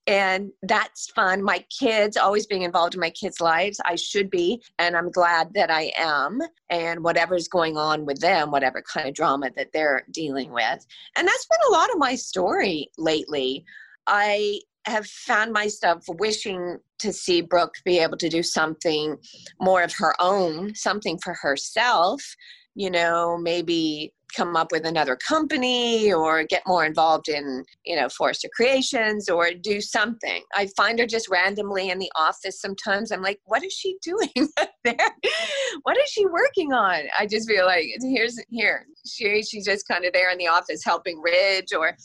and 0.10 0.52
that's 0.64 1.12
fun. 1.12 1.44
My 1.44 1.64
kids, 1.70 2.18
always 2.18 2.48
being 2.48 2.64
involved 2.64 2.96
in 2.96 3.00
my 3.00 3.12
kids' 3.12 3.40
lives, 3.40 3.80
I 3.86 3.94
should 3.94 4.32
be, 4.32 4.60
and 4.80 4.98
I'm 4.98 5.12
glad 5.12 5.54
that 5.54 5.70
I 5.70 5.92
am. 5.96 6.40
And 6.72 7.04
whatever's 7.04 7.48
going 7.48 7.78
on 7.78 8.08
with 8.08 8.20
them, 8.20 8.50
whatever 8.50 8.82
kind 8.82 9.08
of 9.08 9.14
drama 9.14 9.52
that 9.56 9.72
they're 9.72 10.06
dealing 10.10 10.52
with. 10.52 10.84
And 11.16 11.28
that's 11.28 11.46
been 11.46 11.60
a 11.70 11.72
lot 11.72 11.92
of 11.92 12.00
my 12.00 12.16
story 12.16 12.90
lately. 12.98 13.64
I 14.08 14.62
have 14.86 15.06
found 15.06 15.54
myself 15.54 16.04
wishing 16.08 16.80
to 16.98 17.14
see 17.14 17.42
Brooke 17.42 17.76
be 17.86 18.00
able 18.00 18.18
to 18.18 18.30
do 18.30 18.42
something 18.42 19.16
more 19.62 19.84
of 19.84 19.94
her 20.00 20.16
own, 20.20 20.74
something 20.74 21.20
for 21.24 21.36
herself, 21.36 22.36
you 22.74 22.90
know, 22.90 23.38
maybe 23.38 24.16
come 24.36 24.56
up 24.56 24.72
with 24.72 24.86
another 24.86 25.16
company 25.16 26.12
or 26.12 26.44
get 26.44 26.64
more 26.68 26.86
involved 26.86 27.30
in 27.30 27.64
you 27.86 27.96
know 27.96 28.10
forrester 28.10 28.50
creations 28.56 29.30
or 29.30 29.52
do 29.54 29.82
something. 29.82 30.44
I 30.56 30.68
find 30.78 31.00
her 31.00 31.06
just 31.06 31.30
randomly 31.30 31.90
in 31.90 32.00
the 32.00 32.12
office 32.16 32.62
sometimes. 32.62 33.12
I'm 33.12 33.22
like 33.22 33.40
what 33.46 33.64
is 33.64 33.74
she 33.74 33.98
doing 34.02 34.50
there? 34.84 34.96
What 35.84 35.98
is 35.98 36.10
she 36.10 36.26
working 36.26 36.74
on? 36.74 37.02
I 37.18 37.26
just 37.26 37.48
feel 37.48 37.66
like 37.66 37.86
here's 38.02 38.40
here. 38.50 38.86
She 39.06 39.44
she's 39.44 39.66
just 39.66 39.88
kind 39.88 40.06
of 40.06 40.14
there 40.14 40.32
in 40.32 40.38
the 40.38 40.48
office 40.48 40.84
helping 40.84 41.22
ridge 41.22 41.74
or 41.78 41.96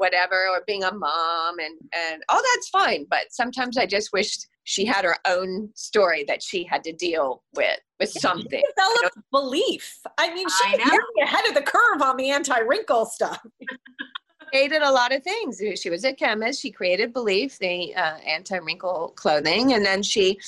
whatever 0.00 0.48
or 0.50 0.62
being 0.66 0.82
a 0.82 0.92
mom 0.92 1.58
and 1.58 1.78
and 1.94 2.22
all 2.28 2.42
that's 2.54 2.68
fine 2.70 3.06
but 3.10 3.26
sometimes 3.30 3.76
i 3.76 3.86
just 3.86 4.12
wish 4.12 4.38
she 4.64 4.84
had 4.84 5.04
her 5.04 5.16
own 5.26 5.68
story 5.74 6.24
that 6.28 6.42
she 6.42 6.64
had 6.64 6.84
to 6.84 6.92
deal 6.92 7.42
with 7.56 7.80
with 7.98 8.10
something. 8.10 8.60
She 8.60 8.72
developed 8.76 9.18
belief. 9.32 9.98
I 10.16 10.32
mean, 10.32 10.46
she's 10.48 10.76
very 10.76 10.98
ahead 11.22 11.46
of 11.48 11.54
the 11.54 11.62
curve 11.62 12.02
on 12.02 12.16
the 12.16 12.30
anti-wrinkle 12.30 13.06
stuff. 13.06 13.40
created 14.50 14.82
a 14.82 14.90
lot 14.90 15.12
of 15.12 15.22
things. 15.22 15.62
She 15.76 15.90
was 15.90 16.04
a 16.04 16.12
chemist. 16.12 16.60
She 16.60 16.70
created 16.70 17.12
Belief, 17.12 17.58
the 17.58 17.94
uh, 17.94 18.16
anti-wrinkle 18.26 19.12
clothing, 19.16 19.74
and 19.74 19.84
then 19.84 20.02
she 20.02 20.38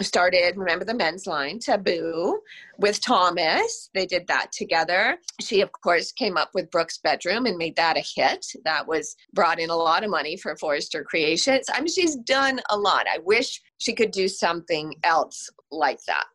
started 0.00 0.56
remember 0.56 0.84
the 0.84 0.94
men's 0.94 1.26
line 1.26 1.58
taboo 1.58 2.40
with 2.78 3.00
thomas 3.00 3.90
they 3.94 4.06
did 4.06 4.26
that 4.26 4.50
together 4.52 5.18
she 5.40 5.60
of 5.60 5.70
course 5.72 6.12
came 6.12 6.36
up 6.36 6.50
with 6.54 6.70
brooke's 6.70 6.98
bedroom 6.98 7.46
and 7.46 7.56
made 7.56 7.76
that 7.76 7.96
a 7.96 8.04
hit 8.14 8.44
that 8.64 8.86
was 8.86 9.16
brought 9.32 9.58
in 9.58 9.70
a 9.70 9.76
lot 9.76 10.04
of 10.04 10.10
money 10.10 10.36
for 10.36 10.56
forrester 10.56 11.04
creations 11.04 11.66
i 11.74 11.80
mean 11.80 11.92
she's 11.92 12.16
done 12.16 12.60
a 12.70 12.76
lot 12.76 13.06
i 13.12 13.18
wish 13.18 13.60
she 13.78 13.94
could 13.94 14.10
do 14.10 14.28
something 14.28 14.94
else 15.04 15.48
like 15.70 16.02
that. 16.06 16.26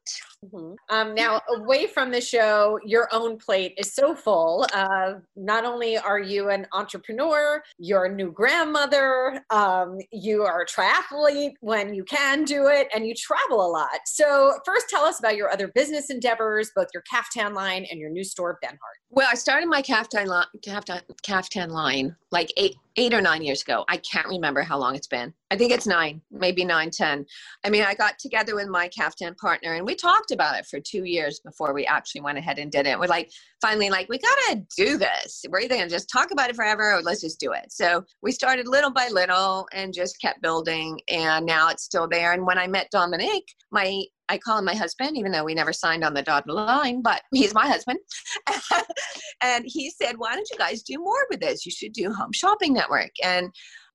Mm-hmm. 0.45 0.73
Um, 0.89 1.15
now, 1.15 1.41
away 1.55 1.87
from 1.87 2.11
the 2.11 2.19
show, 2.19 2.79
your 2.85 3.07
own 3.11 3.37
plate 3.37 3.73
is 3.77 3.93
so 3.93 4.13
full. 4.13 4.67
Uh, 4.73 5.15
not 5.35 5.65
only 5.65 5.97
are 5.97 6.19
you 6.19 6.49
an 6.49 6.67
entrepreneur, 6.73 7.63
you're 7.77 8.05
a 8.05 8.13
new 8.13 8.31
grandmother, 8.31 9.41
um, 9.49 9.97
you 10.11 10.43
are 10.43 10.61
a 10.61 10.65
triathlete 10.65 11.53
when 11.61 11.93
you 11.93 12.03
can 12.03 12.43
do 12.43 12.67
it, 12.67 12.87
and 12.93 13.07
you 13.07 13.13
travel 13.15 13.65
a 13.65 13.69
lot. 13.69 13.99
So, 14.05 14.53
first, 14.65 14.89
tell 14.89 15.05
us 15.05 15.19
about 15.19 15.37
your 15.37 15.49
other 15.49 15.69
business 15.69 16.09
endeavors, 16.09 16.32
both 16.38 16.88
your 16.93 17.03
caftan 17.09 17.53
line 17.53 17.86
and 17.89 17.99
your 17.99 18.09
new 18.09 18.23
store, 18.23 18.59
Benhart. 18.63 18.97
Well, 19.09 19.27
I 19.31 19.36
started 19.36 19.67
my 19.67 19.81
caftan, 19.81 20.27
line, 20.27 20.45
caftan, 20.63 21.01
caftan 21.21 21.69
line 21.69 22.15
like 22.31 22.51
eight 22.57 22.75
eight 22.95 23.13
or 23.13 23.21
nine 23.21 23.41
years 23.41 23.61
ago. 23.61 23.84
I 23.89 23.97
can't 23.97 24.27
remember 24.27 24.61
how 24.61 24.77
long 24.77 24.95
it's 24.95 25.07
been. 25.07 25.34
I 25.49 25.55
think 25.55 25.71
it's 25.71 25.88
nine, 25.88 26.21
maybe 26.31 26.63
nine, 26.63 26.91
ten. 26.91 27.25
I 27.63 27.69
mean, 27.69 27.84
I 27.84 27.95
got 27.95 28.19
together 28.19 28.55
with 28.55 28.67
my 28.67 28.88
caftan 28.88 29.34
partner 29.36 29.73
and 29.73 29.86
we 29.86 29.95
talked 29.95 30.31
about 30.31 30.57
it 30.59 30.65
for 30.67 30.79
two 30.79 31.03
years 31.03 31.39
before 31.39 31.73
we 31.73 31.86
actually 31.86 32.21
went 32.21 32.38
ahead 32.38 32.59
and 32.59 32.71
did 32.71 32.86
it. 32.86 32.99
We're 32.99 33.07
like, 33.07 33.31
finally, 33.61 33.89
like, 33.89 34.09
we 34.09 34.19
gotta 34.19 34.63
do 34.77 34.97
this. 34.97 35.43
We're 35.49 35.61
either 35.61 35.75
gonna 35.75 35.89
just 35.89 36.09
talk 36.09 36.31
about 36.31 36.49
it 36.49 36.55
forever 36.55 36.93
or 36.93 37.01
let's 37.01 37.21
just 37.21 37.39
do 37.39 37.53
it. 37.53 37.71
So 37.71 38.03
we 38.21 38.31
started 38.31 38.67
little 38.67 38.91
by 38.91 39.07
little 39.09 39.67
and 39.73 39.93
just 39.93 40.19
kept 40.21 40.41
building, 40.41 40.99
and 41.07 41.45
now 41.45 41.69
it's 41.69 41.84
still 41.84 42.07
there. 42.07 42.34
And 42.34 42.45
when 42.45 42.57
I 42.57 42.67
met 42.67 42.89
Dominique, 42.91 43.55
my 43.71 44.03
I 44.30 44.38
call 44.38 44.57
him 44.57 44.65
my 44.65 44.76
husband, 44.76 45.17
even 45.17 45.32
though 45.32 45.43
we 45.43 45.53
never 45.53 45.74
signed 45.74 46.03
on 46.03 46.13
the 46.13 46.21
dotted 46.21 46.51
line, 46.51 47.01
but 47.01 47.21
he's 47.34 47.53
my 47.53 47.67
husband. 47.67 47.99
and 49.41 49.65
he 49.67 49.89
said, 49.89 50.17
Why 50.17 50.36
don't 50.36 50.49
you 50.51 50.57
guys 50.57 50.84
do 50.84 50.97
more 50.99 51.26
with 51.30 51.39
this? 51.39 51.65
You 51.65 51.71
should 51.71 51.93
do 51.93 52.11
Home 52.13 52.32
Shopping 52.34 52.74
Network. 52.74 53.11
And 53.24 53.51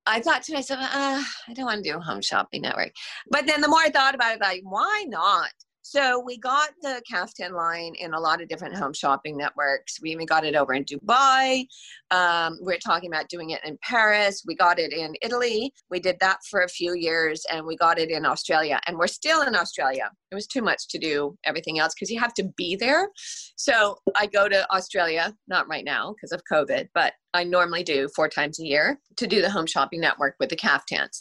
I 0.09 0.21
thought 0.21 0.43
to 0.45 0.55
myself, 0.55 0.81
uh, 0.81 1.23
I 1.49 1.53
don't 1.53 1.67
want 1.67 1.85
to 1.85 1.93
do 1.93 2.01
home 2.01 2.23
shopping 2.23 2.63
network. 2.63 2.93
But 3.31 3.47
then 3.47 3.61
the 3.61 3.69
more 3.69 3.81
I 3.81 3.91
thought 3.91 4.15
about 4.15 4.37
it, 4.37 4.41
like, 4.41 4.63
why 4.63 5.05
not? 5.07 5.51
So 5.91 6.21
we 6.21 6.37
got 6.37 6.69
the 6.83 7.01
Caftan 7.11 7.55
line 7.55 7.95
in 7.95 8.13
a 8.13 8.21
lot 8.21 8.43
of 8.43 8.49
different 8.49 8.75
home 8.75 8.93
shopping 8.93 9.39
networks. 9.39 9.99
We 10.03 10.11
even 10.11 10.27
got 10.27 10.45
it 10.45 10.55
over 10.55 10.75
in 10.75 10.85
Dubai. 10.85 11.65
Um, 12.11 12.59
we're 12.61 12.77
talking 12.77 13.11
about 13.11 13.31
doing 13.31 13.51
it 13.51 13.65
in 13.65 13.79
Paris. 13.83 14.43
We 14.47 14.55
got 14.55 14.79
it 14.79 14.93
in 14.93 15.15
Italy. 15.23 15.73
We 15.91 15.99
did 15.99 16.17
that 16.21 16.41
for 16.51 16.61
a 16.61 16.69
few 16.69 16.95
years 16.95 17.43
and 17.51 17.65
we 17.65 17.75
got 17.75 17.99
it 17.99 18.11
in 18.11 18.27
Australia. 18.27 18.79
And 18.87 18.99
we're 18.99 19.07
still 19.07 19.41
in 19.41 19.57
Australia. 19.57 20.11
It 20.31 20.35
was 20.35 20.47
too 20.47 20.61
much 20.61 20.89
to 20.89 20.99
do 20.99 21.39
everything 21.47 21.79
else 21.79 21.95
because 21.95 22.11
you 22.11 22.21
have 22.21 22.35
to 22.35 22.45
be 22.59 22.77
there. 22.77 23.09
So 23.57 23.97
I 24.15 24.27
go 24.27 24.47
to 24.47 24.71
Australia, 24.71 25.35
not 25.47 25.69
right 25.69 25.87
now 25.87 26.13
because 26.13 26.33
of 26.33 26.43
COVID, 26.53 26.89
but 26.93 27.15
I 27.35 27.45
normally 27.45 27.83
do 27.83 28.09
four 28.15 28.29
times 28.29 28.59
a 28.59 28.65
year 28.65 28.99
to 29.17 29.27
do 29.27 29.43
the 29.43 29.51
home 29.51 29.67
shopping 29.67 30.01
network 30.01 30.37
with 30.41 30.49
the 30.49 30.57
caftans. 30.57 31.21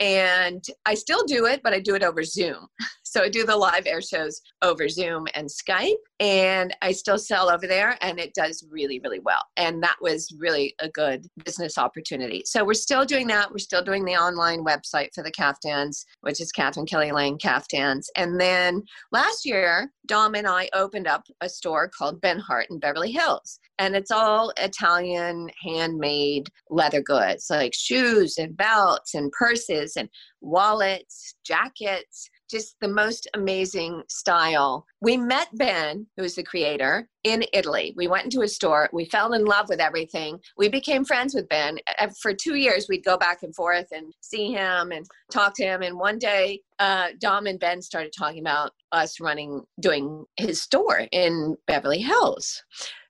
And 0.00 0.64
I 0.84 0.94
still 0.94 1.24
do 1.24 1.46
it, 1.46 1.62
but 1.62 1.72
I 1.72 1.80
do 1.80 1.94
it 1.94 2.02
over 2.02 2.22
Zoom. 2.22 2.66
So 3.14 3.22
I 3.22 3.28
do 3.28 3.46
the 3.46 3.56
live 3.56 3.86
air 3.86 4.02
shows 4.02 4.40
over 4.60 4.88
Zoom 4.88 5.28
and 5.36 5.48
Skype. 5.48 5.92
And 6.24 6.74
I 6.80 6.92
still 6.92 7.18
sell 7.18 7.50
over 7.50 7.66
there 7.66 7.98
and 8.00 8.18
it 8.18 8.32
does 8.32 8.66
really, 8.70 8.98
really 9.00 9.18
well. 9.18 9.44
And 9.58 9.82
that 9.82 9.96
was 10.00 10.34
really 10.38 10.74
a 10.80 10.88
good 10.88 11.26
business 11.44 11.76
opportunity. 11.76 12.44
So 12.46 12.64
we're 12.64 12.72
still 12.72 13.04
doing 13.04 13.26
that. 13.26 13.50
We're 13.50 13.58
still 13.58 13.84
doing 13.84 14.06
the 14.06 14.16
online 14.16 14.64
website 14.64 15.12
for 15.14 15.22
the 15.22 15.30
caftans, 15.30 16.06
which 16.22 16.40
is 16.40 16.50
Katherine 16.50 16.86
Kelly 16.86 17.12
Lang 17.12 17.36
Caftans. 17.36 18.06
And 18.16 18.40
then 18.40 18.84
last 19.12 19.44
year, 19.44 19.92
Dom 20.06 20.34
and 20.34 20.46
I 20.46 20.70
opened 20.72 21.06
up 21.06 21.26
a 21.42 21.48
store 21.50 21.90
called 21.90 22.22
Benhart 22.22 22.70
in 22.70 22.78
Beverly 22.78 23.12
Hills. 23.12 23.60
And 23.78 23.94
it's 23.94 24.10
all 24.10 24.50
Italian 24.56 25.50
handmade 25.62 26.48
leather 26.70 27.02
goods 27.02 27.48
like 27.50 27.74
shoes 27.74 28.38
and 28.38 28.56
belts 28.56 29.12
and 29.12 29.30
purses 29.32 29.96
and 29.98 30.08
wallets, 30.40 31.34
jackets 31.44 32.30
just 32.54 32.76
the 32.80 32.88
most 32.88 33.28
amazing 33.34 34.02
style. 34.08 34.86
We 35.00 35.16
met 35.16 35.48
Ben, 35.54 36.06
who's 36.16 36.36
the 36.36 36.44
creator, 36.44 37.08
in 37.24 37.44
Italy. 37.52 37.92
We 37.96 38.06
went 38.06 38.26
into 38.26 38.42
a 38.42 38.48
store. 38.48 38.88
We 38.92 39.06
fell 39.06 39.32
in 39.32 39.44
love 39.44 39.68
with 39.68 39.80
everything. 39.80 40.38
We 40.56 40.68
became 40.68 41.04
friends 41.04 41.34
with 41.34 41.48
Ben. 41.48 41.78
For 42.20 42.32
two 42.32 42.54
years, 42.54 42.86
we'd 42.88 43.04
go 43.04 43.18
back 43.18 43.42
and 43.42 43.54
forth 43.54 43.88
and 43.92 44.12
see 44.20 44.52
him 44.52 44.92
and 44.92 45.04
talk 45.32 45.54
to 45.56 45.64
him. 45.64 45.82
And 45.82 45.98
one 45.98 46.18
day, 46.18 46.60
uh, 46.78 47.08
Dom 47.18 47.46
and 47.46 47.58
Ben 47.58 47.82
started 47.82 48.12
talking 48.16 48.40
about 48.40 48.72
us 48.92 49.18
running, 49.20 49.62
doing 49.80 50.24
his 50.36 50.62
store 50.62 51.08
in 51.10 51.56
Beverly 51.66 52.00
Hills. 52.00 52.62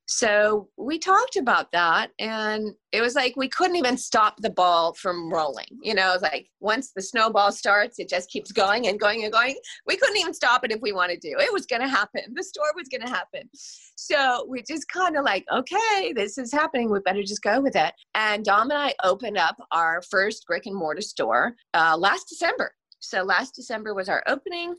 So 0.07 0.69
we 0.77 0.99
talked 0.99 1.37
about 1.37 1.73
that, 1.73 2.11
and 2.19 2.75
it 2.93 3.01
was 3.01 3.15
like 3.15 3.35
we 3.37 3.49
couldn't 3.49 3.77
even 3.77 3.97
stop 3.97 4.37
the 4.39 4.51
ball 4.51 4.93
from 4.95 5.33
rolling. 5.33 5.67
You 5.83 5.95
know, 5.95 6.17
like 6.21 6.51
once 6.61 6.93
the 6.95 7.01
snowball 7.01 7.53
starts, 7.53 7.99
it 7.99 8.09
just 8.09 8.29
keeps 8.29 8.53
going 8.53 8.87
and 8.87 9.01
going 9.01 9.25
and 9.25 9.33
going. 9.33 9.57
We 9.87 9.97
couldn't 9.97 10.19
even 10.19 10.35
stop 10.35 10.65
it 10.65 10.73
if 10.73 10.81
we 10.83 10.93
wanted 10.93 11.23
to. 11.23 11.29
It 11.29 11.53
was 11.53 11.67
going 11.67 11.83
to 11.83 11.89
happen. 11.89 12.23
The 12.35 12.45
store 12.45 12.73
was 12.77 12.89
going 12.89 13.01
to 13.03 13.09
happen. 13.09 13.49
So 13.97 14.47
we 14.49 14.63
just 14.63 14.89
kind 14.89 15.17
of 15.17 15.25
like, 15.25 15.45
okay, 15.51 16.13
this 16.15 16.37
is 16.37 16.53
happening. 16.53 16.91
We 16.91 17.01
better 17.01 17.23
just 17.23 17.43
go 17.43 17.61
with 17.61 17.77
it. 17.77 17.95
And 18.15 18.45
Dom 18.45 18.71
and 18.71 18.79
I 18.79 18.95
opened 19.03 19.39
up 19.39 19.57
our 19.73 20.03
first 20.03 20.47
brick 20.47 20.67
and 20.67 20.77
mortar 20.77 21.03
store 21.03 21.55
uh, 21.73 21.97
last 21.99 22.29
December. 22.29 22.75
So 23.05 23.23
last 23.23 23.55
December 23.55 23.95
was 23.95 24.09
our 24.09 24.23
opening. 24.27 24.75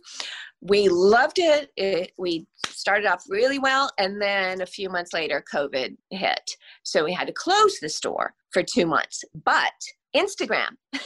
We 0.62 0.90
loved 0.90 1.40
it. 1.40 1.72
it. 1.78 2.12
We 2.18 2.48
started 2.68 3.06
off 3.06 3.24
really 3.30 3.60
well. 3.60 3.90
And 3.98 4.22
then 4.22 4.62
a 4.62 4.66
few 4.66 4.90
months 4.90 5.14
later, 5.14 5.44
COVID 5.54 5.96
hit. 6.10 6.52
So 6.84 7.04
we 7.04 7.14
had 7.14 7.28
to 7.28 7.34
close 7.34 7.80
the 7.80 7.90
store 7.90 8.34
for 8.52 8.64
two 8.64 8.86
months. 8.86 9.24
But 9.44 9.74
Instagram 10.16 10.70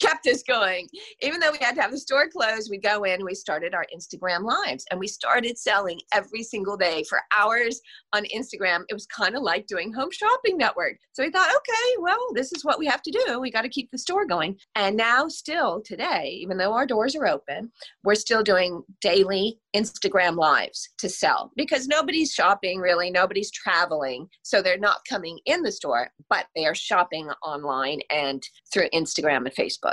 kept 0.00 0.26
us 0.26 0.42
going. 0.42 0.88
Even 1.20 1.40
though 1.40 1.52
we 1.52 1.58
had 1.58 1.74
to 1.76 1.82
have 1.82 1.90
the 1.90 1.98
store 1.98 2.28
closed, 2.28 2.70
we 2.70 2.78
go 2.78 3.04
in, 3.04 3.24
we 3.24 3.34
started 3.34 3.74
our 3.74 3.86
Instagram 3.94 4.42
lives 4.42 4.84
and 4.90 4.98
we 4.98 5.06
started 5.06 5.58
selling 5.58 6.00
every 6.12 6.42
single 6.42 6.76
day 6.76 7.04
for 7.08 7.20
hours 7.36 7.80
on 8.12 8.24
Instagram. 8.34 8.84
It 8.88 8.94
was 8.94 9.06
kind 9.06 9.36
of 9.36 9.42
like 9.42 9.66
doing 9.66 9.92
Home 9.92 10.10
Shopping 10.10 10.56
Network. 10.56 10.96
So 11.12 11.22
we 11.22 11.30
thought, 11.30 11.50
okay, 11.54 11.96
well, 12.00 12.18
this 12.34 12.52
is 12.52 12.64
what 12.64 12.78
we 12.78 12.86
have 12.86 13.02
to 13.02 13.10
do. 13.26 13.40
We 13.40 13.50
got 13.50 13.62
to 13.62 13.68
keep 13.68 13.90
the 13.90 13.98
store 13.98 14.26
going. 14.26 14.56
And 14.74 14.96
now, 14.96 15.28
still 15.28 15.82
today, 15.84 16.38
even 16.40 16.56
though 16.56 16.72
our 16.72 16.86
doors 16.86 17.14
are 17.14 17.26
open, 17.26 17.70
we're 18.04 18.14
still 18.14 18.42
doing 18.42 18.82
daily 19.00 19.58
Instagram 19.76 20.36
lives 20.36 20.88
to 20.98 21.08
sell 21.08 21.52
because 21.56 21.86
nobody's 21.86 22.32
shopping 22.32 22.80
really, 22.80 23.10
nobody's 23.10 23.50
traveling. 23.50 24.28
So 24.42 24.62
they're 24.62 24.78
not 24.78 25.00
coming 25.08 25.38
in 25.46 25.62
the 25.62 25.72
store, 25.72 26.08
but 26.28 26.46
they 26.56 26.66
are 26.66 26.74
shopping 26.74 27.30
online 27.42 28.00
and 28.10 28.42
through 28.72 28.88
Instagram 28.94 29.46
and 29.46 29.54
Facebook. 29.54 29.89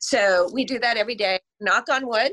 So 0.00 0.50
we 0.52 0.64
do 0.64 0.78
that 0.80 0.96
every 0.96 1.14
day. 1.14 1.38
Knock 1.60 1.88
on 1.90 2.06
wood, 2.06 2.32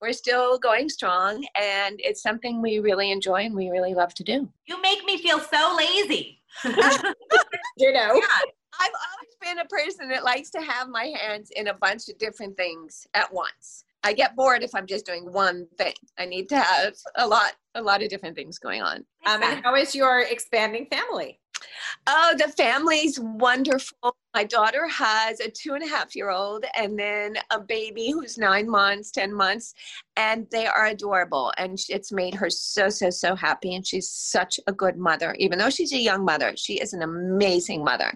we're 0.00 0.12
still 0.12 0.58
going 0.58 0.88
strong 0.88 1.44
and 1.60 1.96
it's 1.98 2.22
something 2.22 2.62
we 2.62 2.78
really 2.78 3.10
enjoy 3.10 3.42
and 3.42 3.54
we 3.54 3.68
really 3.68 3.94
love 3.94 4.14
to 4.14 4.24
do. 4.24 4.48
You 4.66 4.80
make 4.80 5.04
me 5.04 5.18
feel 5.18 5.40
so 5.40 5.74
lazy. 5.76 6.40
you 6.64 7.92
know. 7.92 8.14
Yeah. 8.14 8.50
I've 8.80 8.92
always 9.12 9.36
been 9.42 9.58
a 9.58 9.66
person 9.66 10.08
that 10.08 10.24
likes 10.24 10.50
to 10.50 10.60
have 10.60 10.88
my 10.88 11.12
hands 11.20 11.50
in 11.54 11.68
a 11.68 11.74
bunch 11.74 12.08
of 12.08 12.16
different 12.18 12.56
things 12.56 13.06
at 13.14 13.32
once. 13.32 13.84
I 14.02 14.14
get 14.14 14.34
bored 14.34 14.62
if 14.62 14.74
I'm 14.74 14.86
just 14.86 15.04
doing 15.04 15.30
one 15.30 15.66
thing. 15.76 15.92
I 16.18 16.24
need 16.24 16.48
to 16.48 16.58
have 16.58 16.94
a 17.16 17.26
lot, 17.26 17.52
a 17.74 17.82
lot 17.82 18.02
of 18.02 18.08
different 18.08 18.34
things 18.34 18.58
going 18.58 18.80
on. 18.80 19.04
Um, 19.26 19.42
and 19.42 19.62
how 19.62 19.74
is 19.74 19.94
your 19.94 20.20
expanding 20.20 20.86
family? 20.86 21.38
Oh, 22.06 22.34
the 22.36 22.48
family's 22.48 23.18
wonderful. 23.20 24.16
My 24.34 24.44
daughter 24.44 24.86
has 24.88 25.40
a 25.40 25.50
two 25.50 25.74
and 25.74 25.82
a 25.82 25.88
half 25.88 26.14
year 26.14 26.30
old 26.30 26.64
and 26.76 26.98
then 26.98 27.36
a 27.50 27.60
baby 27.60 28.10
who's 28.10 28.38
nine 28.38 28.68
months, 28.68 29.10
10 29.10 29.32
months, 29.32 29.74
and 30.16 30.46
they 30.50 30.66
are 30.66 30.86
adorable. 30.86 31.52
And 31.58 31.78
it's 31.88 32.12
made 32.12 32.34
her 32.34 32.50
so, 32.50 32.88
so, 32.88 33.10
so 33.10 33.34
happy. 33.34 33.74
And 33.74 33.86
she's 33.86 34.10
such 34.10 34.58
a 34.66 34.72
good 34.72 34.96
mother. 34.96 35.34
Even 35.38 35.58
though 35.58 35.70
she's 35.70 35.92
a 35.92 35.98
young 35.98 36.24
mother, 36.24 36.54
she 36.56 36.74
is 36.74 36.92
an 36.92 37.02
amazing 37.02 37.84
mother. 37.84 38.12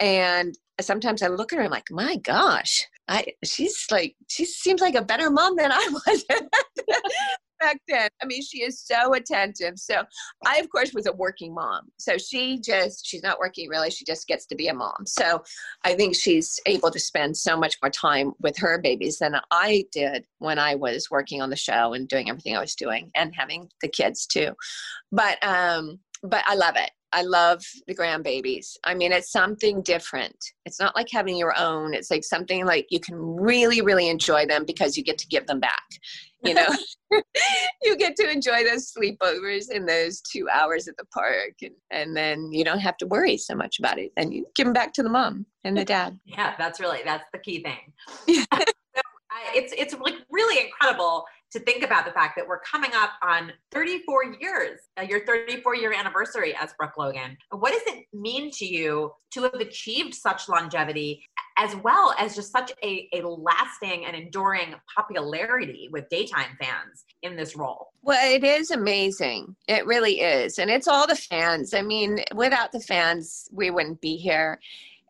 And 0.00 0.56
sometimes 0.80 1.22
I 1.22 1.28
look 1.28 1.52
at 1.52 1.58
her, 1.58 1.64
I'm 1.64 1.70
like, 1.70 1.90
my 1.90 2.16
gosh, 2.16 2.86
I 3.08 3.26
she's 3.44 3.86
like 3.90 4.16
she 4.28 4.44
seems 4.44 4.80
like 4.80 4.94
a 4.94 5.02
better 5.02 5.30
mom 5.30 5.56
than 5.56 5.72
I 5.72 5.88
was 6.06 6.24
back 7.62 7.80
then. 7.88 8.08
I 8.20 8.26
mean, 8.26 8.42
she 8.42 8.62
is 8.62 8.80
so 8.80 9.14
attentive. 9.14 9.78
So 9.78 10.02
I 10.44 10.58
of 10.58 10.68
course 10.70 10.92
was 10.92 11.06
a 11.06 11.12
working 11.12 11.54
mom. 11.54 11.90
So 11.98 12.18
she 12.18 12.58
just 12.60 13.06
she's 13.06 13.22
not 13.22 13.38
working 13.38 13.68
really, 13.68 13.90
she 13.90 14.04
just 14.04 14.26
gets 14.26 14.46
to 14.46 14.56
be 14.56 14.68
a 14.68 14.74
mom. 14.74 15.06
So 15.06 15.42
I 15.84 15.94
think 15.94 16.16
she's 16.16 16.58
able 16.66 16.90
to 16.90 16.98
spend 16.98 17.36
so 17.36 17.56
much 17.56 17.76
more 17.82 17.90
time 17.90 18.32
with 18.40 18.56
her 18.58 18.80
babies 18.80 19.18
than 19.18 19.36
I 19.50 19.84
did 19.92 20.26
when 20.38 20.58
I 20.58 20.74
was 20.74 21.10
working 21.10 21.40
on 21.40 21.50
the 21.50 21.56
show 21.56 21.94
and 21.94 22.08
doing 22.08 22.28
everything 22.28 22.56
I 22.56 22.60
was 22.60 22.74
doing 22.74 23.10
and 23.14 23.34
having 23.34 23.68
the 23.80 23.88
kids 23.88 24.26
too. 24.26 24.52
But 25.10 25.42
um 25.42 26.00
but 26.22 26.44
I 26.46 26.54
love 26.54 26.74
it. 26.76 26.90
I 27.12 27.22
love 27.22 27.62
the 27.86 27.94
grandbabies. 27.94 28.76
I 28.84 28.94
mean, 28.94 29.12
it's 29.12 29.30
something 29.30 29.82
different. 29.82 30.36
It's 30.64 30.80
not 30.80 30.96
like 30.96 31.08
having 31.10 31.36
your 31.36 31.58
own. 31.58 31.94
It's 31.94 32.10
like 32.10 32.24
something 32.24 32.64
like 32.64 32.86
you 32.90 33.00
can 33.00 33.16
really, 33.16 33.80
really 33.82 34.08
enjoy 34.08 34.46
them 34.46 34.64
because 34.64 34.96
you 34.96 35.04
get 35.04 35.18
to 35.18 35.26
give 35.26 35.46
them 35.46 35.60
back. 35.60 35.84
You 36.44 36.54
know, 36.54 36.66
you 37.82 37.96
get 37.96 38.16
to 38.16 38.30
enjoy 38.30 38.64
those 38.64 38.92
sleepovers 38.92 39.70
in 39.70 39.86
those 39.86 40.20
two 40.20 40.48
hours 40.52 40.88
at 40.88 40.96
the 40.96 41.04
park, 41.06 41.54
and, 41.62 41.74
and 41.90 42.16
then 42.16 42.50
you 42.52 42.64
don't 42.64 42.80
have 42.80 42.96
to 42.98 43.06
worry 43.06 43.36
so 43.36 43.54
much 43.54 43.78
about 43.78 43.98
it. 43.98 44.12
And 44.16 44.32
you 44.32 44.46
give 44.56 44.66
them 44.66 44.72
back 44.72 44.92
to 44.94 45.02
the 45.02 45.10
mom 45.10 45.46
and 45.64 45.76
the 45.76 45.84
dad. 45.84 46.18
Yeah, 46.26 46.54
that's 46.58 46.80
really 46.80 47.00
that's 47.04 47.24
the 47.32 47.38
key 47.38 47.62
thing. 47.62 47.92
Yeah. 48.26 48.44
so, 48.50 49.02
I, 49.30 49.52
it's 49.54 49.72
it's 49.76 49.94
like 49.94 50.14
really 50.30 50.64
incredible 50.64 51.24
to 51.52 51.60
think 51.60 51.84
about 51.84 52.04
the 52.04 52.12
fact 52.12 52.34
that 52.36 52.46
we're 52.46 52.60
coming 52.60 52.90
up 52.94 53.10
on 53.22 53.52
34 53.72 54.36
years, 54.40 54.80
uh, 54.98 55.02
your 55.02 55.24
34 55.26 55.76
year 55.76 55.92
anniversary 55.92 56.54
as 56.58 56.72
Brooke 56.78 56.96
Logan. 56.96 57.36
What 57.50 57.72
does 57.72 57.94
it 57.94 58.06
mean 58.12 58.50
to 58.52 58.66
you 58.66 59.12
to 59.32 59.42
have 59.42 59.54
achieved 59.54 60.14
such 60.14 60.48
longevity 60.48 61.22
as 61.58 61.76
well 61.76 62.14
as 62.18 62.34
just 62.34 62.50
such 62.50 62.72
a, 62.82 63.08
a 63.12 63.20
lasting 63.26 64.06
and 64.06 64.16
enduring 64.16 64.74
popularity 64.94 65.90
with 65.92 66.08
daytime 66.08 66.56
fans 66.60 67.04
in 67.22 67.36
this 67.36 67.54
role? 67.54 67.88
Well, 68.02 68.34
it 68.34 68.42
is 68.42 68.70
amazing. 68.70 69.54
It 69.68 69.86
really 69.86 70.20
is. 70.20 70.58
And 70.58 70.70
it's 70.70 70.88
all 70.88 71.06
the 71.06 71.14
fans. 71.14 71.74
I 71.74 71.82
mean, 71.82 72.24
without 72.34 72.72
the 72.72 72.80
fans, 72.80 73.48
we 73.52 73.70
wouldn't 73.70 74.00
be 74.00 74.16
here 74.16 74.58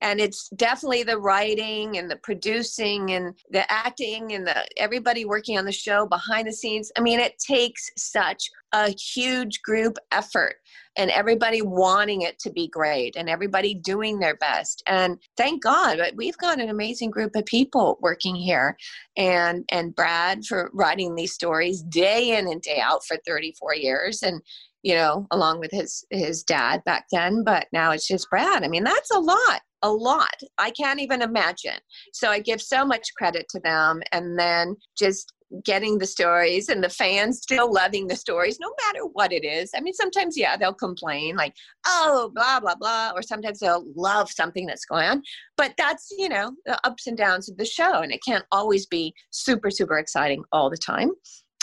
and 0.02 0.20
it's 0.20 0.48
definitely 0.50 1.04
the 1.04 1.18
writing 1.18 1.96
and 1.96 2.10
the 2.10 2.16
producing 2.16 3.12
and 3.12 3.34
the 3.50 3.70
acting 3.72 4.32
and 4.32 4.46
the 4.46 4.66
everybody 4.76 5.24
working 5.24 5.56
on 5.56 5.64
the 5.64 5.72
show 5.72 6.06
behind 6.06 6.46
the 6.46 6.52
scenes. 6.52 6.90
I 6.98 7.00
mean 7.00 7.20
it 7.20 7.38
takes 7.38 7.88
such 7.96 8.50
a 8.72 8.90
huge 8.90 9.62
group 9.62 9.96
effort 10.10 10.56
and 10.96 11.10
everybody 11.10 11.62
wanting 11.62 12.22
it 12.22 12.38
to 12.40 12.50
be 12.50 12.68
great 12.68 13.16
and 13.16 13.28
everybody 13.28 13.74
doing 13.74 14.18
their 14.18 14.36
best. 14.36 14.82
And 14.88 15.18
thank 15.36 15.62
god 15.62 16.00
we've 16.16 16.38
got 16.38 16.60
an 16.60 16.68
amazing 16.68 17.10
group 17.10 17.36
of 17.36 17.46
people 17.46 17.98
working 18.00 18.34
here. 18.34 18.76
And 19.16 19.64
and 19.70 19.94
brad 19.94 20.44
for 20.44 20.70
writing 20.74 21.14
these 21.14 21.32
stories 21.32 21.82
day 21.82 22.36
in 22.36 22.48
and 22.48 22.60
day 22.60 22.80
out 22.80 23.04
for 23.06 23.16
34 23.24 23.76
years. 23.76 24.22
And 24.22 24.42
you 24.82 24.94
know 24.94 25.26
along 25.30 25.60
with 25.60 25.70
his 25.70 26.04
his 26.10 26.42
dad 26.42 26.82
back 26.84 27.06
then 27.12 27.42
but 27.44 27.66
now 27.72 27.90
it's 27.90 28.06
just 28.06 28.28
brad 28.30 28.64
i 28.64 28.68
mean 28.68 28.84
that's 28.84 29.10
a 29.10 29.18
lot 29.18 29.60
a 29.82 29.90
lot. 29.90 30.40
I 30.58 30.70
can't 30.70 31.00
even 31.00 31.22
imagine. 31.22 31.78
So 32.12 32.30
I 32.30 32.38
give 32.38 32.62
so 32.62 32.84
much 32.84 33.14
credit 33.16 33.46
to 33.50 33.60
them. 33.60 34.00
And 34.12 34.38
then 34.38 34.76
just 34.96 35.32
getting 35.64 35.98
the 35.98 36.06
stories 36.06 36.70
and 36.70 36.82
the 36.82 36.88
fans 36.88 37.42
still 37.42 37.70
loving 37.70 38.06
the 38.06 38.16
stories 38.16 38.58
no 38.58 38.72
matter 38.86 39.04
what 39.12 39.32
it 39.32 39.44
is. 39.44 39.70
I 39.76 39.80
mean, 39.80 39.92
sometimes, 39.92 40.36
yeah, 40.36 40.56
they'll 40.56 40.72
complain 40.72 41.36
like, 41.36 41.54
oh, 41.86 42.30
blah, 42.34 42.58
blah, 42.60 42.74
blah. 42.74 43.12
Or 43.14 43.22
sometimes 43.22 43.58
they'll 43.58 43.84
love 43.94 44.30
something 44.30 44.66
that's 44.66 44.86
going 44.86 45.06
on. 45.06 45.22
But 45.56 45.74
that's, 45.76 46.10
you 46.16 46.28
know, 46.28 46.52
the 46.64 46.78
ups 46.86 47.06
and 47.06 47.16
downs 47.16 47.50
of 47.50 47.58
the 47.58 47.66
show. 47.66 48.00
And 48.00 48.12
it 48.12 48.20
can't 48.26 48.46
always 48.50 48.86
be 48.86 49.12
super, 49.30 49.70
super 49.70 49.98
exciting 49.98 50.42
all 50.52 50.70
the 50.70 50.78
time 50.78 51.10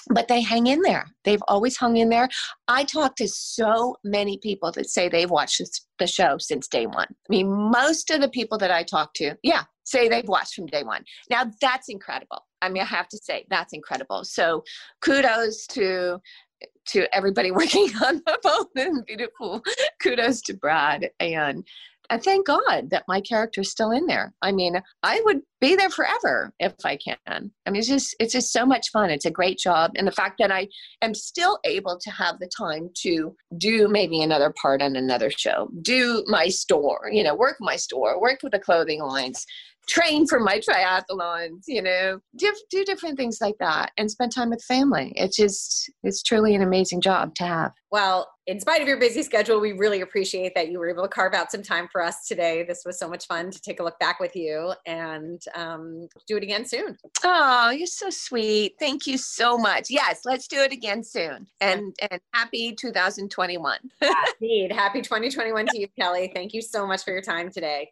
but 0.09 0.27
they 0.27 0.41
hang 0.41 0.67
in 0.67 0.81
there. 0.81 1.05
They've 1.23 1.43
always 1.47 1.77
hung 1.77 1.97
in 1.97 2.09
there. 2.09 2.27
I 2.67 2.83
talk 2.83 3.15
to 3.17 3.27
so 3.27 3.95
many 4.03 4.37
people 4.39 4.71
that 4.73 4.89
say 4.89 5.07
they've 5.07 5.29
watched 5.29 5.61
the 5.99 6.07
show 6.07 6.37
since 6.39 6.67
day 6.67 6.87
one. 6.87 7.07
I 7.09 7.29
mean, 7.29 7.49
most 7.49 8.09
of 8.09 8.21
the 8.21 8.29
people 8.29 8.57
that 8.57 8.71
I 8.71 8.83
talk 8.83 9.13
to, 9.15 9.35
yeah, 9.43 9.63
say 9.83 10.07
they've 10.07 10.27
watched 10.27 10.55
from 10.55 10.65
day 10.67 10.83
one. 10.83 11.03
Now, 11.29 11.51
that's 11.61 11.89
incredible. 11.89 12.45
I 12.61 12.69
mean, 12.69 12.81
I 12.81 12.85
have 12.85 13.07
to 13.09 13.17
say, 13.17 13.45
that's 13.49 13.73
incredible. 13.73 14.23
So, 14.23 14.63
kudos 15.01 15.67
to 15.67 16.19
to 16.87 17.15
everybody 17.15 17.51
working 17.61 17.89
on 18.03 18.21
the 18.25 18.37
bold 18.43 18.67
and 18.75 19.05
beautiful. 19.05 19.61
Kudos 20.01 20.41
to 20.41 20.53
Brad 20.53 21.09
and 21.19 21.65
and 22.09 22.23
thank 22.23 22.47
God 22.47 22.89
that 22.89 23.05
my 23.07 23.21
character's 23.21 23.71
still 23.71 23.91
in 23.91 24.05
there. 24.05 24.33
I 24.41 24.51
mean, 24.51 24.81
I 25.03 25.21
would 25.25 25.41
be 25.61 25.75
there 25.75 25.89
forever 25.89 26.53
if 26.59 26.73
I 26.83 26.97
can. 26.97 27.17
I 27.27 27.69
mean, 27.69 27.79
it's 27.79 27.87
just 27.87 28.15
it's 28.19 28.33
just 28.33 28.51
so 28.51 28.65
much 28.65 28.89
fun. 28.91 29.09
It's 29.09 29.25
a 29.25 29.31
great 29.31 29.57
job, 29.57 29.91
and 29.95 30.07
the 30.07 30.11
fact 30.11 30.35
that 30.39 30.51
I 30.51 30.67
am 31.01 31.13
still 31.13 31.59
able 31.65 31.97
to 31.99 32.11
have 32.11 32.39
the 32.39 32.49
time 32.57 32.89
to 33.03 33.35
do 33.57 33.87
maybe 33.87 34.21
another 34.21 34.53
part 34.61 34.81
on 34.81 34.95
another 34.95 35.29
show, 35.29 35.69
do 35.81 36.23
my 36.27 36.47
store, 36.47 37.09
you 37.11 37.23
know, 37.23 37.35
work 37.35 37.57
my 37.59 37.75
store, 37.75 38.19
work 38.21 38.39
with 38.43 38.53
the 38.53 38.59
clothing 38.59 39.01
lines, 39.01 39.45
train 39.89 40.27
for 40.27 40.39
my 40.39 40.59
triathlons, 40.59 41.63
you 41.67 41.81
know, 41.81 42.19
do, 42.37 42.53
do 42.69 42.85
different 42.85 43.17
things 43.17 43.39
like 43.41 43.55
that 43.59 43.91
and 43.97 44.09
spend 44.09 44.31
time 44.31 44.51
with 44.51 44.63
family. 44.63 45.11
It's 45.15 45.35
just, 45.35 45.91
it's 46.03 46.21
truly 46.23 46.55
an 46.55 46.61
amazing 46.61 47.01
job 47.01 47.35
to 47.35 47.45
have. 47.45 47.71
Well, 47.91 48.27
in 48.49 48.59
spite 48.59 48.81
of 48.81 48.87
your 48.87 48.97
busy 48.97 49.21
schedule, 49.21 49.59
we 49.59 49.73
really 49.73 50.01
appreciate 50.01 50.55
that 50.55 50.71
you 50.71 50.79
were 50.79 50.89
able 50.89 51.03
to 51.03 51.07
carve 51.07 51.35
out 51.35 51.51
some 51.51 51.61
time 51.61 51.87
for 51.91 52.01
us 52.01 52.27
today. 52.27 52.63
This 52.63 52.81
was 52.83 52.97
so 52.97 53.07
much 53.07 53.27
fun 53.27 53.51
to 53.51 53.61
take 53.61 53.79
a 53.79 53.83
look 53.83 53.99
back 53.99 54.19
with 54.19 54.35
you 54.35 54.73
and 54.87 55.39
um, 55.53 56.07
do 56.27 56.35
it 56.35 56.41
again 56.41 56.65
soon. 56.65 56.97
Oh, 57.23 57.69
you're 57.69 57.85
so 57.85 58.09
sweet. 58.09 58.73
Thank 58.79 59.05
you 59.05 59.19
so 59.19 59.55
much. 59.55 59.91
Yes, 59.91 60.21
let's 60.25 60.47
do 60.47 60.61
it 60.61 60.71
again 60.71 61.03
soon. 61.03 61.45
And 61.61 61.95
and 62.09 62.19
happy 62.33 62.73
2021. 62.73 63.77
Indeed. 64.41 64.71
Happy 64.71 65.03
2021 65.03 65.67
to 65.67 65.79
you, 65.79 65.87
Kelly. 65.99 66.31
Thank 66.33 66.55
you 66.55 66.63
so 66.63 66.87
much 66.87 67.03
for 67.03 67.11
your 67.11 67.21
time 67.21 67.51
today. 67.51 67.91